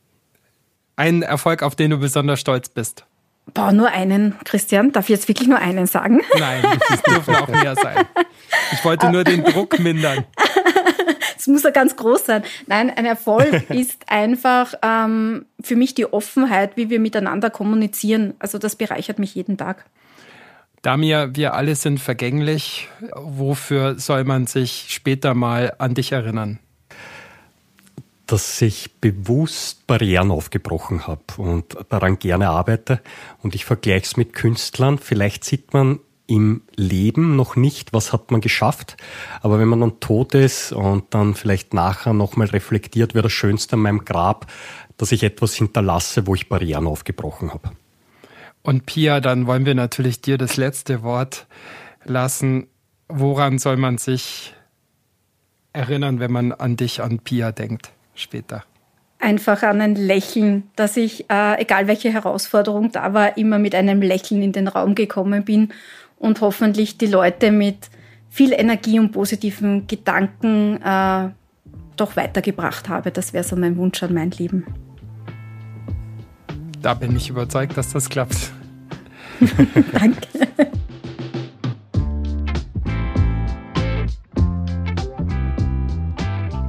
ein 1.01 1.23
Erfolg, 1.23 1.63
auf 1.63 1.75
den 1.75 1.91
du 1.91 1.99
besonders 1.99 2.41
stolz 2.41 2.69
bist? 2.69 3.07
Boah, 3.55 3.73
nur 3.73 3.89
einen, 3.89 4.37
Christian. 4.45 4.93
Darf 4.93 5.07
ich 5.07 5.17
jetzt 5.17 5.29
wirklich 5.29 5.49
nur 5.49 5.59
einen 5.59 5.87
sagen? 5.87 6.21
Nein, 6.39 6.63
es 6.93 7.03
dürfen 7.03 7.35
auch 7.35 7.49
mehr 7.49 7.75
sein. 7.75 8.05
Ich 8.73 8.85
wollte 8.85 9.11
nur 9.11 9.25
den 9.25 9.43
Druck 9.43 9.79
mindern. 9.79 10.25
Es 11.37 11.47
muss 11.47 11.63
ja 11.63 11.71
ganz 11.71 11.97
groß 11.97 12.27
sein. 12.27 12.43
Nein, 12.67 12.91
ein 12.95 13.07
Erfolg 13.07 13.71
ist 13.71 14.11
einfach 14.11 14.75
ähm, 14.83 15.47
für 15.63 15.75
mich 15.75 15.95
die 15.95 16.13
Offenheit, 16.13 16.77
wie 16.77 16.91
wir 16.91 17.01
miteinander 17.01 17.49
kommunizieren. 17.49 18.35
Also 18.39 18.59
das 18.59 18.77
bereichert 18.77 19.19
mich 19.19 19.35
jeden 19.35 19.57
Tag. 19.57 19.87
Damir, 20.83 21.31
wir 21.35 21.55
alle 21.55 21.77
sind 21.77 21.99
vergänglich. 21.99 22.89
Wofür 23.15 23.99
soll 23.99 24.25
man 24.25 24.47
sich 24.47 24.89
später 24.91 25.33
mal 25.33 25.73
an 25.79 25.95
dich 25.95 26.13
erinnern? 26.13 26.59
Dass 28.33 28.63
ich 28.63 28.93
bewusst 29.01 29.87
Barrieren 29.87 30.31
aufgebrochen 30.31 31.07
habe 31.07 31.23
und 31.37 31.77
daran 31.89 32.19
gerne 32.19 32.49
arbeite. 32.49 33.01
Und 33.43 33.55
ich 33.55 33.65
vergleiche 33.65 34.05
es 34.05 34.17
mit 34.17 34.33
Künstlern. 34.33 34.99
Vielleicht 34.99 35.45
sieht 35.45 35.73
man 35.73 36.01
im 36.27 36.63
Leben 36.77 37.35
noch 37.35 37.57
nicht, 37.57 37.93
was 37.93 38.13
hat 38.13 38.31
man 38.31 38.41
geschafft. 38.41 38.97
Aber 39.43 39.59
wenn 39.59 39.67
man 39.67 39.81
dann 39.81 39.99
tot 39.99 40.35
ist 40.35 40.73
und 40.73 41.13
dann 41.13 41.35
vielleicht 41.35 41.75
nachher 41.75 42.13
nochmal 42.13 42.47
reflektiert, 42.47 43.15
wäre 43.15 43.25
das 43.25 43.33
Schönste 43.33 43.75
an 43.75 43.81
meinem 43.81 44.05
Grab, 44.05 44.47
dass 44.97 45.11
ich 45.11 45.25
etwas 45.25 45.55
hinterlasse, 45.55 46.29
wo 46.29 46.37
ich 46.37 46.49
Barrieren 46.49 46.87
aufgebrochen 46.87 47.53
habe. 47.53 47.73
Und 48.63 48.87
Pia, 48.87 49.21
dann 49.21 49.47
wollen 49.47 49.67
wir 49.67 49.75
natürlich 49.75 50.21
dir 50.21 50.39
das 50.39 50.57
letzte 50.57 51.03
Wort 51.03 51.47
lassen. 52.05 52.69
Woran 53.09 53.59
soll 53.59 53.77
man 53.77 53.99
sich 53.99 54.55
erinnern, 55.73 56.21
wenn 56.21 56.31
man 56.31 56.53
an 56.53 56.77
dich, 56.77 57.03
an 57.03 57.19
Pia 57.19 57.51
denkt? 57.51 57.93
Später? 58.21 58.65
Einfach 59.19 59.63
an 59.63 59.81
ein 59.81 59.97
Lächeln, 59.97 60.65
dass 60.77 60.97
ich, 60.97 61.29
äh, 61.31 61.61
egal 61.61 61.89
welche 61.89 62.11
Herausforderung 62.11 62.91
da 62.91 63.13
war, 63.13 63.37
immer 63.37 63.59
mit 63.59 63.75
einem 63.75 64.01
Lächeln 64.01 64.43
in 64.43 64.53
den 64.53 64.69
Raum 64.69 64.95
gekommen 64.95 65.45
bin 65.45 65.73
und 66.19 66.41
hoffentlich 66.41 66.97
die 66.97 67.07
Leute 67.07 67.51
mit 67.51 67.91
viel 68.31 68.53
Energie 68.53 68.99
und 68.99 69.13
positiven 69.13 69.87
Gedanken 69.87 70.81
äh, 70.83 71.31
doch 71.97 72.17
weitergebracht 72.17 72.89
habe. 72.89 73.11
Das 73.11 73.33
wäre 73.33 73.45
so 73.45 73.57
mein 73.57 73.77
Wunsch 73.77 74.03
an 74.03 74.15
mein 74.15 74.31
Leben. 74.31 74.65
Da 76.81 76.95
bin 76.95 77.15
ich 77.15 77.29
überzeugt, 77.29 77.77
dass 77.77 77.93
das 77.93 78.09
klappt. 78.09 78.53
Danke. 79.93 80.40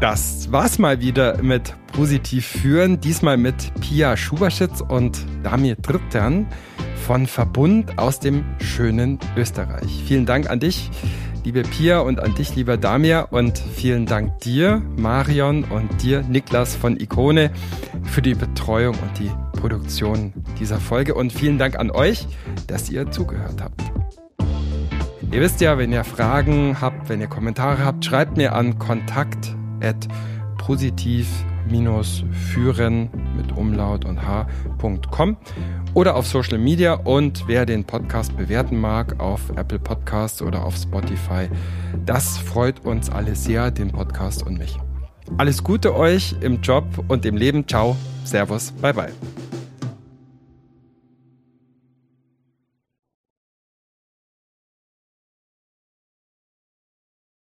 Das 0.02 0.52
war's 0.52 0.80
mal 0.80 1.00
wieder 1.00 1.42
mit 1.42 1.74
Positiv 1.94 2.46
führen. 2.46 3.00
Diesmal 3.00 3.38
mit 3.38 3.72
Pia 3.80 4.18
Schuberschitz 4.18 4.82
und 4.82 5.26
Damir 5.44 5.76
Drittern 5.76 6.48
von 7.06 7.28
Verbund 7.28 7.98
aus 7.98 8.20
dem 8.20 8.44
schönen 8.60 9.20
Österreich. 9.38 10.04
Vielen 10.06 10.26
Dank 10.26 10.50
an 10.50 10.60
dich 10.60 10.90
liebe 11.44 11.64
Pia 11.64 12.00
und 12.00 12.20
an 12.20 12.36
dich, 12.36 12.56
lieber 12.56 12.78
Damir 12.78 13.28
und 13.32 13.58
vielen 13.58 14.06
Dank 14.06 14.40
dir, 14.40 14.82
Marion 14.98 15.64
und 15.64 16.04
dir, 16.04 16.22
Niklas 16.22 16.76
von 16.76 17.00
Ikone, 17.00 17.52
für 18.04 18.22
die 18.22 18.36
Betreuung 18.36 18.96
und 18.96 19.20
die 19.20 19.32
Produktion 19.60 20.34
dieser 20.60 20.80
Folge 20.80 21.16
und 21.16 21.32
vielen 21.32 21.58
Dank 21.58 21.80
an 21.80 21.92
euch, 21.92 22.28
dass 22.68 22.90
ihr 22.90 23.12
zugehört 23.12 23.62
habt. 23.62 23.82
Ihr 25.32 25.42
wisst 25.42 25.62
ja, 25.62 25.78
wenn 25.78 25.92
ihr 25.92 26.04
Fragen 26.04 26.78
habt, 26.82 27.10
wenn 27.10 27.22
ihr 27.22 27.28
Kommentare 27.28 27.86
habt, 27.86 28.04
schreibt 28.04 28.38
mir 28.38 28.54
an 28.54 28.78
kontakt 28.80 29.56
positiv 30.58 31.28
führen 32.52 33.10
mit 33.38 33.56
Umlaut 33.56 34.06
und 34.06 34.22
h.com 34.22 35.38
oder 35.94 36.16
auf 36.16 36.28
Social 36.28 36.58
Media 36.58 36.94
und 36.94 37.44
wer 37.48 37.66
den 37.66 37.86
Podcast 37.86 38.36
bewerten 38.36 38.80
mag 38.80 39.20
auf 39.20 39.50
Apple 39.56 39.80
Podcasts 39.80 40.42
oder 40.42 40.66
auf 40.66 40.76
Spotify. 40.76 41.50
Das 42.06 42.38
freut 42.38 42.84
uns 42.86 43.10
alle 43.10 43.36
sehr, 43.36 43.72
den 43.72 43.92
Podcast 43.92 44.46
und 44.46 44.58
mich. 44.58 44.78
Alles 45.38 45.64
Gute 45.64 45.96
euch 45.96 46.36
im 46.42 46.62
Job 46.62 46.86
und 47.08 47.26
im 47.26 47.38
Leben. 47.38 47.68
Ciao, 47.68 47.96
Servus, 48.26 48.72
bye 48.74 48.94
bye. 48.94 49.12